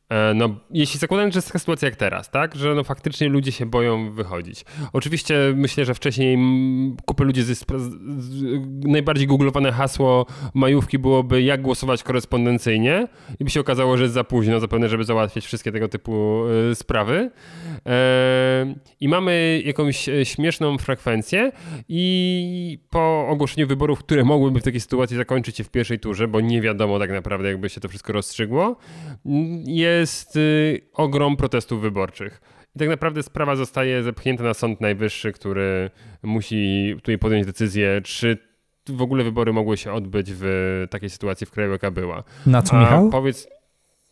E, 0.09 0.35
No, 0.35 0.49
jeśli 0.71 1.01
zakładając, 1.01 1.35
że 1.35 1.39
jest 1.39 1.49
taka 1.49 1.59
sytuacja 1.59 1.89
jak 1.89 1.97
teraz, 1.97 2.31
tak, 2.31 2.55
że 2.55 2.75
no 2.75 2.85
faktycznie 2.85 3.29
ludzie 3.29 3.53
się 3.53 3.67
boją 3.67 4.13
wychodzić. 4.13 4.65
Oczywiście 4.93 5.35
myślę, 5.57 5.85
że 5.85 5.95
wcześniej 5.95 6.39
kupę 7.07 7.25
ludzi 7.25 7.43
z, 7.43 7.65
najbardziej 8.85 9.27
googlowane 9.27 9.73
hasło 9.73 10.27
majówki 10.55 10.99
byłoby 10.99 11.43
jak 11.43 11.63
głosować 11.63 12.03
korespondencyjnie 12.03 13.09
i 13.41 13.45
by 13.45 13.51
się 13.51 13.61
okazało, 13.61 13.97
że 13.97 14.03
jest 14.03 14.15
za 14.15 14.25
późno 14.25 14.61
zapewne, 14.61 14.89
żeby 14.89 15.05
załatwić 15.05 15.45
wszystkie 15.45 15.73
tego 15.73 15.89
typu 15.89 16.45
y, 16.71 16.75
sprawy. 16.75 17.31
E, 17.87 18.75
I 19.01 19.09
mamy 19.09 19.63
jakąś 19.65 20.09
e, 20.09 20.25
śmieszną 20.25 20.79
frekwencję 20.79 21.53
i 21.89 22.79
po 22.91 23.29
ogłoszeniu 23.29 23.67
wyborów, 23.67 23.99
które 23.99 24.25
mogłyby 24.25 24.61
w 24.61 24.63
takiej 24.63 24.81
sytuacji 24.81 25.17
zakończyć 25.17 25.57
się 25.57 25.65
w 25.65 25.71
pierwszej 25.71 25.99
turze, 25.99 26.29
bo 26.29 26.41
nie 26.41 26.61
wiadomo 26.61 26.99
tak 26.99 27.11
naprawdę, 27.11 27.49
jakby 27.49 27.69
się 27.69 27.81
to 27.81 27.89
wszystko 27.89 28.13
rozstrzygło, 28.13 28.77
m, 29.27 29.65
jest 29.99 30.37
y, 30.37 30.81
ogrom 30.95 31.37
protestów 31.37 31.81
wyborczych. 31.81 32.41
I 32.77 32.79
tak 32.79 32.89
naprawdę 32.89 33.23
sprawa 33.23 33.57
zostaje 33.57 34.03
zepchnięta 34.03 34.45
na 34.45 34.55
Sąd 34.55 34.81
Najwyższy, 34.81 35.33
który 35.33 35.91
musi 36.23 36.93
tutaj 36.97 37.19
podjąć 37.19 37.47
decyzję, 37.47 38.01
czy 38.05 38.39
w 38.89 39.03
ogóle 39.03 39.25
wybory 39.25 39.53
mogły 39.53 39.77
się 39.77 39.93
odbyć 39.93 40.29
w 40.35 40.47
takiej 40.91 41.11
sytuacji 41.11 41.47
w 41.47 41.51
kraju, 41.51 41.73
jaka 41.73 41.91
była. 41.91 42.25
Na 42.47 42.63
co, 42.63 42.77
A 42.77 42.81
Michał? 42.81 43.11
powiedz, 43.11 43.49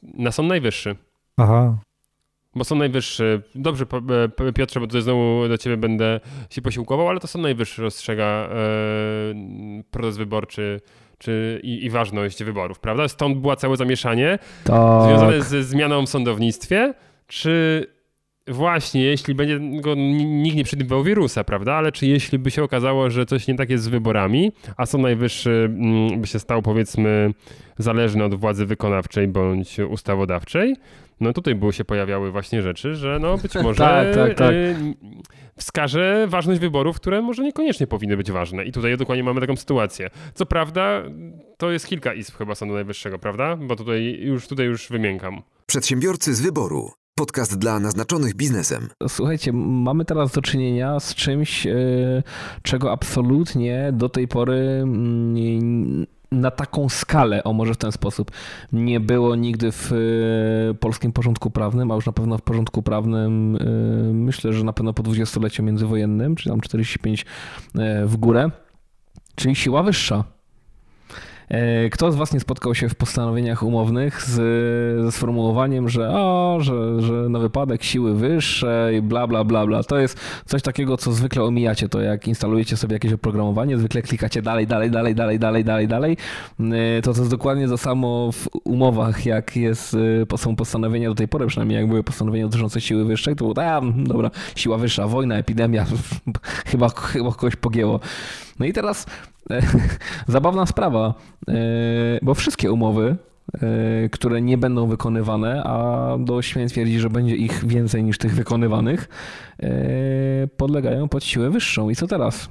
na 0.03 0.33
Sąd 0.33 0.49
Najwyższy. 0.49 0.97
Aha. 1.37 1.79
Bo 2.55 2.65
Sąd 2.65 2.79
Najwyższy, 2.79 3.43
dobrze 3.55 3.87
P- 3.87 4.53
Piotrze, 4.55 4.81
bo 4.81 4.87
tutaj 4.87 5.03
znowu 5.03 5.49
do 5.49 5.59
ciebie 5.59 5.77
będę 5.77 6.21
się 6.51 6.63
posiłkował, 6.63 7.09
ale 7.09 7.21
to 7.21 7.27
Sąd 7.27 7.43
Najwyższy 7.43 7.83
rozstrzega 7.83 8.25
e, 8.25 8.49
proces 9.91 10.17
wyborczy 10.17 10.81
czy, 11.19 11.61
i, 11.63 11.85
i 11.85 11.91
ważność 11.91 12.45
wyborów, 12.45 12.79
prawda? 12.79 13.09
Stąd 13.09 13.39
było 13.39 13.57
całe 13.57 13.77
zamieszanie 13.77 14.39
Tak. 14.65 15.03
związane 15.09 15.43
ze 15.43 15.65
zmianą 15.65 16.07
w 16.07 16.09
sądownictwie, 16.09 16.95
czy 17.27 17.87
właśnie 18.49 19.03
jeśli 19.03 19.35
będzie 19.35 19.61
go 19.81 19.95
nikt 19.95 20.57
nie 20.57 20.65
przewidywał 20.65 21.03
wirusa, 21.05 21.45
prawda? 21.45 21.75
Ale 21.75 21.93
czy 21.93 22.07
jeśli 22.07 22.39
by 22.39 22.51
się 22.51 22.63
okazało, 22.63 23.11
że 23.11 23.27
coś 23.27 23.47
nie 23.49 23.55
tak 23.55 23.71
jest 23.71 23.85
z 23.85 23.89
wyborami, 23.89 24.53
a 24.77 24.87
Sąd 24.87 25.03
Najwyższy 25.03 25.71
mm, 25.79 26.21
by 26.21 26.27
się 26.27 26.39
stał 26.39 26.63
powiedzmy 26.63 27.31
zależny 27.79 28.25
od 28.25 28.35
władzy 28.35 28.67
wykonawczej 28.67 29.29
bądź 29.29 29.79
ustawodawczej, 29.79 30.77
no 31.21 31.33
tutaj 31.33 31.55
były 31.55 31.73
się 31.73 31.85
pojawiały 31.85 32.33
właśnie 32.33 32.63
rzeczy, 32.63 32.95
że 32.95 33.19
no 33.21 33.39
być 33.39 33.55
może 33.63 33.79
Tak, 33.79 34.15
tak, 34.15 34.35
tak. 34.35 34.53
y, 34.53 34.95
wskaże 35.59 36.27
ważność 36.29 36.61
wyborów, 36.61 36.97
które 36.97 37.23
może 37.23 37.43
niekoniecznie 37.43 37.87
powinny 37.87 38.17
być 38.17 38.31
ważne. 38.33 38.65
I 38.65 38.73
tutaj 38.73 38.97
dokładnie 38.97 39.25
mamy 39.25 39.41
taką 39.41 39.57
sytuację. 39.57 40.11
Co 40.35 40.47
prawda, 40.47 41.03
to 41.57 41.71
jest 41.71 41.87
kilka 41.87 42.15
izb 42.15 42.37
chyba 42.37 42.55
Sądu 42.55 42.75
Najwyższego, 42.75 43.19
prawda? 43.19 43.57
Bo 43.57 43.77
tutaj 43.77 44.19
już, 44.21 44.49
tutaj 44.49 44.67
już 44.67 44.89
wymiękam. 44.89 45.43
Przedsiębiorcy 45.67 46.35
z 46.35 46.41
wyboru. 46.41 46.91
Podcast 47.19 47.59
dla 47.59 47.81
naznaczonych 47.81 48.35
biznesem. 48.35 48.89
Słuchajcie, 49.09 49.53
mamy 49.53 50.05
teraz 50.05 50.33
do 50.33 50.43
czynienia 50.43 51.01
z 51.01 51.15
czymś, 51.15 51.67
e, 51.67 51.75
czego 52.63 52.93
absolutnie 52.93 53.91
do 53.93 54.09
tej 54.09 54.29
pory 54.29 54.57
mm, 54.83 56.07
na 56.33 56.51
taką 56.51 56.89
skalę, 56.89 57.45
o 57.45 57.53
może 57.53 57.75
w 57.75 57.77
ten 57.77 57.93
sposób, 57.93 58.31
nie 58.73 59.01
było 59.01 59.37
nigdy 59.37 59.73
w 59.73 59.93
e, 59.93 60.75
polskim 60.75 61.13
porządku 61.13 61.51
prawnym, 61.51 61.91
a 61.91 61.95
już 61.95 62.07
na 62.07 62.13
pewno 62.13 62.39
w 62.39 62.43
porządku 62.43 62.83
prawnym, 62.83 63.57
e, 63.57 63.65
myślę, 64.13 64.53
że 64.53 64.65
na 64.65 64.73
pewno 64.73 64.93
po 64.93 65.03
dwudziestoleciu 65.03 65.63
międzywojennym, 65.63 66.37
czy 66.37 66.51
tam 66.51 66.61
45 66.61 67.27
e, 67.75 68.07
w 68.07 68.17
górę. 68.17 68.51
czyli 69.35 69.57
siła 69.57 69.83
wyższa. 69.83 70.36
E, 71.49 71.91
kto 71.91 72.13
z 72.13 72.17
Was 72.17 72.33
nie 72.33 72.41
spotkał 72.41 72.75
się 72.75 72.89
w 72.89 72.95
postanowieniach 72.95 73.63
umownych 73.63 74.23
z, 74.23 74.35
ze 75.05 75.13
sformułowaniem, 75.13 75.89
że, 75.89 76.11
o, 76.11 76.59
że, 76.61 77.03
że 77.03 77.13
na 77.13 77.39
wypadek 77.39 77.83
siły 77.83 78.15
wyższe 78.15 78.91
i 78.99 79.03
bla, 79.03 79.27
bla, 79.27 79.45
bla, 79.45 79.67
bla. 79.67 79.83
To 79.83 79.99
jest 79.99 80.21
coś 80.47 80.63
takiego, 80.63 80.97
co 80.97 81.13
zwykle 81.13 81.43
omijacie. 81.43 81.89
To 81.89 82.01
jak 82.01 82.29
instalujecie 82.29 82.77
sobie 82.77 82.95
jakieś 82.95 83.13
oprogramowanie, 83.13 83.79
zwykle 83.79 84.03
klikacie 84.03 84.43
dalej, 84.43 84.67
dalej, 84.67 84.91
dalej, 84.91 85.15
dalej, 85.15 85.39
dalej, 85.39 85.65
dalej, 85.65 85.89
dalej. 85.89 86.17
E, 86.61 87.03
to 87.03 87.15
to 87.15 87.21
jest 87.21 87.31
dokładnie 87.31 87.69
to 87.69 87.79
samo 87.79 88.33
w 88.33 88.49
umowach, 88.65 89.27
jak 89.27 89.57
jest, 89.57 89.97
e, 90.33 90.39
są 90.39 90.57
postanowienia 90.57 91.09
do 91.09 91.15
tej 91.15 91.29
pory, 91.29 91.47
przynajmniej 91.47 91.79
jak 91.79 91.89
były 91.89 92.05
postanowienia 92.05 92.47
dotyczące 92.47 92.81
siły 92.81 93.05
wyższej, 93.05 93.37
to 93.37 93.45
było, 93.45 93.67
a, 93.67 93.81
dobra, 93.97 94.31
siła 94.57 94.79
wyższa, 94.79 95.07
wojna, 95.07 95.37
epidemia, 95.37 95.87
chyba, 96.71 96.89
chyba 96.89 97.31
kogoś 97.31 97.57
pogięło. 97.57 98.01
No 98.59 98.67
i 98.67 98.73
teraz 98.73 99.07
zabawna 100.29 100.67
sprawa, 100.67 101.15
e, 101.49 101.55
bo 102.23 102.35
wszystkie 102.35 102.73
umowy, 102.73 103.17
e, 103.55 104.09
które 104.09 104.43
nie 104.43 104.59
będą 104.59 104.87
wykonywane, 104.87 105.63
a 105.65 106.17
do 106.19 106.43
święt 106.43 106.73
twierdzi, 106.73 106.99
że 106.99 107.11
będzie 107.11 107.37
ich 107.37 107.67
więcej 107.67 108.05
niż 108.05 108.19
tych 108.19 108.35
wykonywanych, 108.35 109.09
e, 109.63 109.69
podlegają 110.57 111.09
pod 111.09 111.25
siłę 111.25 111.51
wyższą. 111.51 111.91
I 111.91 111.95
co 111.95 112.07
teraz? 112.07 112.49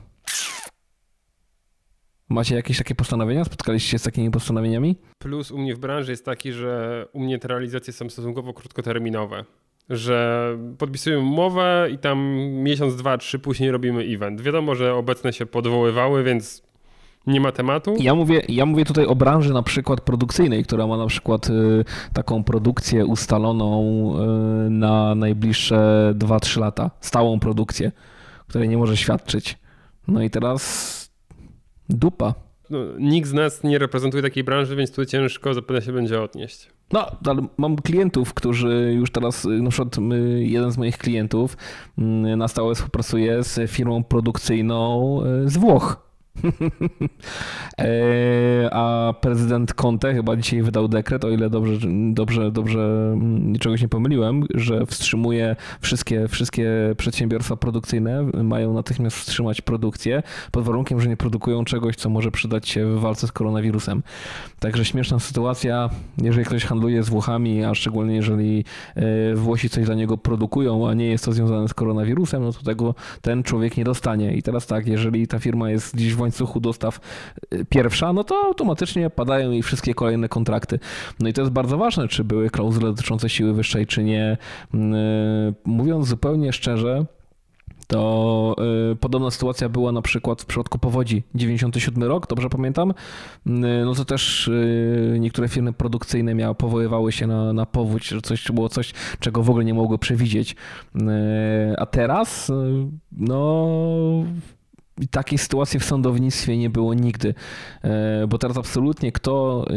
Macie 2.29 2.55
jakieś 2.55 2.77
takie 2.77 2.95
postanowienia? 2.95 3.45
Spotkaliście 3.45 3.89
się 3.91 3.99
z 3.99 4.03
takimi 4.03 4.31
postanowieniami? 4.31 4.95
Plus 5.19 5.51
u 5.51 5.57
mnie 5.57 5.75
w 5.75 5.79
branży 5.79 6.11
jest 6.11 6.25
taki, 6.25 6.51
że 6.51 7.05
u 7.13 7.19
mnie 7.19 7.39
te 7.39 7.47
realizacje 7.47 7.93
są 7.93 8.09
stosunkowo 8.09 8.53
krótkoterminowe. 8.53 9.45
Że 9.89 10.47
podpisujemy 10.77 11.21
umowę 11.21 11.89
i 11.91 11.97
tam 11.97 12.19
miesiąc, 12.37 12.95
dwa, 12.95 13.17
trzy 13.17 13.39
później 13.39 13.71
robimy 13.71 14.03
event. 14.03 14.41
Wiadomo, 14.41 14.75
że 14.75 14.93
obecne 14.93 15.33
się 15.33 15.45
podwoływały, 15.45 16.23
więc 16.23 16.64
nie 17.27 17.41
ma 17.41 17.51
tematu? 17.51 17.95
Ja 17.99 18.15
mówię, 18.15 18.41
ja 18.49 18.65
mówię 18.65 18.85
tutaj 18.85 19.05
o 19.05 19.15
branży 19.15 19.53
na 19.53 19.63
przykład 19.63 20.01
produkcyjnej, 20.01 20.63
która 20.63 20.87
ma 20.87 20.97
na 20.97 21.07
przykład 21.07 21.49
y, 21.49 21.85
taką 22.13 22.43
produkcję 22.43 23.05
ustaloną 23.05 24.11
y, 24.67 24.69
na 24.69 25.15
najbliższe 25.15 26.13
2-3 26.17 26.59
lata, 26.59 26.91
stałą 27.01 27.39
produkcję, 27.39 27.91
której 28.47 28.69
nie 28.69 28.77
może 28.77 28.97
świadczyć. 28.97 29.57
No 30.07 30.21
i 30.21 30.29
teraz 30.29 30.95
dupa. 31.89 32.33
No, 32.69 32.79
nikt 32.99 33.29
z 33.29 33.33
nas 33.33 33.63
nie 33.63 33.79
reprezentuje 33.79 34.23
takiej 34.23 34.43
branży, 34.43 34.75
więc 34.75 34.91
tu 34.91 35.05
ciężko 35.05 35.53
zapewne 35.53 35.81
się 35.81 35.93
będzie 35.93 36.21
odnieść. 36.21 36.69
No, 36.91 37.05
ale 37.25 37.47
mam 37.57 37.75
klientów, 37.75 38.33
którzy 38.33 38.93
już 38.95 39.11
teraz, 39.11 39.45
na 39.45 39.69
przykład 39.69 39.95
jeden 40.37 40.71
z 40.71 40.77
moich 40.77 40.97
klientów 40.97 41.57
na 42.37 42.47
stałe 42.47 42.75
współpracuje 42.75 43.43
z 43.43 43.71
firmą 43.71 44.03
produkcyjną 44.03 45.19
y, 45.45 45.49
z 45.49 45.57
Włoch. 45.57 46.04
E, 47.79 48.69
a 48.71 49.13
prezydent 49.21 49.73
Conte 49.73 50.13
chyba 50.13 50.35
dzisiaj 50.35 50.61
wydał 50.61 50.87
dekret, 50.87 51.25
o 51.25 51.29
ile 51.29 51.49
dobrze, 51.49 51.87
dobrze, 52.13 52.51
dobrze 52.51 52.79
mm, 53.13 53.55
czegoś 53.59 53.81
nie 53.81 53.87
pomyliłem, 53.87 54.43
że 54.53 54.85
wstrzymuje 54.85 55.55
wszystkie, 55.81 56.27
wszystkie 56.27 56.69
przedsiębiorstwa 56.97 57.55
produkcyjne, 57.55 58.23
mają 58.43 58.73
natychmiast 58.73 59.17
wstrzymać 59.17 59.61
produkcję 59.61 60.23
pod 60.51 60.63
warunkiem, 60.63 61.01
że 61.01 61.09
nie 61.09 61.17
produkują 61.17 61.65
czegoś, 61.65 61.95
co 61.95 62.09
może 62.09 62.31
przydać 62.31 62.69
się 62.69 62.85
w 62.85 62.99
walce 62.99 63.27
z 63.27 63.31
koronawirusem. 63.31 64.03
Także 64.59 64.85
śmieszna 64.85 65.19
sytuacja, 65.19 65.89
jeżeli 66.21 66.45
ktoś 66.45 66.65
handluje 66.65 67.03
z 67.03 67.09
Włochami, 67.09 67.63
a 67.63 67.75
szczególnie 67.75 68.15
jeżeli 68.15 68.65
e, 68.95 69.35
Włosi 69.35 69.69
coś 69.69 69.85
dla 69.85 69.95
niego 69.95 70.17
produkują, 70.17 70.89
a 70.89 70.93
nie 70.93 71.07
jest 71.07 71.25
to 71.25 71.31
związane 71.31 71.67
z 71.67 71.73
koronawirusem, 71.73 72.43
no 72.43 72.53
to 72.53 72.63
tego 72.63 72.95
ten 73.21 73.43
człowiek 73.43 73.77
nie 73.77 73.83
dostanie. 73.83 74.33
I 74.33 74.43
teraz 74.43 74.67
tak, 74.67 74.87
jeżeli 74.87 75.27
ta 75.27 75.39
firma 75.39 75.69
jest 75.69 75.95
gdzieś 75.95 76.13
w 76.13 76.24
łańcuchu 76.25 76.59
dostaw 76.59 76.99
y, 77.53 77.65
pierwsza, 77.69 78.13
no 78.13 78.23
to 78.23 78.35
automatycznie 78.35 79.09
padają 79.09 79.51
jej 79.51 79.63
wszystkie 79.63 79.93
kolejne 79.93 80.29
kontrakty. 80.29 80.79
No 81.19 81.29
i 81.29 81.33
to 81.33 81.41
jest 81.41 81.53
bardzo 81.53 81.77
ważne, 81.77 82.07
czy 82.07 82.23
były 82.23 82.49
klauzule 82.49 82.87
dotyczące 82.87 83.29
siły 83.29 83.53
wyższej, 83.53 83.87
czy 83.87 84.03
nie. 84.03 84.37
Y, 84.73 84.77
mówiąc 85.65 86.07
zupełnie 86.07 86.53
szczerze, 86.53 87.05
to 87.87 88.55
y, 88.91 88.95
podobna 88.95 89.31
sytuacja 89.31 89.69
była 89.69 89.91
na 89.91 90.01
przykład 90.01 90.41
w 90.41 90.45
przypadku 90.45 90.79
powodzi 90.79 91.23
97 91.35 92.03
rok, 92.03 92.27
dobrze 92.27 92.49
pamiętam. 92.49 92.91
Y, 92.91 93.51
no 93.85 93.95
to 93.95 94.05
też 94.05 94.49
niektóre 95.19 95.47
firmy 95.47 95.73
produkcyjne 95.73 96.35
miały, 96.35 96.55
powoływały 96.55 97.11
się 97.11 97.27
na, 97.27 97.53
na 97.53 97.65
powódź, 97.65 98.07
że 98.07 98.21
coś 98.21 98.51
było 98.51 98.69
coś, 98.69 98.93
czego 99.19 99.43
w 99.43 99.49
ogóle 99.49 99.65
nie 99.65 99.73
mogły 99.73 99.97
przewidzieć. 99.97 100.55
A 101.77 101.85
teraz 101.85 102.51
no 103.11 103.67
takiej 105.11 105.37
sytuacji 105.37 105.79
w 105.79 105.85
sądownictwie 105.85 106.57
nie 106.57 106.69
było 106.69 106.93
nigdy, 106.93 107.33
e, 107.83 108.27
bo 108.27 108.37
teraz 108.37 108.57
absolutnie 108.57 109.11
kto 109.11 109.65
e, 109.69 109.73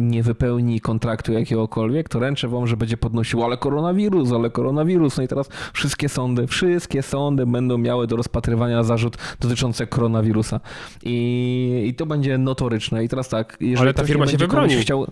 nie 0.00 0.22
wypełni 0.22 0.80
kontraktu 0.80 1.32
jakiegokolwiek, 1.32 2.08
to 2.08 2.18
ręczę 2.18 2.48
wam, 2.48 2.66
że 2.66 2.76
będzie 2.76 2.96
podnosił, 2.96 3.44
ale 3.44 3.56
koronawirus, 3.56 4.32
ale 4.32 4.50
koronawirus. 4.50 5.16
No 5.16 5.22
i 5.22 5.28
teraz 5.28 5.48
wszystkie 5.72 6.08
sądy, 6.08 6.46
wszystkie 6.46 7.02
sądy 7.02 7.46
będą 7.46 7.78
miały 7.78 8.06
do 8.06 8.16
rozpatrywania 8.16 8.82
zarzut 8.82 9.16
dotyczący 9.40 9.86
koronawirusa. 9.86 10.60
I, 11.02 11.84
i 11.86 11.94
to 11.94 12.06
będzie 12.06 12.38
notoryczne. 12.38 13.04
I 13.04 13.08
teraz 13.08 13.28
tak, 13.28 13.56
jeżeli 13.60 13.80
ale 13.82 13.94
ta 13.94 14.04
firma 14.04 14.26
się 14.26 14.36
wybroni. 14.36 14.76
Chciał 14.76 15.06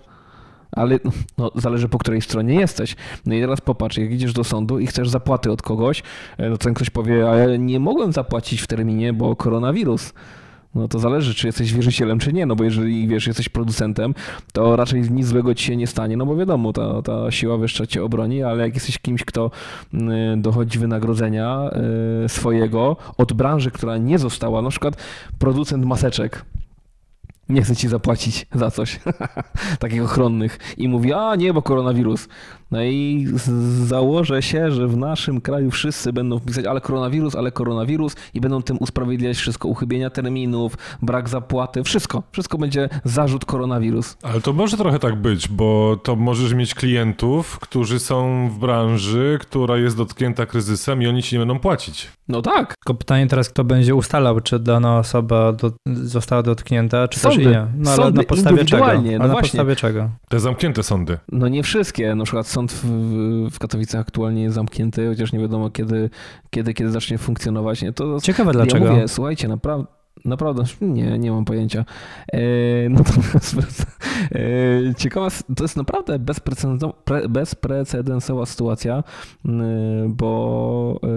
ale 0.72 0.98
no, 1.38 1.50
zależy 1.54 1.88
po 1.88 1.98
której 1.98 2.22
stronie 2.22 2.54
jesteś. 2.54 2.96
No 3.26 3.34
i 3.34 3.40
teraz 3.40 3.60
popatrz, 3.60 3.98
jak 3.98 4.12
idziesz 4.12 4.32
do 4.32 4.44
sądu 4.44 4.78
i 4.78 4.86
chcesz 4.86 5.08
zapłaty 5.08 5.52
od 5.52 5.62
kogoś, 5.62 6.02
e, 6.38 6.50
no 6.50 6.56
to 6.56 6.64
ten 6.64 6.74
ktoś 6.74 6.90
powie, 6.90 7.30
a 7.30 7.36
ja 7.36 7.56
nie 7.56 7.80
mogłem 7.80 8.12
zapłacić 8.12 8.60
w 8.60 8.66
terminie, 8.66 9.12
bo 9.12 9.36
koronawirus. 9.36 10.12
No 10.74 10.88
to 10.88 10.98
zależy, 10.98 11.34
czy 11.34 11.46
jesteś 11.46 11.72
wierzycielem, 11.72 12.18
czy 12.18 12.32
nie, 12.32 12.46
no 12.46 12.56
bo 12.56 12.64
jeżeli 12.64 13.08
wiesz, 13.08 13.26
jesteś 13.26 13.48
producentem, 13.48 14.14
to 14.52 14.76
raczej 14.76 15.10
nic 15.10 15.26
złego 15.26 15.54
ci 15.54 15.64
się 15.64 15.76
nie 15.76 15.86
stanie, 15.86 16.16
no 16.16 16.26
bo 16.26 16.36
wiadomo, 16.36 16.72
ta, 16.72 17.02
ta 17.02 17.30
siła 17.30 17.56
wyższa 17.56 17.86
cię 17.86 18.04
obroni, 18.04 18.42
ale 18.42 18.64
jak 18.64 18.74
jesteś 18.74 18.98
kimś, 18.98 19.24
kto 19.24 19.50
dochodzi 20.36 20.78
wynagrodzenia 20.78 21.70
e, 22.24 22.28
swojego 22.28 22.96
od 23.16 23.32
branży, 23.32 23.70
która 23.70 23.98
nie 23.98 24.18
została, 24.18 24.62
na 24.62 24.70
przykład 24.70 24.96
producent 25.38 25.84
maseczek, 25.84 26.44
nie 27.51 27.62
chce 27.62 27.76
ci 27.76 27.88
zapłacić 27.88 28.46
za 28.55 28.70
coś, 28.70 29.01
takich 29.78 30.03
ochronnych 30.03 30.59
i 30.76 30.88
mówi, 30.88 31.12
a 31.12 31.34
nie, 31.36 31.53
bo 31.53 31.62
koronawirus. 31.62 32.28
No 32.70 32.82
i 32.82 33.26
założę 33.84 34.42
się, 34.42 34.70
że 34.70 34.88
w 34.88 34.96
naszym 34.96 35.40
kraju 35.40 35.70
wszyscy 35.70 36.12
będą 36.12 36.40
pisać, 36.40 36.64
ale 36.66 36.80
koronawirus, 36.80 37.34
ale 37.34 37.52
koronawirus 37.52 38.16
i 38.34 38.40
będą 38.40 38.62
tym 38.62 38.76
usprawiedliwiać 38.80 39.36
wszystko, 39.36 39.68
uchybienia 39.68 40.10
terminów, 40.10 40.78
brak 41.02 41.28
zapłaty, 41.28 41.82
wszystko. 41.84 42.22
Wszystko 42.32 42.58
będzie 42.58 42.88
zarzut 43.04 43.44
koronawirus. 43.44 44.16
Ale 44.22 44.40
to 44.40 44.52
może 44.52 44.76
trochę 44.76 44.98
tak 44.98 45.16
być, 45.16 45.48
bo 45.48 45.96
to 46.02 46.16
możesz 46.16 46.54
mieć 46.54 46.74
klientów, 46.74 47.58
którzy 47.58 47.98
są 48.00 48.48
w 48.48 48.58
branży, 48.58 49.38
która 49.40 49.76
jest 49.76 49.96
dotknięta 49.96 50.46
kryzysem 50.46 51.02
i 51.02 51.06
oni 51.06 51.22
ci 51.22 51.34
nie 51.36 51.38
będą 51.38 51.58
płacić. 51.58 52.08
No 52.28 52.42
tak. 52.42 52.74
Tylko 52.84 52.94
pytanie 52.94 53.26
teraz, 53.26 53.48
kto 53.48 53.64
będzie 53.64 53.94
ustalał, 53.94 54.40
czy 54.40 54.58
dana 54.58 54.98
osoba 54.98 55.52
do, 55.52 55.72
została 55.86 56.42
dotknięta, 56.42 57.08
czy 57.08 57.18
sądy. 57.18 57.36
też 57.36 57.46
nie. 57.46 57.66
No 57.76 57.90
ale 57.90 58.10
na 58.10 58.22
podstawie 58.22 58.64
czego? 58.64 58.84
Ale 58.86 59.18
no 59.18 59.28
na 59.28 59.36
podstawie 59.36 59.76
czego? 59.76 60.10
Te 60.28 60.40
zamknięte 60.40 60.82
sądy. 60.82 61.18
No 61.32 61.48
nie 61.48 61.62
wszystkie. 61.62 62.14
Na 62.14 62.24
przykład 62.24 62.46
sąd 62.46 62.59
w, 62.68 62.84
w 63.50 63.58
Katowicach 63.58 64.00
aktualnie 64.00 64.42
jest 64.42 64.54
zamknięty, 64.54 65.08
chociaż 65.08 65.32
nie 65.32 65.38
wiadomo 65.38 65.70
kiedy, 65.70 66.11
kiedy, 66.50 66.74
kiedy 66.74 66.90
zacznie 66.90 67.18
funkcjonować. 67.18 67.82
Nie, 67.82 67.92
to, 67.92 68.20
Ciekawe 68.20 68.52
dlaczego. 68.52 68.86
Ja 68.86 68.92
mówię, 68.92 69.08
słuchajcie, 69.08 69.48
naprawdę 69.48 70.00
Naprawdę, 70.24 70.62
nie, 70.80 71.18
nie 71.18 71.30
mam 71.30 71.44
pojęcia. 71.44 71.84
E, 72.32 72.38
natomiast 72.88 73.56
e, 74.32 74.94
ciekawa, 74.94 75.28
to 75.56 75.64
jest 75.64 75.76
naprawdę 75.76 76.18
bezprecedensowa 77.28 78.46
sytuacja, 78.46 79.04
bo 80.08 81.00
e, 81.02 81.08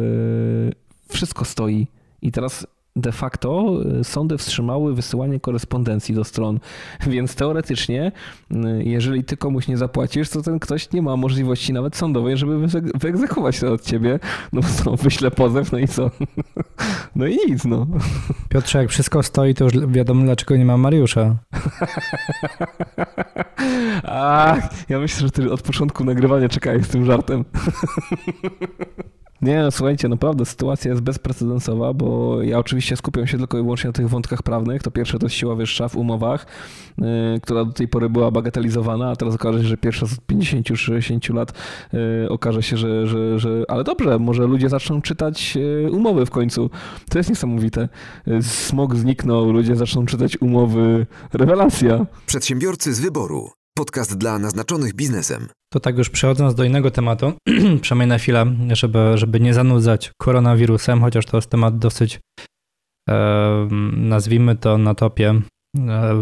wszystko 1.09 1.45
stoi. 1.45 1.87
I 2.21 2.31
teraz 2.31 2.67
de 2.95 3.11
facto 3.11 3.81
y, 3.99 4.03
sądy 4.03 4.37
wstrzymały 4.37 4.95
wysyłanie 4.95 5.39
korespondencji 5.39 6.15
do 6.15 6.23
stron, 6.23 6.59
więc 7.07 7.35
teoretycznie, 7.35 8.11
y, 8.51 8.83
jeżeli 8.83 9.23
ty 9.23 9.37
komuś 9.37 9.67
nie 9.67 9.77
zapłacisz, 9.77 10.29
to 10.29 10.41
ten 10.41 10.59
ktoś 10.59 10.91
nie 10.91 11.01
ma 11.01 11.17
możliwości 11.17 11.73
nawet 11.73 11.95
sądowej, 11.95 12.37
żeby 12.37 12.67
wyegzekwować 12.95 13.59
to 13.59 13.73
od 13.73 13.81
ciebie. 13.81 14.19
No 14.53 14.61
to 14.83 14.95
wyśle 14.95 15.31
pozew, 15.31 15.71
no 15.71 15.77
i 15.77 15.87
co? 15.87 16.11
No 17.15 17.27
i 17.27 17.37
nic, 17.47 17.65
no. 17.65 17.87
Piotrze, 18.49 18.79
jak 18.79 18.89
wszystko 18.89 19.23
stoi, 19.23 19.53
to 19.53 19.63
już 19.63 19.87
wiadomo, 19.87 20.23
dlaczego 20.23 20.57
nie 20.57 20.65
ma 20.65 20.77
Mariusza. 20.77 21.35
Ach, 24.03 24.89
ja 24.89 24.99
myślę, 24.99 25.19
że 25.19 25.31
ty 25.31 25.51
od 25.51 25.61
początku 25.61 26.03
nagrywania 26.03 26.49
czekałeś 26.49 26.85
z 26.85 26.89
tym 26.89 27.05
żartem. 27.05 27.45
Nie, 29.43 29.61
no 29.61 29.71
słuchajcie, 29.71 30.09
naprawdę 30.09 30.45
sytuacja 30.45 30.91
jest 30.91 31.01
bezprecedensowa, 31.03 31.93
bo 31.93 32.41
ja 32.41 32.59
oczywiście 32.59 32.97
skupiam 32.97 33.27
się 33.27 33.37
tylko 33.37 33.57
i 33.57 33.61
wyłącznie 33.61 33.87
na 33.87 33.93
tych 33.93 34.09
wątkach 34.09 34.43
prawnych. 34.43 34.83
To 34.83 34.91
pierwsze 34.91 35.19
to 35.19 35.25
jest 35.25 35.35
siła 35.35 35.55
wyższa 35.55 35.87
w 35.87 35.95
umowach, 35.95 36.45
yy, 36.97 37.05
która 37.41 37.65
do 37.65 37.73
tej 37.73 37.87
pory 37.87 38.09
była 38.09 38.31
bagatelizowana, 38.31 39.09
a 39.09 39.15
teraz 39.15 39.35
okaże 39.35 39.59
się, 39.61 39.67
że 39.67 39.77
pierwsza 39.77 40.05
z 40.05 40.15
50-60 40.15 41.33
lat 41.33 41.53
yy, 41.93 42.29
okaże 42.29 42.63
się, 42.63 42.77
że, 42.77 43.07
że, 43.07 43.39
że... 43.39 43.63
Ale 43.67 43.83
dobrze, 43.83 44.19
może 44.19 44.47
ludzie 44.47 44.69
zaczną 44.69 45.01
czytać 45.01 45.55
yy, 45.55 45.91
umowy 45.91 46.25
w 46.25 46.29
końcu. 46.29 46.69
To 47.09 47.19
jest 47.19 47.29
niesamowite. 47.29 47.89
Yy, 48.27 48.43
Smog 48.43 48.95
zniknął, 48.95 49.51
ludzie 49.51 49.75
zaczną 49.75 50.05
czytać 50.05 50.41
umowy. 50.41 51.05
Rewelacja. 51.33 52.05
Przedsiębiorcy 52.25 52.93
z 52.93 52.99
wyboru. 52.99 53.62
Podcast 53.77 54.17
dla 54.17 54.39
naznaczonych 54.39 54.93
biznesem. 54.93 55.47
To 55.73 55.79
tak 55.79 55.97
już 55.97 56.09
przechodząc 56.09 56.55
do 56.55 56.63
innego 56.63 56.91
tematu, 56.91 57.33
przynajmniej 57.81 58.07
na 58.09 58.17
chwilę, 58.17 58.45
żeby, 58.71 59.11
żeby 59.15 59.39
nie 59.39 59.53
zanudzać 59.53 60.11
koronawirusem, 60.21 61.01
chociaż 61.01 61.25
to 61.25 61.37
jest 61.37 61.49
temat 61.49 61.77
dosyć, 61.79 62.19
e, 63.09 63.67
nazwijmy 63.93 64.55
to 64.55 64.77
na 64.77 64.95
topie 64.95 65.29
e, 65.29 65.41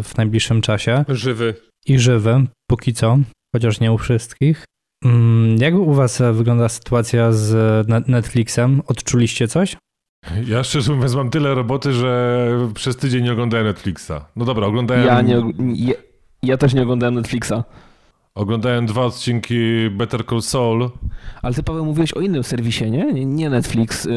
w 0.03 0.17
najbliższym 0.17 0.61
czasie 0.61 1.05
Żywy. 1.09 1.53
i 1.87 1.99
żywy, 1.99 2.47
póki 2.69 2.93
co, 2.93 3.17
chociaż 3.55 3.79
nie 3.79 3.91
u 3.91 3.97
wszystkich. 3.97 4.65
Mm, 5.05 5.57
Jak 5.57 5.73
u 5.73 5.93
was 5.93 6.21
wygląda 6.33 6.69
sytuacja 6.69 7.31
z 7.31 7.51
Net- 7.87 8.07
Netflixem? 8.09 8.81
Odczuliście 8.87 9.47
coś? 9.47 9.77
Ja 10.47 10.63
szczerze 10.63 10.93
mówiąc 10.95 11.15
mam 11.15 11.29
tyle 11.29 11.55
roboty, 11.55 11.93
że 11.93 12.47
przez 12.73 12.97
tydzień 12.97 13.23
nie 13.23 13.31
oglądałem 13.31 13.65
Netflixa. 13.65 14.11
No 14.35 14.45
dobra, 14.45 14.67
oglądałem, 14.67 15.05
Ja, 15.05 15.21
nie, 15.21 15.41
ja, 15.75 15.93
ja 16.43 16.57
też 16.57 16.73
nie 16.73 16.81
oglądałem 16.83 17.15
Netflixa. 17.15 17.53
oglądałem 18.35 18.85
dwa 18.85 19.01
odcinki 19.01 19.89
Better 19.91 20.25
Call 20.25 20.41
Saul. 20.41 20.89
Ale 21.41 21.53
ty, 21.53 21.63
Paweł, 21.63 21.85
mówiłeś 21.85 22.13
o 22.13 22.19
innym 22.21 22.43
serwisie, 22.43 22.91
nie? 22.91 23.25
Nie- 23.25 23.49
Netflix. 23.49 24.05
Yy, 24.05 24.11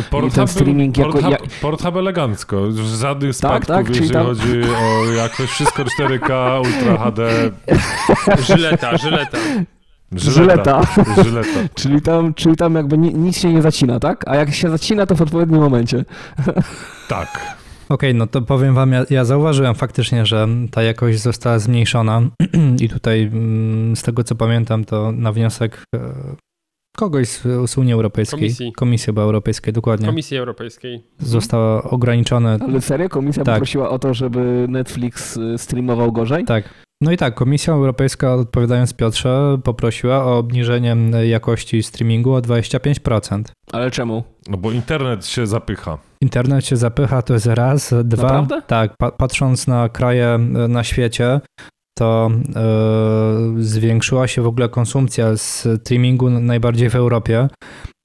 i 0.00 0.02
Pornhub, 0.02 0.34
ten 0.34 0.48
streaming 0.48 0.98
jako... 0.98 1.12
Pornhub, 1.12 1.32
Ja, 1.32 1.38
Pornhub 1.62 1.96
elegancko. 1.96 2.56
Żadnych 3.00 3.36
spadków, 3.36 3.66
tak, 3.68 3.86
czyli 3.86 3.98
jeżeli 3.98 4.14
tam- 4.14 4.26
chodzi 4.26 4.62
o 4.62 5.12
jakość. 5.12 5.52
Wszystko 5.52 5.82
4K, 5.84 6.60
Ultra 6.60 6.96
HD. 6.98 7.30
Żyleta, 8.46 8.96
żyleta. 8.96 9.38
Żyleta. 10.12 10.80
Żyleta. 11.24 11.48
czyli, 11.74 12.02
tam, 12.02 12.34
czyli 12.34 12.56
tam 12.56 12.74
jakby 12.74 12.98
ni, 12.98 13.14
nic 13.14 13.38
się 13.38 13.52
nie 13.52 13.62
zacina, 13.62 14.00
tak? 14.00 14.28
A 14.28 14.36
jak 14.36 14.54
się 14.54 14.70
zacina, 14.70 15.06
to 15.06 15.14
w 15.14 15.22
odpowiednim 15.22 15.60
momencie. 15.60 16.04
Tak. 17.08 17.56
Okej, 17.94 18.14
no 18.14 18.26
to 18.26 18.42
powiem 18.42 18.74
wam, 18.74 18.92
ja, 18.92 19.04
ja 19.10 19.24
zauważyłem 19.24 19.74
faktycznie, 19.74 20.26
że 20.26 20.48
ta 20.70 20.82
jakość 20.82 21.18
została 21.18 21.58
zmniejszona 21.58 22.22
i 22.84 22.88
tutaj 22.88 23.22
mm, 23.22 23.96
z 23.96 24.02
tego 24.02 24.24
co 24.24 24.34
pamiętam, 24.34 24.84
to 24.84 25.12
na 25.12 25.32
wniosek 25.32 25.84
e, 25.96 26.00
kogoś 26.96 27.28
z, 27.28 27.42
z 27.70 27.78
Unii 27.78 27.92
Europejskiej, 27.92 28.38
Komisji. 28.38 28.72
Komisji 28.72 29.06
chyba 29.06 29.22
Europejskiej, 29.22 29.72
dokładnie, 29.72 30.06
Komisji 30.06 30.36
Europejskiej. 30.36 31.04
zostało 31.18 31.82
ograniczone. 31.82 32.58
Ale 32.68 32.80
serio? 32.80 33.08
Komisja 33.08 33.44
Tak. 33.44 33.54
poprosiła 33.54 33.90
o 33.90 33.98
to, 33.98 34.14
żeby 34.14 34.66
Netflix 34.68 35.36
y, 35.36 35.58
streamował 35.58 36.12
gorzej? 36.12 36.44
Tak. 36.44 36.84
No 37.00 37.12
i 37.12 37.16
tak, 37.16 37.34
Komisja 37.34 37.74
Europejska, 37.74 38.34
odpowiadając 38.34 38.94
Piotrze, 38.94 39.58
poprosiła 39.64 40.24
o 40.24 40.38
obniżenie 40.38 40.96
jakości 41.24 41.82
streamingu 41.82 42.34
o 42.34 42.38
25%. 42.38 43.42
Ale 43.72 43.90
czemu? 43.90 44.24
No 44.48 44.56
bo 44.56 44.72
internet 44.72 45.26
się 45.26 45.46
zapycha. 45.46 45.98
Internet 46.24 46.66
się 46.66 46.76
zapycha, 46.76 47.22
to 47.22 47.34
jest 47.34 47.46
raz. 47.46 47.94
Dwa, 48.04 48.22
Naprawdę? 48.22 48.62
tak, 48.66 48.96
pa 48.98 49.10
patrząc 49.10 49.66
na 49.66 49.88
kraje 49.88 50.26
e, 50.34 50.38
na 50.68 50.84
świecie, 50.84 51.40
to 51.98 52.30
e, 52.56 53.62
zwiększyła 53.62 54.28
się 54.28 54.42
w 54.42 54.46
ogóle 54.46 54.68
konsumpcja 54.68 55.36
streamingu 55.36 56.30
najbardziej 56.30 56.90
w 56.90 56.94
Europie. 56.94 57.48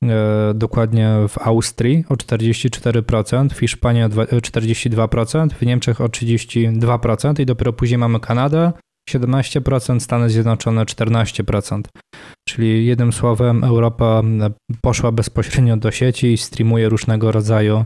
E, 0.04 0.54
dokładnie 0.56 1.10
w 1.28 1.38
Austrii 1.48 2.06
o 2.10 2.14
44%, 2.14 3.50
w 3.50 3.60
Hiszpanii 3.60 4.04
o 4.04 4.10
dwa- 4.10 4.28
e, 4.34 4.42
42%, 4.42 5.54
w 5.54 5.66
Niemczech 5.66 6.02
o 6.02 6.10
32% 6.10 7.40
i 7.40 7.46
dopiero 7.46 7.74
później 7.74 7.98
mamy 7.98 8.20
Kanadę 8.20 8.72
17%, 9.10 10.00
Stany 10.00 10.30
Zjednoczone 10.30 10.86
14%. 10.86 11.82
Czyli 12.48 12.86
jednym 12.86 13.14
słowem 13.14 13.64
Europa 13.64 14.22
poszła 14.82 15.12
bezpośrednio 15.12 15.78
do 15.78 15.92
sieci 15.92 16.34
i 16.34 16.38
streamuje 16.38 16.90
różnego 16.90 17.32
rodzaju 17.32 17.86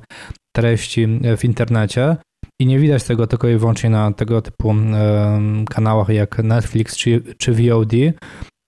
treści 0.56 1.08
w 1.38 1.44
internecie. 1.44 2.18
I 2.62 2.66
nie 2.66 2.80
widać 2.80 3.04
tego 3.04 3.28
tylko 3.28 3.48
i 3.48 3.58
wyłącznie 3.58 3.90
na 3.90 4.12
tego 4.12 4.42
typu 4.42 4.76
kanałach 5.70 6.10
jak 6.10 6.38
Netflix 6.38 6.98
czy, 6.98 7.24
czy 7.38 7.54
VOD, 7.54 7.94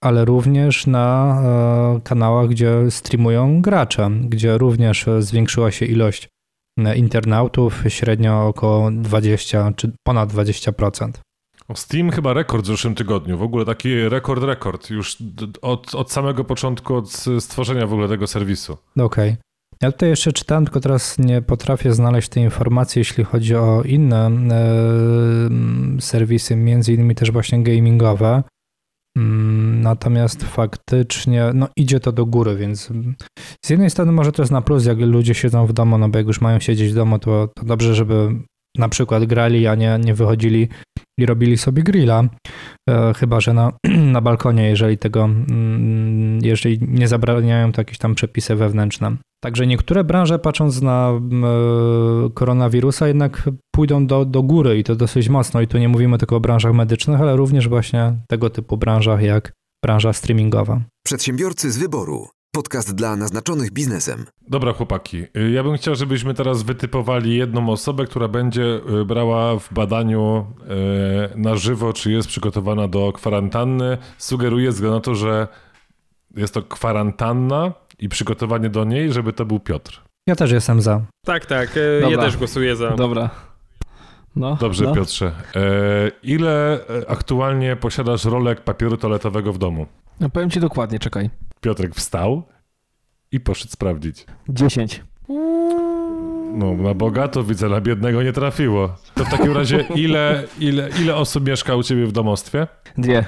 ale 0.03 0.26
również 0.26 0.88
na 0.88 1.38
e, 1.43 2.01
kanałach, 2.03 2.47
gdzie 2.47 2.91
streamują 2.91 3.62
gracze, 3.62 4.10
gdzie 4.10 4.58
również 4.58 5.06
zwiększyła 5.20 5.72
się 5.72 5.86
ilość 5.86 6.30
e, 6.80 6.97
internautów, 6.97 7.84
średnio 7.88 8.47
około 8.47 8.91
20 8.91 9.74
czy 9.76 9.91
ponad 10.08 10.34
20%. 10.34 11.12
Steam 11.74 12.11
chyba 12.11 12.34
rekord 12.34 12.63
w 12.63 12.68
zeszłym 12.68 12.95
tygodniu. 12.95 13.38
W 13.38 13.41
ogóle 13.41 13.66
taki 13.66 14.09
rekord, 14.09 14.43
rekord. 14.43 14.89
Już 14.89 15.18
od, 15.61 15.95
od 15.95 16.11
samego 16.11 16.43
początku, 16.43 16.95
od 16.95 17.11
stworzenia 17.39 17.88
w 17.88 17.93
ogóle 17.93 18.07
tego 18.07 18.28
serwisu. 18.28 18.78
Okej. 18.99 19.36
Ja 19.82 19.91
tutaj 19.91 20.09
jeszcze 20.09 20.34
czytałem, 20.34 20.66
tylko 20.66 20.80
teraz 20.80 21.20
nie 21.20 21.41
potrafię 21.41 21.93
znaleźć 21.93 22.30
tej 22.30 22.43
informacji, 22.43 22.99
jeśli 22.99 23.24
chodzi 23.24 23.55
o 23.55 23.82
inne 23.86 24.28
e, 24.28 26.01
serwisy, 26.01 26.55
między 26.55 26.93
innymi 26.93 27.16
też 27.16 27.32
właśnie 27.32 27.63
gamingowe. 27.63 28.43
Mm, 29.18 29.82
Natomiast 29.82 30.43
faktycznie 30.43 31.51
no, 31.53 31.68
idzie 31.78 31.99
to 31.99 32.11
do 32.11 32.26
góry, 32.26 32.55
więc 32.55 32.91
z 33.66 33.70
jednej 33.70 33.89
strony 33.89 34.11
może 34.11 34.32
to 34.32 34.41
jest 34.41 34.51
na 34.51 34.61
plus, 34.61 34.86
jak 34.86 34.97
ludzie 34.99 35.34
siedzą 35.34 35.66
w 35.66 35.74
domu, 35.74 35.97
no 35.97 36.09
bo 36.09 36.18
jak 36.18 36.28
już 36.28 36.41
mają 36.41 36.59
siedzieć 36.59 36.91
w 36.91 36.95
domu, 36.95 37.20
to, 37.20 37.49
to 37.55 37.66
dobrze, 37.66 37.95
żeby 37.95 38.30
na 38.78 38.89
przykład 38.89 39.26
grali, 39.26 39.67
a 39.67 39.76
nie, 39.76 39.99
nie 40.05 40.13
wychodzili 40.13 40.67
i 41.19 41.26
robili 41.26 41.57
sobie 41.57 41.84
grilla. 41.84 42.23
E, 42.89 43.13
chyba, 43.13 43.41
że 43.41 43.53
na, 43.53 43.71
na 44.15 44.21
balkonie, 44.21 44.69
jeżeli 44.69 44.97
tego, 44.97 45.23
mm, 45.23 46.39
jeżeli 46.41 46.80
nie 46.82 47.07
zabraniają 47.07 47.71
to 47.71 47.82
jakieś 47.82 47.97
tam 47.97 48.15
przepisy 48.15 48.55
wewnętrzne. 48.55 49.17
Także 49.43 49.67
niektóre 49.67 50.03
branże, 50.03 50.39
patrząc 50.39 50.82
na 50.82 51.09
mm, 51.09 51.43
e, 51.43 52.30
koronawirusa, 52.34 53.07
jednak 53.07 53.49
pójdą 53.76 54.07
do, 54.07 54.26
do 54.26 54.43
góry 54.43 54.78
i 54.78 54.84
to 54.84 54.95
dosyć 54.95 55.30
mocno. 55.30 55.61
I 55.61 55.67
tu 55.67 55.78
nie 55.78 55.89
mówimy 55.89 56.17
tylko 56.17 56.36
o 56.36 56.39
branżach 56.39 56.73
medycznych, 56.73 57.21
ale 57.21 57.36
również 57.36 57.67
właśnie 57.67 58.17
tego 58.28 58.49
typu 58.49 58.78
branżach 58.78 59.21
jak 59.21 59.51
branża 59.84 60.13
streamingowa. 60.13 60.82
Przedsiębiorcy 61.05 61.71
z 61.71 61.78
wyboru. 61.78 62.28
Podcast 62.56 62.95
dla 62.95 63.16
naznaczonych 63.16 63.72
biznesem. 63.72 64.26
Dobra, 64.47 64.74
chłopaki. 64.74 65.18
y, 65.38 65.51
Ja 65.51 65.64
bym 65.64 65.76
chciał, 65.78 65.95
żebyśmy 65.95 66.34
teraz 66.34 66.64
wytypowali 66.64 67.38
jedną 67.38 67.70
osobę, 67.70 68.06
która 68.06 68.28
będzie 68.28 68.64
y, 69.01 69.06
brała 69.06 69.60
w 69.60 69.74
badaniu 69.74 70.45
y, 71.34 71.38
na 71.38 71.56
żywo, 71.56 71.93
czy 71.93 72.12
jest 72.12 72.28
przygotowana 72.28 72.88
do 72.88 73.14
kwarantanny. 73.14 73.97
Sugeruję, 74.18 74.72
ze 74.72 74.76
względu 74.76 74.95
na 74.95 75.01
to, 75.01 75.16
że 75.16 75.47
jest 76.36 76.53
to 76.53 76.62
kwarantanna 76.64 77.74
i 77.99 78.10
przygotowanie 78.10 78.70
do 78.70 78.84
niej, 78.86 79.14
żeby 79.14 79.34
to 79.34 79.45
był 79.45 79.60
Piotr. 79.60 80.01
Ja 80.28 80.36
też 80.36 80.51
jestem 80.51 80.82
za. 80.82 81.01
Tak, 81.26 81.45
tak. 81.45 81.78
e, 81.78 81.80
Ja 82.01 82.10
Dobra. 82.10 82.24
też 82.24 82.38
głosuję 82.38 82.76
za. 82.76 82.91
Dobra. 82.91 83.30
No, 84.36 84.56
Dobrze, 84.62 84.86
no. 84.86 84.95
Piotrze. 84.95 85.32
E, 85.56 85.62
ile 86.24 86.74
e, 86.89 87.10
aktualnie 87.10 87.76
posiadasz 87.76 88.26
rolek 88.26 88.62
papieru 88.62 88.97
toaletowego 88.97 89.53
w 89.53 89.58
domu? 89.58 89.86
No 90.20 90.30
powiem 90.30 90.49
ci 90.49 90.60
dokładnie, 90.60 90.99
czekaj. 90.99 91.30
Piotrek 91.66 91.95
wstał 91.95 92.43
i 93.32 93.39
poszedł 93.39 93.72
sprawdzić. 93.72 94.26
10. 94.49 95.03
No, 96.53 96.74
na 96.74 96.93
bogato 96.93 97.43
widzę, 97.43 97.70
na 97.70 97.82
biednego 97.82 98.24
nie 98.24 98.34
trafiło. 98.34 98.95
To 99.16 99.26
w 99.26 99.30
takim 99.30 99.51
razie 99.51 99.86
ile, 99.95 100.43
ile, 100.59 100.89
ile 101.01 101.16
osób 101.16 101.47
mieszka 101.47 101.76
u 101.76 101.84
ciebie 101.84 102.05
w 102.05 102.11
domostwie? 102.11 102.68
Dwie. 102.97 103.26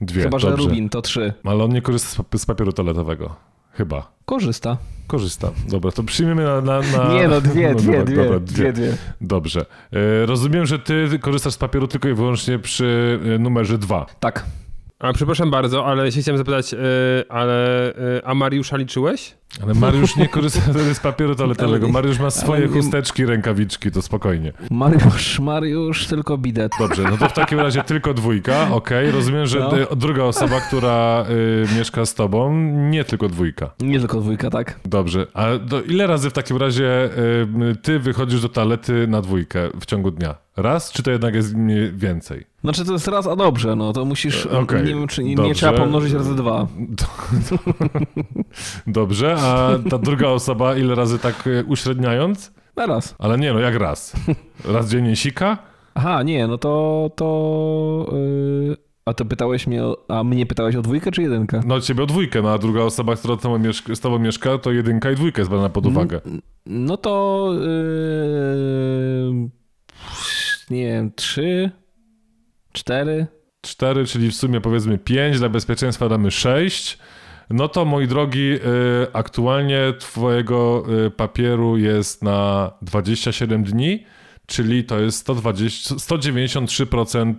Dwie, 0.00 0.22
Chyba, 0.22 0.38
że 0.38 0.50
dobrze. 0.50 0.64
Rubin 0.64 0.88
to 0.88 1.02
trzy. 1.02 1.32
Ale 1.44 1.64
on 1.64 1.70
nie 1.72 1.82
korzysta 1.82 2.08
z, 2.08 2.16
pap- 2.18 2.38
z 2.38 2.46
papieru 2.46 2.72
toaletowego. 2.72 3.36
Chyba. 3.72 4.12
Korzysta. 4.24 4.76
Korzysta. 5.06 5.50
Dobra, 5.68 5.90
to 5.92 6.02
przyjmiemy 6.02 6.44
na... 6.44 6.60
na, 6.60 6.80
na... 6.80 7.14
Nie 7.14 7.28
no, 7.28 7.40
dwie, 7.40 7.68
No 7.68 7.74
dwie, 7.74 7.92
dobra, 7.92 8.04
dwie, 8.04 8.16
dobra, 8.16 8.40
dwie, 8.40 8.72
dwie. 8.72 8.96
Dobrze. 9.20 9.66
E, 9.92 10.26
rozumiem, 10.26 10.66
że 10.66 10.78
ty 10.78 11.18
korzystasz 11.20 11.52
z 11.54 11.58
papieru 11.58 11.88
tylko 11.88 12.08
i 12.08 12.14
wyłącznie 12.14 12.58
przy 12.58 13.20
e, 13.34 13.38
numerze 13.38 13.78
dwa. 13.78 14.06
Tak. 14.20 14.44
A 15.04 15.12
przepraszam 15.12 15.50
bardzo, 15.50 15.86
ale 15.86 16.12
się 16.12 16.20
chciałem 16.20 16.38
zapytać, 16.38 16.74
e, 16.74 16.78
ale 17.28 17.88
e, 17.96 18.26
a 18.26 18.34
Mariusza 18.34 18.76
liczyłeś? 18.76 19.34
Ale 19.62 19.74
Mariusz 19.74 20.16
nie 20.16 20.28
korzysta 20.28 20.60
z 20.94 21.00
papieru 21.00 21.34
toaletowego. 21.34 21.86
Ale- 21.86 21.92
Mariusz 21.92 22.18
ma 22.18 22.30
swoje 22.30 22.68
chusteczki, 22.68 23.26
rękawiczki, 23.26 23.90
to 23.90 24.02
spokojnie. 24.02 24.52
Mariusz, 24.70 25.40
Mariusz, 25.40 26.06
tylko 26.06 26.38
bidet. 26.38 26.72
Dobrze, 26.78 27.02
no 27.10 27.16
to 27.16 27.28
w 27.28 27.32
takim 27.32 27.60
razie 27.60 27.82
tylko 27.82 28.14
dwójka, 28.14 28.68
okej. 28.70 29.10
Rozumiem, 29.10 29.46
że 29.46 29.58
No. 29.58 29.96
druga 29.96 30.22
osoba, 30.24 30.60
która 30.60 31.24
y, 31.74 31.78
mieszka 31.78 32.06
z 32.06 32.14
tobą, 32.14 32.54
nie 32.90 33.04
tylko 33.04 33.28
dwójka. 33.28 33.70
Nie 33.80 33.98
tylko 33.98 34.20
dwójka, 34.20 34.50
tak? 34.50 34.80
Dobrze, 34.84 35.26
a 35.34 35.46
ile 35.88 36.06
razy 36.06 36.30
w 36.30 36.32
takim 36.32 36.56
razie 36.56 37.04
y, 37.72 37.76
ty 37.82 37.98
wychodzisz 37.98 38.42
do 38.42 38.48
toalety 38.48 39.06
na 39.08 39.20
dwójkę 39.20 39.68
w 39.80 39.86
ciągu 39.86 40.10
dnia? 40.10 40.34
Raz, 40.56 40.92
czy 40.92 41.02
to 41.02 41.10
jednak 41.10 41.34
jest 41.34 41.54
mniej- 41.54 41.92
więcej? 41.96 42.46
Znaczy 42.64 42.84
to 42.84 42.92
jest 42.92 43.08
raz, 43.08 43.26
a 43.26 43.36
dobrze, 43.36 43.76
no 43.76 43.92
to 43.92 44.04
musisz, 44.04 44.46
okej, 44.46 44.80
nie 44.82 44.94
wiem, 44.94 45.08
czy 45.08 45.24
nie, 45.24 45.34
nie 45.34 45.54
trzeba 45.54 45.72
pomnożyć 45.72 46.12
razy 46.12 46.34
dwa. 46.34 46.66
Dobrze, 48.86 49.36
a 49.44 49.70
ta 49.90 49.98
druga 49.98 50.28
osoba 50.28 50.76
ile 50.76 50.94
razy 50.94 51.18
tak 51.18 51.46
e, 51.46 51.64
uśredniając? 51.64 52.52
Na 52.76 52.86
raz. 52.86 53.14
Ale 53.18 53.38
nie, 53.38 53.52
no 53.52 53.58
jak 53.60 53.74
raz? 53.74 54.12
Raz 54.64 54.90
dziennie 54.90 55.16
sika? 55.16 55.58
Aha, 55.94 56.22
nie, 56.22 56.46
no 56.46 56.58
to... 56.58 57.10
to 57.16 58.06
yy, 58.12 58.76
a 59.06 59.14
to 59.14 59.24
pytałeś 59.24 59.66
mnie, 59.66 59.84
o, 59.84 60.04
a 60.08 60.24
mnie 60.24 60.46
pytałeś 60.46 60.76
o 60.76 60.82
dwójkę 60.82 61.10
czy 61.12 61.22
jedynkę? 61.22 61.60
No 61.66 61.80
ciebie 61.80 62.02
o 62.02 62.06
dwójkę, 62.06 62.42
no 62.42 62.52
a 62.52 62.58
druga 62.58 62.80
osoba, 62.82 63.16
która 63.16 63.36
z 63.36 63.40
tobą, 63.40 63.58
mieszka, 63.58 63.94
z 63.94 64.00
tobą 64.00 64.18
mieszka, 64.18 64.58
to 64.58 64.72
jedynka 64.72 65.10
i 65.10 65.14
dwójka 65.14 65.40
jest 65.40 65.50
brana 65.50 65.68
pod 65.68 65.86
uwagę. 65.86 66.20
N- 66.26 66.40
No 66.66 66.96
to... 66.96 67.50
Yy, 67.60 69.50
nie 70.70 70.84
wiem, 70.86 71.12
trzy, 71.16 71.70
cztery... 72.72 73.26
Cztery, 73.60 74.06
czyli 74.06 74.30
w 74.30 74.34
sumie 74.34 74.60
powiedzmy 74.60 74.98
pięć, 74.98 75.38
dla 75.38 75.48
bezpieczeństwa 75.48 76.08
damy 76.08 76.30
sześć. 76.30 76.98
No 77.50 77.68
to 77.68 77.84
moi 77.84 78.06
drogi, 78.06 78.52
y, 78.52 78.58
aktualnie 79.12 79.94
twojego 79.98 80.84
y, 81.06 81.10
papieru 81.10 81.76
jest 81.76 82.22
na 82.22 82.70
27 82.82 83.64
dni, 83.64 84.04
czyli 84.46 84.84
to 84.84 85.00
jest 85.00 85.18
120, 85.18 85.94
193% 85.94 87.34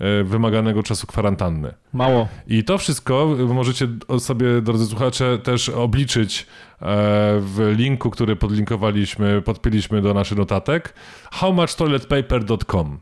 y, 0.00 0.24
wymaganego 0.24 0.82
czasu 0.82 1.06
kwarantanny. 1.06 1.74
Mało. 1.92 2.28
I 2.46 2.64
to 2.64 2.78
wszystko 2.78 3.36
możecie 3.48 3.88
sobie, 4.18 4.60
drodzy 4.60 4.86
słuchacze, 4.86 5.38
też 5.38 5.68
obliczyć 5.68 6.40
e, 6.40 6.46
w 7.40 7.74
linku, 7.76 8.10
który 8.10 8.36
podlinkowaliśmy, 8.36 9.42
podpiliśmy 9.42 10.02
do 10.02 10.14
naszych 10.14 10.38
notatek 10.38 10.94
howmuchtoiletpaper.com 11.30 12.98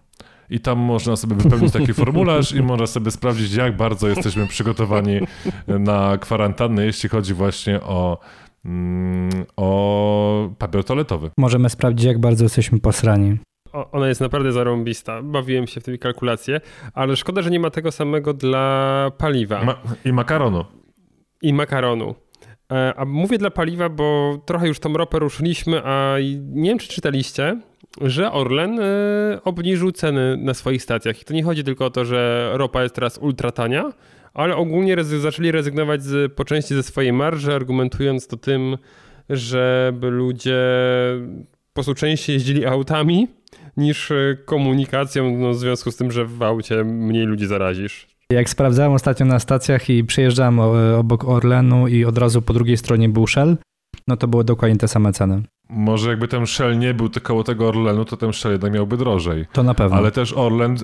i 0.53 0.61
tam 0.61 0.79
można 0.79 1.17
sobie 1.17 1.37
wypełnić 1.37 1.73
taki 1.73 1.95
formularz 1.95 2.53
i 2.53 2.63
można 2.63 2.87
sobie 2.87 3.11
sprawdzić, 3.11 3.55
jak 3.55 3.77
bardzo 3.77 4.09
jesteśmy 4.09 4.47
przygotowani 4.47 5.21
na 5.67 6.19
kwarantannę, 6.19 6.85
jeśli 6.87 7.09
chodzi 7.09 7.35
właśnie 7.35 7.81
o, 7.81 8.19
mm, 8.65 9.31
o 9.57 10.51
papier 10.59 10.85
toaletowy. 10.85 11.31
Możemy 11.39 11.69
sprawdzić, 11.69 12.07
jak 12.07 12.21
bardzo 12.21 12.45
jesteśmy 12.45 12.81
posrani. 12.81 13.37
O, 13.73 13.91
ona 13.91 14.09
jest 14.09 14.21
naprawdę 14.21 14.53
zarąbista. 14.53 15.23
Bawiłem 15.23 15.67
się 15.67 15.81
w 15.81 15.85
tej 15.85 15.99
kalkulacje, 15.99 16.61
ale 16.95 17.17
szkoda, 17.17 17.43
że 17.43 17.51
nie 17.51 17.61
ma 17.61 17.71
tego 17.71 17.93
samego 17.93 18.35
dla 18.35 19.11
paliwa 19.19 19.65
Ma 19.65 19.75
I 20.05 20.13
makaronu. 20.13 20.65
i 21.43 21.53
makaronu. 21.53 22.15
E, 22.73 22.95
A 22.97 23.05
mówię 23.05 23.39
dla 23.39 23.51
paliwa, 23.51 23.89
bo 23.89 24.39
trochę 24.47 24.69
już 24.69 24.81
tą 24.81 24.93
ropę 24.93 25.19
ruszyliśmy, 25.19 25.83
a 25.85 26.17
nie 26.41 26.71
wiem, 26.71 26.79
czy 26.79 26.89
czytaliście, 26.89 27.61
że 28.01 28.33
Orlen 28.33 28.81
e, 28.81 28.85
obniżył 29.45 29.93
ceny 29.93 30.37
na 30.37 30.55
swoich 30.55 30.83
stacjach. 30.83 31.23
I 31.23 31.25
to 31.25 31.35
nie 31.35 31.43
chodzi 31.43 31.65
tylko 31.65 31.85
o 31.87 31.91
to, 31.91 32.05
że 32.05 32.51
ropa 32.55 32.83
jest 32.83 32.95
teraz 32.95 33.19
ultra 33.19 33.51
tania, 33.51 33.93
ale 34.35 34.57
ogólnie 34.57 34.97
zaczęli 35.05 35.51
rezygnować 35.51 36.03
z, 36.03 36.33
po 36.33 36.45
części 36.45 36.75
ze 36.75 36.83
swojej 36.83 37.13
marży, 37.13 37.55
argumentując 37.55 38.27
to 38.27 38.37
tym, 38.37 38.77
żeby 39.31 40.11
ludzie 40.11 40.59
po 41.69 41.75
prostu 41.75 41.95
częściej 41.95 42.35
jeździli 42.35 42.67
autami 42.67 43.29
niż 43.77 44.11
e, 44.11 44.37
komunikacją, 44.45 45.39
no, 45.39 45.51
w 45.51 45.59
związku 45.59 45.91
z 45.91 45.97
tym, 45.97 46.13
że 46.13 46.25
w 46.25 46.43
aucie 46.43 46.85
mniej 46.85 47.25
ludzi 47.27 47.47
zarazisz. 47.47 48.07
Jak 48.31 48.49
sprawdzałem 48.51 48.93
ostatnio 48.93 49.27
na 49.27 49.39
stacjach 49.39 49.91
i 49.91 50.05
przejeżdżałem 50.05 50.59
o- 50.61 50.99
obok 50.99 51.25
Orlenu 51.29 51.89
i 51.89 52.05
od 52.05 52.19
razu 52.19 52.43
po 52.43 52.53
drugiej 52.53 52.77
stronie 52.77 53.09
był 53.09 53.27
Shell, 53.27 53.57
no 54.09 54.17
to 54.17 54.29
były 54.29 54.45
dokładnie 54.45 54.79
te 54.79 54.89
same 54.89 55.13
ceny. 55.13 55.43
Może 55.69 56.11
jakby 56.11 56.29
ten 56.29 56.47
Shell 56.47 56.79
nie 56.79 56.95
był 56.95 57.09
tylko 57.09 57.29
koło 57.29 57.45
tego 57.45 57.69
Orlenu, 57.69 58.05
to 58.05 58.17
ten 58.17 58.33
Shell 58.33 58.53
jednak 58.53 58.73
miałby 58.73 58.97
drożej. 58.97 59.47
To 59.53 59.63
na 59.63 59.75
pewno. 59.75 59.97
Ale 59.97 60.11
też 60.11 60.33
Orlen, 60.33 60.77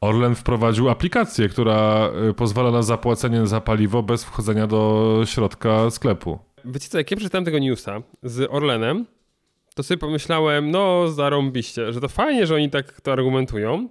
Orlen 0.00 0.34
wprowadził 0.34 0.88
aplikację, 0.88 1.48
która 1.48 2.10
y, 2.30 2.34
pozwala 2.34 2.70
na 2.70 2.82
zapłacenie 2.82 3.46
za 3.46 3.60
paliwo 3.60 4.02
bez 4.02 4.24
wchodzenia 4.24 4.66
do 4.66 5.20
środka 5.24 5.90
sklepu. 5.90 6.38
Wiecie 6.64 6.88
co, 6.88 6.98
jak 6.98 7.10
ja 7.10 7.16
przeczytałem 7.16 7.44
tego 7.44 7.58
newsa 7.58 8.02
z 8.22 8.50
Orlenem, 8.50 9.06
to 9.74 9.82
sobie 9.82 9.98
pomyślałem, 9.98 10.70
no 10.70 11.08
zarąbiście, 11.08 11.92
że 11.92 12.00
to 12.00 12.08
fajnie, 12.08 12.46
że 12.46 12.54
oni 12.54 12.70
tak 12.70 13.00
to 13.00 13.12
argumentują, 13.12 13.88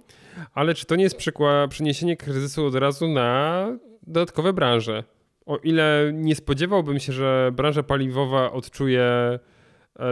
ale 0.54 0.74
czy 0.74 0.86
to 0.86 0.96
nie 0.96 1.04
jest 1.04 1.16
przykład, 1.16 1.70
przeniesienie 1.70 2.16
kryzysu 2.16 2.66
od 2.66 2.74
razu 2.74 3.08
na 3.08 3.66
dodatkowe 4.02 4.52
branże? 4.52 5.04
O 5.46 5.56
ile 5.56 6.10
nie 6.14 6.34
spodziewałbym 6.34 6.98
się, 6.98 7.12
że 7.12 7.50
branża 7.54 7.82
paliwowa 7.82 8.52
odczuje 8.52 9.38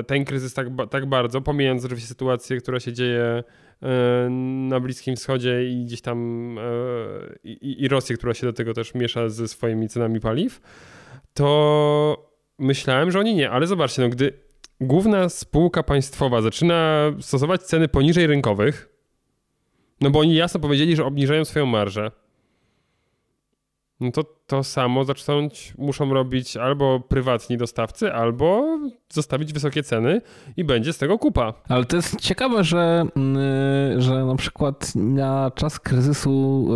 ten 0.07 0.24
kryzys 0.24 0.55
tak, 0.55 0.68
tak 0.91 1.07
bardzo, 1.07 1.41
pomijając 1.41 1.85
oczywiście 1.85 2.09
sytuację, 2.09 2.57
która 2.57 2.80
się 2.80 2.93
dzieje 2.93 3.45
e, 3.82 4.28
na 4.68 4.80
Bliskim 4.80 5.16
Wschodzie 5.16 5.64
i 5.64 5.85
gdzieś 5.85 6.01
tam 6.01 6.59
e, 6.59 6.62
i, 7.45 7.82
i 7.82 7.89
Rosję, 7.89 8.16
która 8.16 8.35
się 8.35 8.47
do 8.47 8.53
tego 8.53 8.74
też 8.74 8.95
miesza 8.95 9.28
ze 9.28 9.49
swoimi 9.49 9.89
cenami 9.89 10.20
paliw, 10.20 10.61
to 11.35 12.30
myślałem, 12.59 13.11
że 13.11 13.18
oni 13.18 13.35
nie, 13.35 13.51
ale 13.51 13.66
zobaczcie, 13.66 14.03
no 14.03 14.09
gdy 14.09 14.32
główna 14.80 15.28
spółka 15.28 15.82
państwowa 15.82 16.43
zaczyna 16.43 17.12
stosować 17.20 17.62
ceny 17.62 17.89
poniżej 17.89 18.26
rynkowych, 18.26 18.89
no 20.01 20.11
bo 20.11 20.18
oni 20.18 20.35
jasno 20.35 20.61
powiedzieli, 20.61 20.97
że 20.97 21.05
obniżają 21.05 21.45
swoją 21.45 21.66
marżę, 21.66 22.11
no 24.01 24.11
to 24.11 24.24
to 24.47 24.64
samo 24.64 25.05
zacząć 25.05 25.74
muszą 25.78 26.14
robić 26.14 26.57
albo 26.57 27.01
prywatni 27.01 27.57
dostawcy, 27.57 28.12
albo 28.12 28.78
zostawić 29.12 29.53
wysokie 29.53 29.82
ceny 29.82 30.20
i 30.57 30.64
będzie 30.64 30.92
z 30.92 30.99
tego 30.99 31.18
kupa. 31.18 31.55
Ale 31.68 31.84
to 31.84 31.97
jest 31.97 32.20
ciekawe, 32.20 32.64
że, 32.64 33.07
mm, 33.16 34.01
że 34.01 34.24
na 34.24 34.36
przykład 34.36 34.95
na 34.95 35.51
czas 35.55 35.80
kryzysu 35.80 36.66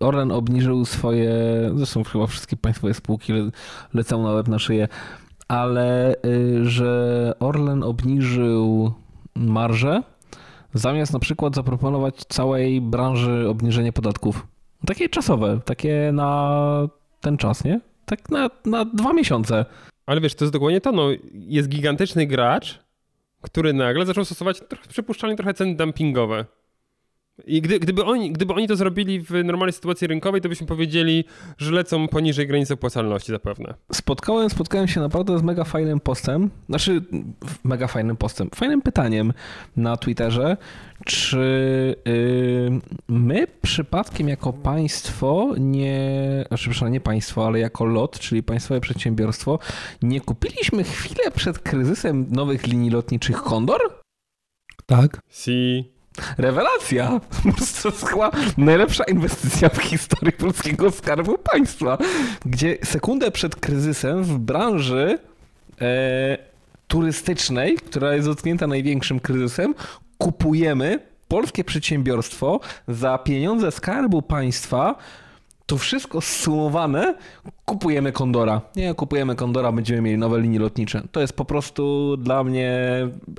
y, 0.00 0.04
Orlen 0.06 0.32
obniżył 0.32 0.84
swoje, 0.84 1.34
zresztą 1.74 2.04
chyba 2.04 2.26
wszystkie 2.26 2.56
państwowe 2.56 2.94
spółki 2.94 3.32
le, 3.32 3.50
lecą 3.94 4.22
na 4.22 4.30
łeb 4.30 4.48
na 4.48 4.58
szyję, 4.58 4.88
ale 5.48 6.14
y, 6.14 6.64
że 6.64 7.32
Orlen 7.40 7.82
obniżył 7.82 8.92
marżę, 9.34 10.02
zamiast 10.74 11.12
na 11.12 11.18
przykład 11.18 11.54
zaproponować 11.54 12.24
całej 12.28 12.80
branży 12.80 13.48
obniżenie 13.48 13.92
podatków. 13.92 14.46
Takie 14.86 15.08
czasowe, 15.08 15.60
takie 15.64 16.10
na 16.12 16.88
ten 17.20 17.36
czas, 17.36 17.64
nie? 17.64 17.80
Tak 18.06 18.28
na, 18.28 18.50
na 18.64 18.84
dwa 18.84 19.12
miesiące. 19.12 19.64
Ale 20.06 20.20
wiesz, 20.20 20.34
to 20.34 20.44
jest 20.44 20.52
dokładnie 20.52 20.80
to, 20.80 20.92
no, 20.92 21.08
jest 21.34 21.68
gigantyczny 21.68 22.26
gracz, 22.26 22.80
który 23.40 23.72
nagle 23.72 24.06
zaczął 24.06 24.24
stosować 24.24 24.60
przypuszczalnie 24.88 25.36
trochę 25.36 25.54
ceny 25.54 25.74
dumpingowe. 25.74 26.44
I 27.46 27.62
gdy, 27.62 27.80
gdyby, 27.80 28.04
oni, 28.04 28.32
gdyby 28.32 28.54
oni 28.54 28.68
to 28.68 28.76
zrobili 28.76 29.20
w 29.20 29.30
normalnej 29.30 29.72
sytuacji 29.72 30.06
rynkowej, 30.06 30.40
to 30.40 30.48
byśmy 30.48 30.66
powiedzieli, 30.66 31.24
że 31.58 31.72
lecą 31.72 32.08
poniżej 32.08 32.46
granicy 32.46 32.74
opłacalności 32.74 33.32
zapewne. 33.32 33.74
Spotkałem, 33.92 34.50
spotkałem 34.50 34.88
się 34.88 35.00
naprawdę 35.00 35.38
z 35.38 35.42
mega 35.42 35.64
fajnym 35.64 36.00
postem, 36.00 36.50
znaczy 36.68 37.02
mega 37.64 37.86
fajnym 37.86 38.16
postem, 38.16 38.50
fajnym 38.54 38.82
pytaniem 38.82 39.32
na 39.76 39.96
Twitterze, 39.96 40.56
czy 41.04 41.38
y, 42.08 42.70
my 43.08 43.46
przypadkiem 43.62 44.28
jako 44.28 44.52
państwo 44.52 45.54
nie, 45.58 46.44
znaczy 46.48 46.62
przepraszam, 46.62 46.92
nie 46.92 47.00
państwo, 47.00 47.46
ale 47.46 47.58
jako 47.58 47.84
LOT, 47.84 48.18
czyli 48.18 48.42
państwowe 48.42 48.80
przedsiębiorstwo, 48.80 49.58
nie 50.02 50.20
kupiliśmy 50.20 50.84
chwilę 50.84 51.30
przed 51.30 51.58
kryzysem 51.58 52.26
nowych 52.30 52.66
linii 52.66 52.90
lotniczych 52.90 53.42
Kondor? 53.42 53.80
Tak? 54.86 55.20
Si. 55.28 55.99
Rewelacja! 56.38 57.20
To 57.82 58.06
chyba 58.06 58.30
najlepsza 58.58 59.04
inwestycja 59.04 59.68
w 59.68 59.82
historii 59.82 60.32
polskiego 60.32 60.90
skarbu 60.90 61.38
państwa, 61.38 61.98
gdzie 62.46 62.78
sekundę 62.84 63.30
przed 63.30 63.56
kryzysem 63.56 64.24
w 64.24 64.38
branży 64.38 65.18
e, 65.80 66.38
turystycznej, 66.88 67.76
która 67.76 68.14
jest 68.14 68.28
dotknięta 68.28 68.66
największym 68.66 69.20
kryzysem, 69.20 69.74
kupujemy 70.18 70.98
polskie 71.28 71.64
przedsiębiorstwo 71.64 72.60
za 72.88 73.18
pieniądze 73.18 73.72
skarbu 73.72 74.22
państwa. 74.22 74.94
To 75.70 75.78
wszystko 75.78 76.20
zsumowane, 76.20 77.14
kupujemy 77.64 78.12
Kondora. 78.12 78.60
Nie, 78.76 78.94
kupujemy 78.94 79.36
Kondora, 79.36 79.72
będziemy 79.72 80.00
mieli 80.00 80.18
nowe 80.18 80.40
linie 80.40 80.58
lotnicze. 80.58 81.02
To 81.12 81.20
jest 81.20 81.32
po 81.32 81.44
prostu 81.44 82.16
dla 82.16 82.44
mnie 82.44 82.78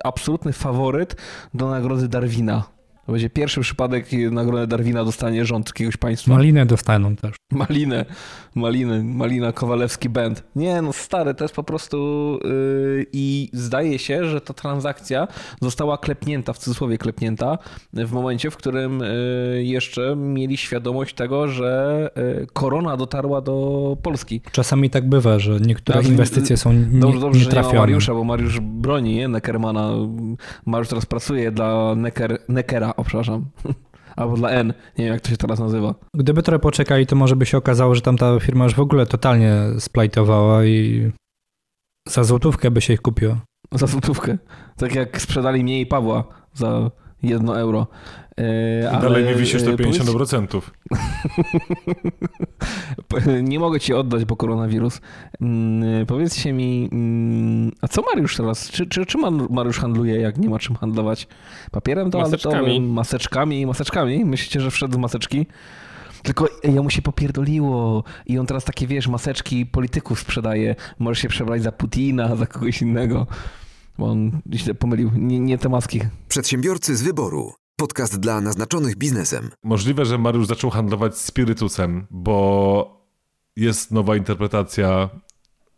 absolutny 0.04 0.54
faworyt 0.54 1.16
do 1.54 1.70
nagrody 1.70 2.08
Darwina. 2.08 2.64
To 3.12 3.14
będzie 3.14 3.30
pierwszy 3.30 3.62
przypadek, 3.62 4.08
kiedy 4.08 4.32
nagrodę 4.32 4.68
Darwina 4.68 5.06
dostanie 5.06 5.46
rząd 5.46 5.68
jakiegoś 5.68 5.98
państwa. 5.98 6.34
Malinę 6.34 6.66
dostaną 6.66 7.16
też. 7.16 7.36
Malinę, 7.52 8.06
Malinę, 8.56 9.04
Malina 9.04 9.52
Kowalewski 9.52 10.10
Band. 10.10 10.44
Nie, 10.56 10.82
no 10.82 10.94
stary, 10.94 11.34
to 11.34 11.44
jest 11.44 11.56
po 11.56 11.64
prostu 11.64 11.98
yy, 12.44 13.06
i 13.14 13.50
zdaje 13.54 14.00
się, 14.00 14.26
że 14.26 14.42
ta 14.42 14.54
transakcja 14.54 15.28
została 15.62 15.98
klepnięta, 15.98 16.54
w 16.54 16.58
cudzysłowie 16.58 16.98
klepnięta, 16.98 17.58
w 17.94 18.12
momencie, 18.12 18.52
w 18.52 18.58
którym 18.58 19.00
yy, 19.00 19.64
jeszcze 19.64 20.16
mieli 20.16 20.58
świadomość 20.58 21.16
tego, 21.16 21.48
że 21.48 22.10
yy, 22.16 22.48
korona 22.54 22.98
dotarła 22.98 23.42
do 23.42 23.98
Polski. 24.04 24.42
Czasami 24.52 24.90
tak 24.90 25.10
bywa, 25.10 25.40
że 25.40 25.60
niektóre 25.60 25.98
Dobrze, 25.98 26.12
inwestycje 26.12 26.58
są 26.58 26.74
nie, 26.74 27.00
Dobrze, 27.00 27.20
dobrze 27.20 27.40
nie 27.40 27.46
ma 27.46 27.50
nietrafione. 27.50 27.80
Mariusza, 27.80 28.14
bo 28.14 28.24
Mariusz 28.24 28.60
broni 28.60 29.16
nie? 29.16 29.28
Neckermana. 29.28 29.92
Mariusz 30.66 30.90
teraz 30.90 31.06
pracuje 31.06 31.52
dla 31.52 31.96
Necker, 31.96 32.38
Neckera, 32.50 32.94
o 33.02 33.04
przepraszam. 33.04 33.46
Albo 34.16 34.36
dla 34.36 34.50
N, 34.50 34.68
nie 34.68 35.06
wiem 35.06 35.14
jak 35.14 35.22
to 35.22 35.30
się 35.30 35.38
teraz 35.38 35.60
nazywa. 35.60 35.96
Gdyby 36.16 36.44
trochę 36.44 36.60
poczekali, 36.60 37.06
to 37.08 37.16
może 37.16 37.36
by 37.36 37.46
się 37.46 37.58
okazało, 37.58 37.96
że 37.96 38.02
tam 38.02 38.18
ta 38.18 38.40
firma 38.40 38.64
już 38.64 38.76
w 38.76 38.80
ogóle 38.80 39.06
totalnie 39.06 39.54
splajtowała 39.80 40.66
i 40.66 41.12
Za 42.08 42.24
złotówkę 42.24 42.72
by 42.72 42.82
się 42.82 42.94
ich 42.94 43.02
kupiło. 43.02 43.38
Za 43.72 43.88
złotówkę. 43.88 44.38
Tak 44.78 44.96
jak 44.96 45.22
sprzedali 45.22 45.64
mnie 45.64 45.82
i 45.82 45.86
Pawła 45.86 46.24
za 46.54 46.92
jedno 47.24 47.60
euro. 47.60 47.88
E, 48.40 48.90
ale, 48.92 49.02
Dalej 49.02 49.26
nie 49.26 49.36
wisisz 49.36 49.64
do 49.64 49.72
e, 49.72 49.78
powiedz- 49.78 49.98
50%. 49.98 50.62
Nie 53.44 53.60
mogę 53.60 53.80
ci 53.80 53.94
oddać, 53.94 54.26
bo 54.26 54.36
koronawirus. 54.36 55.02
Mm, 55.42 56.06
Powiedzcie 56.06 56.54
mi, 56.54 56.90
mm, 56.92 57.72
a 57.82 57.88
co 57.88 58.02
Mariusz 58.02 58.38
teraz? 58.38 58.70
Czy, 58.72 58.86
czy, 58.88 59.06
czy 59.06 59.18
Mariusz 59.50 59.80
handluje, 59.80 60.16
jak 60.22 60.38
nie 60.38 60.50
ma 60.50 60.60
czym 60.60 60.76
handlować? 60.76 61.28
Papierem 61.72 62.12
toaletowym, 62.12 62.60
Maseczkami. 62.60 62.82
maseczkami, 62.82 63.66
maseczkami? 63.66 64.26
Myślicie, 64.26 64.62
że 64.62 64.72
wszedł 64.72 64.94
w 64.98 65.02
maseczki? 65.02 65.46
Tylko 66.24 66.48
jemu 66.64 66.90
się 66.90 67.02
popierdoliło 67.02 68.04
i 68.26 68.40
on 68.40 68.46
teraz 68.46 68.64
takie, 68.66 68.88
wiesz, 68.88 69.08
maseczki 69.08 69.66
polityków 69.66 70.20
sprzedaje. 70.20 70.76
Możesz 71.00 71.20
się 71.22 71.28
przebrać 71.30 71.64
za 71.64 71.72
Putina, 71.72 72.36
za 72.36 72.46
kogoś 72.48 72.82
innego. 72.82 73.28
Bo 73.98 74.06
on 74.06 74.32
źle 74.54 74.74
pomylił. 74.74 75.12
Nie, 75.16 75.40
nie 75.40 75.58
te 75.58 75.70
maski. 75.70 76.02
Przedsiębiorcy 76.28 76.96
z 76.96 77.02
wyboru. 77.04 77.54
Podcast 77.82 78.20
dla 78.20 78.42
naznaczonych 78.42 78.96
biznesem. 78.96 79.50
Możliwe, 79.64 80.06
że 80.06 80.18
Mariusz 80.18 80.48
zaczął 80.48 80.70
handlować 80.70 81.18
spirytusem, 81.18 82.08
bo 82.12 83.08
jest 83.56 83.92
nowa 83.92 84.16
interpretacja 84.16 85.10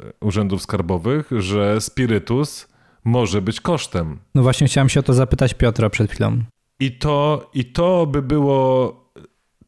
e, 0.04 0.14
urzędów 0.22 0.62
skarbowych, 0.62 1.30
że 1.38 1.82
spirytus 1.82 2.68
może 3.04 3.42
być 3.42 3.62
kosztem. 3.62 4.20
No 4.36 4.44
właśnie 4.44 4.68
chciałem 4.68 4.90
się 4.90 5.00
o 5.00 5.04
to 5.04 5.14
zapytać 5.14 5.54
Piotra 5.54 5.90
przed 5.90 6.12
chwilą. 6.12 6.44
I 6.80 6.98
to, 6.98 7.50
I 7.54 7.66
to 7.66 8.06
by 8.06 8.22
było 8.22 8.96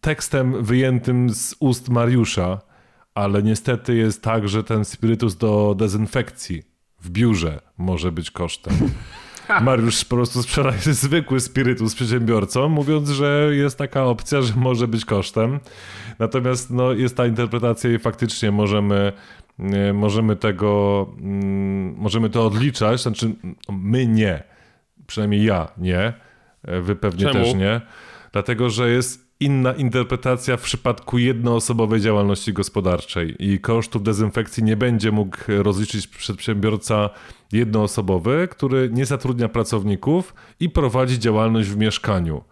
tekstem 0.01 0.63
wyjętym 0.63 1.29
z 1.29 1.55
ust 1.59 1.89
Mariusza, 1.89 2.61
ale 3.13 3.43
niestety 3.43 3.95
jest 3.95 4.21
tak, 4.21 4.49
że 4.49 4.63
ten 4.63 4.85
spirytus 4.85 5.35
do 5.35 5.75
dezynfekcji 5.77 6.63
w 7.01 7.09
biurze 7.09 7.61
może 7.77 8.11
być 8.11 8.31
kosztem. 8.31 8.73
Mariusz 9.61 10.05
po 10.05 10.15
prostu 10.15 10.43
sprzedaje 10.43 10.79
zwykły 11.03 11.39
spirytus 11.39 11.95
przedsiębiorcom, 11.95 12.71
mówiąc, 12.71 13.09
że 13.09 13.49
jest 13.51 13.77
taka 13.77 14.05
opcja, 14.05 14.41
że 14.41 14.53
może 14.55 14.87
być 14.87 15.05
kosztem. 15.05 15.59
Natomiast 16.19 16.71
no, 16.71 16.91
jest 16.93 17.17
ta 17.17 17.25
interpretacja 17.25 17.91
i 17.91 17.99
faktycznie 17.99 18.51
możemy, 18.51 19.13
możemy 19.93 20.35
tego, 20.35 21.05
mm, 21.21 21.95
możemy 21.97 22.29
to 22.29 22.45
odliczać, 22.45 23.01
znaczy 23.01 23.35
my 23.69 24.07
nie, 24.07 24.43
przynajmniej 25.07 25.43
ja 25.43 25.67
nie, 25.77 26.13
e, 26.63 26.81
wy 26.81 26.95
pewnie 26.95 27.25
Czemu? 27.25 27.33
też 27.33 27.53
nie, 27.53 27.81
dlatego 28.31 28.69
że 28.69 28.89
jest 28.89 29.24
inna 29.39 29.73
interpretacja 29.73 30.57
w 30.57 30.61
przypadku 30.61 31.17
jednoosobowej 31.17 32.01
działalności 32.01 32.53
gospodarczej 32.53 33.35
i 33.39 33.59
kosztów 33.59 34.03
dezynfekcji 34.03 34.63
nie 34.63 34.77
będzie 34.77 35.11
mógł 35.11 35.37
rozliczyć 35.47 36.07
przedsiębiorca 36.07 37.09
jednoosobowy, 37.51 38.47
który 38.51 38.89
nie 38.93 39.05
zatrudnia 39.05 39.49
pracowników 39.49 40.33
i 40.59 40.69
prowadzi 40.69 41.19
działalność 41.19 41.69
w 41.69 41.77
mieszkaniu. 41.77 42.43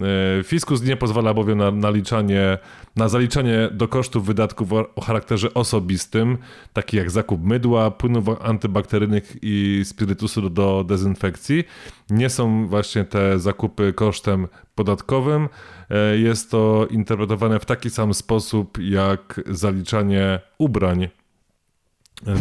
E, 0.00 0.42
Fiskus 0.42 0.82
nie 0.82 0.96
pozwala 0.96 1.34
bowiem 1.34 1.58
na, 1.58 1.70
naliczanie, 1.70 2.58
na 2.96 3.08
zaliczanie 3.08 3.68
do 3.72 3.88
kosztów 3.88 4.26
wydatków 4.26 4.72
o, 4.72 4.94
o 4.94 5.00
charakterze 5.00 5.54
osobistym, 5.54 6.38
takich 6.72 6.98
jak 6.98 7.10
zakup 7.10 7.44
mydła, 7.44 7.90
płynów 7.90 8.24
antybakteryjnych 8.42 9.36
i 9.42 9.80
spirytusu 9.84 10.50
do, 10.50 10.84
dezynfekcji. 10.84 11.64
Nie 12.10 12.30
są 12.30 12.66
właśnie 12.66 13.04
te 13.04 13.38
zakupy 13.38 13.92
kosztem 13.92 14.48
podatkowym. 14.74 15.48
E, 15.90 16.18
Jest 16.18 16.50
to 16.50 16.86
interpretowane 16.90 17.60
w 17.60 17.64
taki 17.64 17.90
sam 17.90 18.14
sposób 18.14 18.78
jak 18.78 19.40
zaliczanie 19.46 20.40
ubrań 20.58 21.08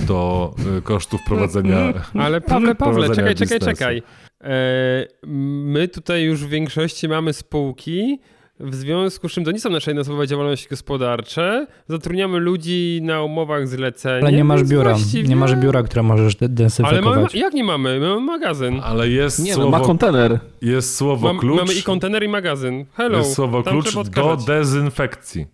do 0.07 0.53
e, 0.77 0.81
kosztów 0.81 1.21
prowadzenia. 1.23 1.93
Ale 2.25 2.41
Pawle, 2.41 2.75
Pawle, 2.75 2.75
prowadzenia 2.75 3.33
czekaj, 3.33 3.47
czekaj, 3.47 3.75
czekaj. 3.75 4.03
E, 4.43 5.07
my 5.23 5.87
tutaj 5.87 6.23
już 6.23 6.45
w 6.45 6.49
większości 6.49 7.07
mamy 7.07 7.33
spółki, 7.33 8.19
w 8.59 8.75
związku 8.75 9.29
z 9.29 9.31
czym 9.31 9.43
to 9.43 9.51
nie 9.51 9.59
są 9.59 9.69
nasze 9.69 9.91
jednoosobowe 9.91 10.27
działalności 10.27 10.67
gospodarcze. 10.69 11.67
Zatrudniamy 11.87 12.39
ludzi 12.39 12.99
na 13.03 13.21
umowach 13.23 13.67
zlecenia. 13.67 14.21
Ale 14.21 14.31
nie 14.31 14.43
masz 14.43 14.63
biura. 14.63 14.91
właściwie- 14.93 15.29
Nie 15.29 15.35
masz 15.35 15.55
biura, 15.55 15.83
które 15.83 16.03
możesz 16.03 16.35
de- 16.35 16.67
Ale 16.83 17.01
mamy, 17.01 17.27
jak 17.33 17.53
nie 17.53 17.63
mamy? 17.63 17.99
My 17.99 18.07
mamy 18.09 18.21
magazyn. 18.21 18.79
Ale 18.83 19.09
jest 19.09 19.39
Nie 19.39 19.51
no, 19.51 19.55
słowo, 19.55 19.69
ma 19.71 19.79
kontener. 19.79 20.39
jest 20.61 20.95
słowo 20.95 21.27
Mam, 21.27 21.39
klucz. 21.39 21.59
mamy 21.59 21.73
i 21.73 21.83
kontener, 21.83 22.23
i 22.23 22.27
magazyn. 22.27 22.85
Hello. 22.93 23.17
jest 23.17 23.33
słowo 23.33 23.63
tam 23.63 23.81
klucz 23.81 24.09
do 24.09 24.37
dezynfekcji. 24.47 25.45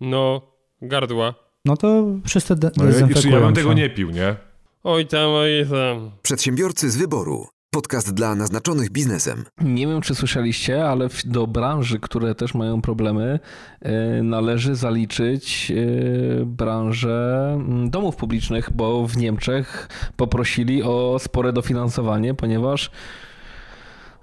No, 0.00 0.40
gardła. 0.82 1.34
No 1.64 1.76
to 1.76 2.04
wszyscy 2.26 2.56
de- 2.56 2.70
No, 2.76 2.84
ja, 2.84 2.90
dezynfekują 2.90 3.34
ja 3.34 3.40
bym 3.40 3.54
tego 3.54 3.72
nie 3.72 3.90
pił, 3.90 4.10
nie? 4.10 4.36
Oj 4.84 5.06
tam, 5.06 5.30
oj 5.30 5.66
tam. 5.70 6.10
Przedsiębiorcy 6.22 6.90
z 6.90 6.96
wyboru. 6.96 7.46
Podcast 7.76 8.14
dla 8.14 8.34
naznaczonych 8.34 8.90
biznesem. 8.90 9.44
Nie 9.60 9.86
wiem, 9.86 10.00
czy 10.00 10.14
słyszeliście, 10.14 10.88
ale 10.88 11.08
do 11.24 11.46
branży, 11.46 12.00
które 12.00 12.34
też 12.34 12.54
mają 12.54 12.82
problemy, 12.82 13.40
e, 13.80 14.22
należy 14.22 14.74
zaliczyć 14.74 15.72
e, 15.72 16.44
branżę 16.44 17.50
mm, 17.54 17.90
domów 17.90 18.16
publicznych, 18.16 18.70
bo 18.72 19.06
w 19.06 19.16
Niemczech 19.16 19.88
poprosili 20.16 20.82
o 20.82 21.16
spore 21.18 21.52
dofinansowanie, 21.52 22.34
ponieważ 22.34 22.90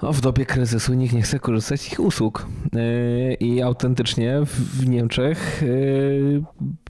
no, 0.02 0.14
w 0.14 0.22
dobie 0.22 0.46
kryzysu 0.46 0.94
nikt 0.94 1.14
nie 1.14 1.22
chce 1.22 1.40
korzystać 1.40 1.82
z 1.82 1.92
ich 1.92 2.00
usług. 2.00 2.48
E, 2.76 3.34
I 3.34 3.62
autentycznie 3.62 4.40
w 4.46 4.88
Niemczech 4.88 5.64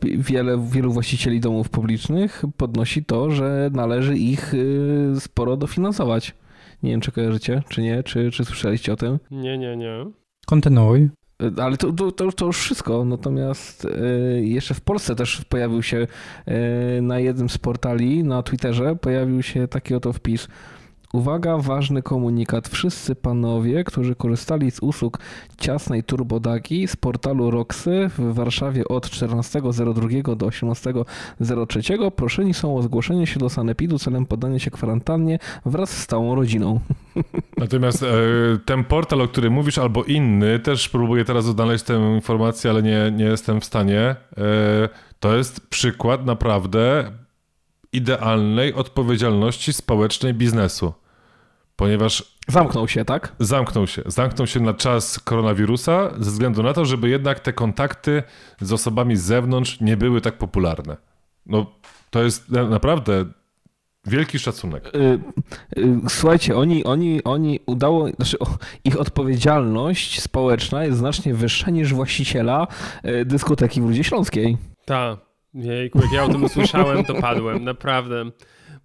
wiele, 0.01 0.67
wielu 0.71 0.91
właścicieli 0.91 1.39
domów 1.39 1.69
publicznych 1.69 2.43
podnosi 2.57 3.05
to, 3.05 3.31
że 3.31 3.69
należy 3.73 4.17
ich 4.17 4.53
sporo 5.19 5.57
dofinansować. 5.57 6.33
Nie 6.83 6.91
wiem, 6.91 7.01
czy 7.01 7.11
kojarzycie, 7.11 7.63
czy 7.69 7.81
nie, 7.81 8.03
czy, 8.03 8.31
czy 8.31 8.45
słyszeliście 8.45 8.93
o 8.93 8.95
tym. 8.95 9.19
Nie, 9.31 9.57
nie, 9.57 9.77
nie. 9.77 10.05
Kontynuuj. 10.45 11.09
E, 11.57 11.63
Ale 11.63 11.77
to, 11.77 11.93
to, 11.93 12.11
to, 12.11 12.31
to 12.31 12.45
już 12.45 12.57
wszystko. 12.57 13.05
Natomiast 13.05 13.85
e, 13.85 13.89
jeszcze 14.41 14.73
w 14.73 14.81
Polsce 14.81 15.15
też 15.15 15.45
pojawił 15.49 15.83
się 15.83 16.07
e, 16.45 17.01
na 17.01 17.19
jednym 17.19 17.49
z 17.49 17.57
portali, 17.57 18.23
na 18.23 18.43
Twitterze, 18.43 18.95
pojawił 18.95 19.43
się 19.43 19.67
taki 19.67 19.95
oto 19.95 20.13
wpis. 20.13 20.47
Uwaga, 21.13 21.57
ważny 21.57 22.01
komunikat. 22.01 22.67
Wszyscy 22.67 23.15
panowie, 23.15 23.83
którzy 23.83 24.15
korzystali 24.15 24.71
z 24.71 24.79
usług 24.79 25.19
ciasnej 25.57 26.03
turbodagi 26.03 26.87
z 26.87 26.95
portalu 26.95 27.51
Roxy 27.51 28.09
w 28.17 28.33
Warszawie 28.33 28.87
od 28.87 29.07
14.02 29.07 30.35
do 30.35 30.47
18.03 30.47 32.11
proszeni 32.11 32.53
są 32.53 32.77
o 32.77 32.81
zgłoszenie 32.81 33.27
się 33.27 33.39
do 33.39 33.49
sanepidu 33.49 33.99
celem 33.99 34.25
poddania 34.25 34.59
się 34.59 34.71
kwarantannie 34.71 35.39
wraz 35.65 35.89
z 35.89 36.07
całą 36.07 36.35
rodziną. 36.35 36.79
Natomiast 37.57 38.03
e, 38.03 38.07
ten 38.65 38.83
portal, 38.83 39.21
o 39.21 39.27
którym 39.27 39.53
mówisz, 39.53 39.77
albo 39.77 40.03
inny, 40.03 40.59
też 40.59 40.89
próbuję 40.89 41.25
teraz 41.25 41.47
odnaleźć 41.47 41.83
tę 41.83 42.13
informację, 42.15 42.69
ale 42.71 42.83
nie, 42.83 43.11
nie 43.15 43.25
jestem 43.25 43.61
w 43.61 43.65
stanie. 43.65 44.01
E, 44.01 44.15
to 45.19 45.35
jest 45.35 45.69
przykład 45.69 46.25
naprawdę 46.25 47.11
idealnej 47.91 48.73
odpowiedzialności 48.73 49.73
społecznej 49.73 50.33
biznesu. 50.33 50.93
Ponieważ 51.75 52.33
Zamknął 52.47 52.87
się, 52.87 53.05
tak? 53.05 53.35
zamknął 53.39 53.87
się. 53.87 54.01
Zamknął 54.05 54.47
się 54.47 54.59
na 54.59 54.73
czas 54.73 55.19
koronawirusa 55.19 56.11
ze 56.19 56.31
względu 56.31 56.63
na 56.63 56.73
to, 56.73 56.85
żeby 56.85 57.09
jednak 57.09 57.39
te 57.39 57.53
kontakty 57.53 58.23
z 58.61 58.73
osobami 58.73 59.15
z 59.15 59.21
zewnątrz 59.21 59.81
nie 59.81 59.97
były 59.97 60.21
tak 60.21 60.37
popularne. 60.37 60.97
No, 61.45 61.65
to 62.09 62.23
jest 62.23 62.49
na- 62.49 62.67
naprawdę 62.67 63.25
wielki 64.05 64.39
szacunek. 64.39 64.91
Y, 64.95 65.19
y, 65.79 65.95
Słuchajcie, 66.09 66.57
oni, 66.57 66.83
oni, 66.83 67.23
oni 67.23 67.59
udało, 67.65 68.09
znaczy 68.09 68.37
ich 68.83 68.99
odpowiedzialność 68.99 70.21
społeczna 70.21 70.83
jest 70.85 70.97
znacznie 70.97 71.33
wyższa 71.33 71.71
niż 71.71 71.93
właściciela 71.93 72.67
y, 73.05 73.25
dyskoteki 73.25 73.81
w 73.81 73.85
Rudzie 73.85 74.03
Śląskiej. 74.03 74.57
Ta. 74.85 75.17
Jejku, 75.53 75.99
jak 76.01 76.11
ja 76.11 76.23
o 76.23 76.29
tym 76.29 76.43
usłyszałem, 76.43 77.05
to 77.05 77.13
padłem, 77.13 77.63
naprawdę. 77.63 78.25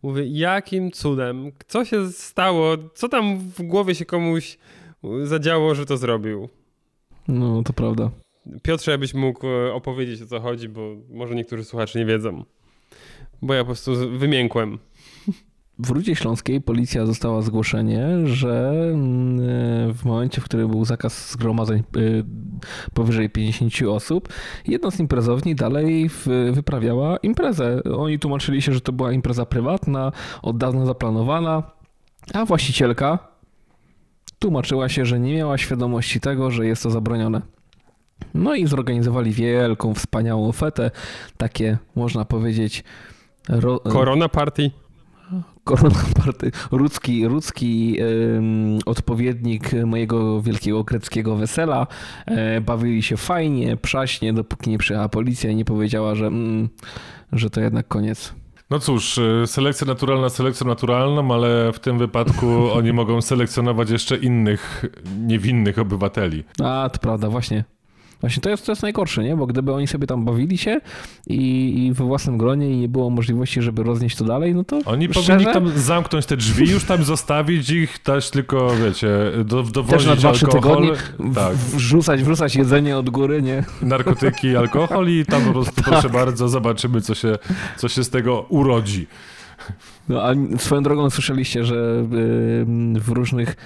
Mówię, 0.02 0.24
jakim 0.26 0.90
cudem? 0.90 1.52
Co 1.66 1.84
się 1.84 2.08
stało? 2.08 2.76
Co 2.94 3.08
tam 3.08 3.38
w 3.38 3.62
głowie 3.62 3.94
się 3.94 4.04
komuś 4.04 4.58
zadziało, 5.24 5.74
że 5.74 5.86
to 5.86 5.96
zrobił? 5.96 6.48
No, 7.28 7.62
to 7.62 7.72
prawda. 7.72 8.10
Piotrze, 8.62 8.90
jakbyś 8.90 9.14
mógł 9.14 9.46
e, 9.46 9.74
opowiedzieć 9.74 10.22
o 10.22 10.26
co 10.26 10.40
chodzi, 10.40 10.68
bo 10.68 10.96
może 11.10 11.34
niektórzy 11.34 11.64
słuchacze 11.64 11.98
nie 11.98 12.06
wiedzą. 12.06 12.44
Bo 13.42 13.54
ja 13.54 13.60
po 13.60 13.66
prostu 13.66 14.18
wymiękłem. 14.18 14.78
W 15.78 15.90
Rudzie 15.90 16.16
Śląskiej 16.16 16.60
policja 16.60 17.06
została 17.06 17.42
zgłoszenie, 17.42 18.08
że 18.24 18.70
mm, 18.94 19.94
w 19.94 20.04
momencie, 20.04 20.40
w 20.40 20.44
którym 20.44 20.70
był 20.70 20.84
zakaz 20.84 21.32
zgromadzeń 21.32 21.82
y, 21.96 22.24
powyżej 22.94 23.30
50 23.30 23.72
osób, 23.88 24.28
jedna 24.66 24.90
z 24.90 25.00
imprezowni 25.00 25.54
dalej 25.54 26.10
wyprawiała 26.52 27.16
imprezę. 27.16 27.82
Oni 27.96 28.18
tłumaczyli 28.18 28.62
się, 28.62 28.72
że 28.72 28.80
to 28.80 28.92
była 28.92 29.12
impreza 29.12 29.46
prywatna, 29.46 30.12
od 30.42 30.58
dawna 30.58 30.86
zaplanowana, 30.86 31.62
a 32.34 32.44
właścicielka 32.44 33.18
tłumaczyła 34.38 34.88
się, 34.88 35.06
że 35.06 35.20
nie 35.20 35.36
miała 35.36 35.58
świadomości 35.58 36.20
tego, 36.20 36.50
że 36.50 36.66
jest 36.66 36.82
to 36.82 36.90
zabronione. 36.90 37.42
No 38.34 38.54
i 38.54 38.66
zorganizowali 38.66 39.32
wielką, 39.32 39.94
wspaniałą 39.94 40.52
fetę, 40.52 40.90
takie 41.36 41.78
można 41.96 42.24
powiedzieć 42.24 42.84
Ro, 43.48 43.80
Korona 43.80 44.28
Party. 44.28 44.70
Korona 45.68 46.04
Party. 46.24 46.50
Rudzki, 46.70 47.28
rudzki 47.28 47.96
ym, 48.00 48.78
odpowiednik 48.86 49.70
mojego 49.86 50.42
wielkiego 50.42 50.84
greckiego 50.84 51.36
wesela. 51.36 51.86
E, 52.26 52.60
bawili 52.60 53.02
się 53.02 53.16
fajnie, 53.16 53.76
przaśnie, 53.76 54.32
dopóki 54.32 54.70
nie 54.70 54.78
przyjechała 54.78 55.08
policja 55.08 55.50
i 55.50 55.56
nie 55.56 55.64
powiedziała, 55.64 56.14
że, 56.14 56.26
mm, 56.26 56.68
że 57.32 57.50
to 57.50 57.60
jednak 57.60 57.88
koniec. 57.88 58.34
No 58.70 58.78
cóż, 58.78 59.18
y, 59.18 59.42
selekcja 59.46 59.86
naturalna 59.86 60.28
selekcją 60.28 60.66
naturalną, 60.66 61.34
ale 61.34 61.72
w 61.72 61.78
tym 61.78 61.98
wypadku 61.98 62.46
oni 62.78 62.92
mogą 62.92 63.22
selekcjonować 63.22 63.90
jeszcze 63.90 64.16
innych 64.16 64.84
niewinnych 65.18 65.78
obywateli. 65.78 66.44
A, 66.64 66.90
to 66.92 66.98
prawda, 66.98 67.30
właśnie. 67.30 67.64
Właśnie 68.20 68.42
to 68.42 68.50
jest, 68.50 68.66
to 68.66 68.72
jest 68.72 68.82
najgorsze, 68.82 69.24
nie? 69.24 69.36
Bo 69.36 69.46
gdyby 69.46 69.72
oni 69.72 69.86
sobie 69.86 70.06
tam 70.06 70.24
bawili 70.24 70.58
się 70.58 70.80
i, 71.26 71.74
i 71.86 71.92
we 71.92 72.04
własnym 72.04 72.38
gronie 72.38 72.70
i 72.70 72.76
nie 72.76 72.88
było 72.88 73.10
możliwości, 73.10 73.62
żeby 73.62 73.82
roznieść 73.82 74.16
to 74.16 74.24
dalej, 74.24 74.54
no 74.54 74.64
to 74.64 74.78
Oni 74.84 75.08
szczerze, 75.10 75.32
powinni 75.32 75.52
tam 75.52 75.78
zamknąć 75.78 76.26
te 76.26 76.36
drzwi, 76.36 76.70
już 76.70 76.84
tam 76.84 77.04
zostawić 77.04 77.70
ich, 77.70 77.98
dać 78.04 78.30
tylko, 78.30 78.70
wiecie, 78.84 79.08
do, 79.44 79.62
też 79.62 79.72
dowozić 79.72 80.06
na 80.06 80.16
2-3 80.16 80.26
alkohol, 80.26 80.52
tygodnie 80.52 80.90
tak, 81.34 81.56
wrzucać, 81.56 82.22
wrzucać 82.22 82.56
jedzenie 82.56 82.98
od 82.98 83.10
góry, 83.10 83.42
nie? 83.42 83.64
narkotyki, 83.82 84.56
alkohol 84.56 85.08
i 85.08 85.26
tam 85.26 85.42
po 85.42 85.52
prostu, 85.52 85.82
proszę 85.90 86.10
bardzo, 86.10 86.48
zobaczymy, 86.48 87.00
co 87.00 87.14
się, 87.14 87.38
co 87.76 87.88
się 87.88 88.04
z 88.04 88.10
tego 88.10 88.46
urodzi. 88.48 89.06
No 90.08 90.22
a 90.22 90.34
swoją 90.58 90.82
drogą 90.82 91.10
słyszeliście, 91.10 91.64
że 91.64 91.74
y, 91.74 93.00
w 93.00 93.08
różnych, 93.08 93.56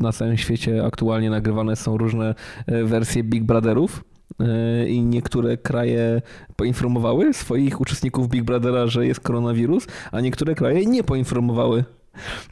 na 0.00 0.12
całym 0.12 0.36
świecie 0.36 0.84
aktualnie 0.84 1.30
nagrywane 1.30 1.76
są 1.76 1.96
różne 1.96 2.34
y, 2.72 2.84
wersje 2.84 3.24
Big 3.24 3.44
Brotherów 3.44 4.04
y, 4.40 4.88
i 4.88 5.02
niektóre 5.02 5.56
kraje 5.56 6.22
poinformowały 6.56 7.34
swoich 7.34 7.80
uczestników 7.80 8.28
Big 8.28 8.42
Brothera, 8.42 8.86
że 8.86 9.06
jest 9.06 9.20
koronawirus, 9.20 9.86
a 10.12 10.20
niektóre 10.20 10.54
kraje 10.54 10.86
nie 10.86 11.04
poinformowały. 11.04 11.84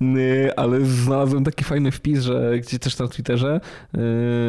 Y, 0.03 0.51
Ale 0.57 0.85
znalazłem 0.85 1.45
taki 1.45 1.65
fajny 1.65 1.91
wpis, 1.91 2.21
że 2.21 2.59
gdzie 2.59 2.79
też 2.79 2.99
na 2.99 3.09
Twitterze, 3.09 3.61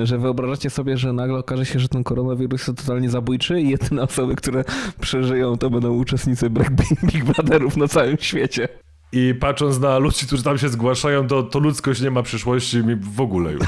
y, 0.01 0.05
że 0.05 0.18
wyobrażacie 0.18 0.70
sobie, 0.70 0.97
że 0.97 1.13
nagle 1.13 1.38
okaże 1.38 1.65
się, 1.65 1.80
że 1.80 1.88
ten 1.88 2.03
koronawirus 2.03 2.68
jest 2.68 2.80
totalnie 2.80 3.09
zabójczy 3.09 3.61
i 3.61 3.70
jedyne 3.70 4.03
osoby, 4.03 4.36
które 4.36 4.63
przeżyją, 4.99 5.57
to 5.57 5.70
będą 5.70 5.93
uczestnicy 5.93 6.49
Big- 6.49 7.11
Big 7.13 7.24
Brotherów 7.26 7.78
na 7.78 7.88
całym 7.88 8.18
świecie. 8.20 8.68
I 9.11 9.34
patrząc 9.39 9.80
na 9.80 9.97
ludzi, 9.97 10.28
którzy 10.28 10.43
tam 10.43 10.57
się 10.57 10.70
zgłaszają, 10.70 11.28
to, 11.28 11.43
to 11.43 11.59
ludzkość 11.59 12.01
nie 12.01 12.11
ma 12.11 12.24
przyszłości 12.24 12.78
mi 12.78 12.95
w 12.95 13.22
ogóle 13.22 13.51
już. 13.51 13.63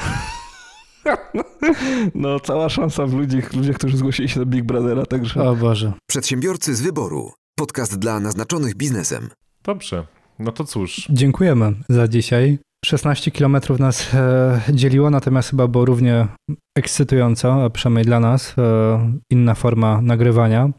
No, 2.14 2.40
cała 2.40 2.68
szansa 2.68 3.06
w 3.06 3.14
ludziach, 3.14 3.52
ludziach 3.52 3.76
którzy 3.76 3.96
zgłosili 3.96 4.28
się 4.28 4.40
do 4.40 4.46
Big 4.46 4.64
Brothera, 4.64 5.06
także... 5.06 5.42
O 5.42 5.56
Boże. 5.56 5.92
Przedsiębiorcy 6.08 6.74
z 6.74 6.80
wyboru. 6.82 7.32
Podcast 7.56 7.98
dla 7.98 8.20
naznaczonych 8.20 8.74
biznesem. 8.76 9.28
Dobrze, 9.64 10.06
no 10.40 10.52
to 10.52 10.64
cóż. 10.64 11.08
Dziękujemy 11.10 11.72
za 11.88 12.08
dzisiaj. 12.08 12.58
16 12.84 13.30
kilometrów 13.30 13.78
nas 13.78 14.14
e, 14.14 14.60
dzieliło, 14.72 15.10
natomiast 15.10 15.50
chyba 15.50 15.66
było 15.66 15.84
równie 15.84 16.26
ekscytująco, 16.78 17.64
a 17.64 17.70
przynajmniej 17.70 18.04
dla 18.04 18.20
nas, 18.20 18.54
e, 18.58 19.12
inna 19.32 19.54
forma 19.54 20.00
nagrywania. 20.02 20.70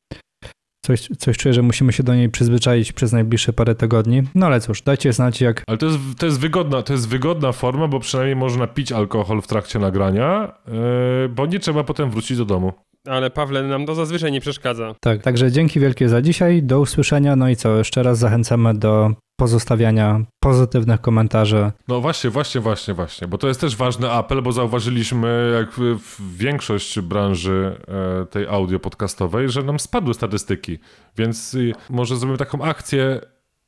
Coś, 0.86 1.08
coś 1.18 1.38
czuję, 1.38 1.54
że 1.54 1.62
musimy 1.62 1.94
się 1.94 2.04
do 2.04 2.16
niej 2.16 2.30
przyzwyczaić 2.30 2.92
przez 2.92 3.12
najbliższe 3.12 3.54
parę 3.54 3.76
tygodni. 3.76 4.24
No 4.36 4.46
ale 4.46 4.62
cóż, 4.62 4.82
dajcie 4.82 5.14
znać, 5.14 5.42
jak 5.42 5.64
Ale 5.68 5.78
to 5.78 5.86
jest, 5.86 5.98
to 6.18 6.26
jest, 6.26 6.40
wygodna, 6.40 6.82
to 6.82 6.94
jest 6.94 7.08
wygodna 7.08 7.52
forma, 7.52 7.88
bo 7.88 8.00
przynajmniej 8.00 8.36
można 8.36 8.68
pić 8.68 8.92
alkohol 8.92 9.42
w 9.42 9.48
trakcie 9.48 9.80
nagrania, 9.80 10.54
yy, 10.68 11.30
bo 11.30 11.46
nie 11.46 11.60
trzeba 11.60 11.84
potem 11.84 12.10
wrócić 12.10 12.38
do 12.38 12.46
domu. 12.46 12.74
Ale 13.08 13.30
Pawle 13.30 13.64
nam 13.64 13.86
to 13.86 13.96
zazwyczaj 13.96 14.32
nie 14.32 14.42
przeszkadza. 14.42 14.96
Tak, 15.02 15.22
także 15.22 15.52
dzięki 15.52 15.80
wielkie 15.80 16.10
za 16.10 16.22
dzisiaj. 16.22 16.64
Do 16.64 16.80
usłyszenia. 16.80 17.36
No 17.36 17.50
i 17.50 17.56
co, 17.56 17.78
jeszcze 17.78 18.04
raz 18.04 18.18
zachęcamy 18.18 18.74
do 18.74 19.12
pozostawiania 19.42 20.22
pozytywnych 20.40 21.02
komentarzy. 21.02 21.72
No 21.88 22.02
właśnie, 22.02 22.30
właśnie, 22.30 22.62
właśnie, 22.62 22.94
właśnie, 22.94 23.28
bo 23.28 23.38
to 23.38 23.48
jest 23.48 23.62
też 23.62 23.76
ważny 23.76 24.12
apel, 24.12 24.42
bo 24.42 24.52
zauważyliśmy, 24.52 25.52
jak 25.60 25.72
w, 26.00 26.38
większość 26.38 27.00
branży 27.00 27.82
e, 28.22 28.26
tej 28.26 28.48
audio 28.48 28.80
podcastowej, 28.80 29.50
że 29.50 29.64
nam 29.64 29.80
spadły 29.80 30.14
statystyki, 30.14 30.80
więc 31.18 31.54
y, 31.54 31.74
może 31.90 32.18
zrobimy 32.18 32.38
taką 32.38 32.62
akcję, 32.62 33.22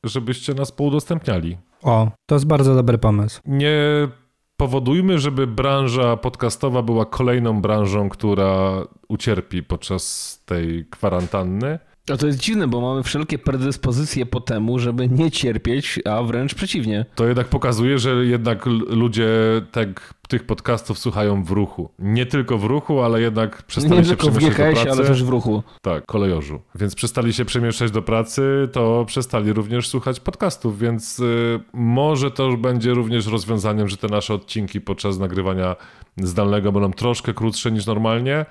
żebyście 0.04 0.54
nas 0.54 0.72
poudostępniali. 0.72 1.58
O, 1.82 2.10
to 2.26 2.34
jest 2.34 2.46
bardzo 2.46 2.74
dobry 2.74 2.98
pomysł. 2.98 3.40
Nie 3.46 4.08
powodujmy, 4.56 5.18
żeby 5.18 5.46
branża 5.46 6.16
podcastowa 6.16 6.82
była 6.82 7.06
kolejną 7.06 7.60
branżą, 7.60 8.08
która 8.08 8.82
ucierpi 9.08 9.62
podczas 9.62 10.42
tej 10.46 10.86
kwarantanny. 10.90 11.78
A 12.12 12.16
to 12.16 12.26
jest 12.26 12.38
dziwne, 12.38 12.68
bo 12.68 12.80
mamy 12.80 13.02
wszelkie 13.02 13.38
predyspozycje 13.38 14.26
po 14.26 14.40
temu, 14.40 14.78
żeby 14.78 15.08
nie 15.08 15.30
cierpieć, 15.30 16.00
a 16.04 16.22
wręcz 16.22 16.54
przeciwnie. 16.54 17.06
To 17.14 17.26
jednak 17.26 17.46
pokazuje, 17.48 17.98
że 17.98 18.24
jednak 18.26 18.66
ludzie 18.88 19.28
tak, 19.72 20.14
tych 20.28 20.46
podcastów 20.46 20.98
słuchają 20.98 21.44
w 21.44 21.50
ruchu. 21.50 21.90
Nie 21.98 22.26
tylko 22.26 22.58
w 22.58 22.64
ruchu, 22.64 23.00
ale 23.00 23.20
jednak 23.20 23.62
przestali 23.62 24.00
Nie 24.00 24.04
się 24.04 24.16
przemieszczać 24.16 24.50
do 24.56 24.72
pracy. 24.72 24.90
ale 24.90 25.04
też 25.08 25.24
w 25.24 25.28
ruchu. 25.28 25.62
Tak, 25.82 26.06
kolejorzu. 26.06 26.60
Więc 26.74 26.94
przestali 26.94 27.32
się 27.32 27.44
przemieszczać 27.44 27.90
do 27.90 28.02
pracy, 28.02 28.68
to 28.72 29.04
przestali 29.06 29.52
również 29.52 29.88
słuchać 29.88 30.20
podcastów, 30.20 30.78
więc 30.78 31.20
y, 31.20 31.60
może 31.72 32.30
to 32.30 32.56
będzie 32.56 32.94
również 32.94 33.26
rozwiązaniem, 33.26 33.88
że 33.88 33.96
te 33.96 34.08
nasze 34.08 34.34
odcinki 34.34 34.80
podczas 34.80 35.18
nagrywania 35.18 35.76
zdalnego 36.16 36.72
będą 36.72 36.92
troszkę 36.92 37.34
krótsze 37.34 37.72
niż 37.72 37.86
normalnie, 37.86 38.46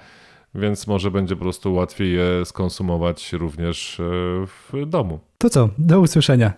więc 0.55 0.87
może 0.87 1.11
będzie 1.11 1.35
po 1.35 1.41
prostu 1.41 1.73
łatwiej 1.73 2.13
je 2.13 2.45
skonsumować 2.45 3.33
również 3.33 3.99
y, 3.99 4.03
w 4.47 4.85
domu. 4.87 5.19
To 5.37 5.49
co, 5.49 5.69
do 5.77 5.99
usłyszenia. 5.99 6.53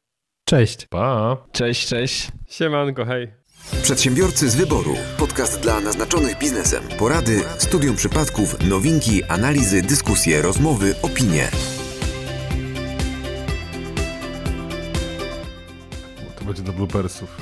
Cześć. 0.48 0.88
Pa! 0.88 1.38
Cześć, 1.52 1.88
cześć. 1.88 2.32
Siemanko, 2.50 3.06
hej. 3.06 3.28
Przedsiębiorcy 3.84 4.50
z 4.50 4.56
wyboru. 4.56 4.96
Podcast 5.18 5.62
dla 5.62 5.80
naznaczonych 5.80 6.40
biznesem. 6.40 6.84
Porady, 7.00 7.42
studium 7.58 7.96
przypadków, 7.96 8.70
nowinki, 8.70 9.24
analizy, 9.24 9.82
dyskusje, 9.82 10.42
rozmowy, 10.42 10.96
opinie. 11.02 11.50
To 16.40 16.46
będzie 16.46 16.64
do 16.64 16.74
bloopersów. 16.74 17.38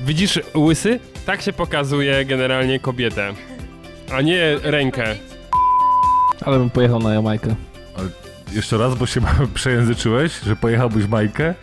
Widzisz, 0.00 0.40
łysy? 0.56 1.00
Tak 1.26 1.42
się 1.42 1.52
pokazuje 1.52 2.24
generalnie 2.24 2.80
kobietę. 2.80 3.34
A 4.12 4.20
nie 4.20 4.56
rękę. 4.62 5.16
Ale 6.44 6.58
bym 6.58 6.70
pojechał 6.70 6.98
na 6.98 7.14
Jamajkę. 7.14 7.54
Jeszcze 8.52 8.78
raz, 8.78 8.94
bo 8.94 9.06
się 9.06 9.20
przejęzyczyłeś, 9.54 10.40
że 10.40 10.56
pojechałbyś 10.56 11.06
Majkę? 11.06 11.54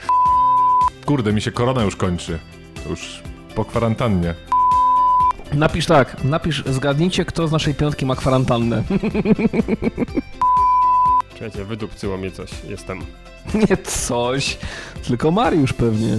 Kurde, 1.06 1.34
mi 1.34 1.42
się 1.42 1.52
korona 1.52 1.84
już 1.84 1.96
kończy. 1.96 2.40
To 2.84 2.90
już 2.90 3.24
po 3.56 3.66
kwarantannie. 3.66 4.34
Napisz 5.54 5.86
tak, 5.86 6.24
napisz, 6.24 6.64
zgadnijcie, 6.66 7.26
kto 7.26 7.48
z 7.48 7.52
naszej 7.52 7.74
piątki 7.74 8.06
ma 8.06 8.16
kwarantannę. 8.16 8.84
Czekajcie, 11.34 11.66
wydupcyło 11.66 12.18
mnie 12.18 12.32
coś. 12.32 12.50
Jestem. 12.70 13.00
Nie 13.70 13.78
coś, 13.78 14.58
tylko 15.08 15.32
Mariusz 15.32 15.74
pewnie. 15.74 16.18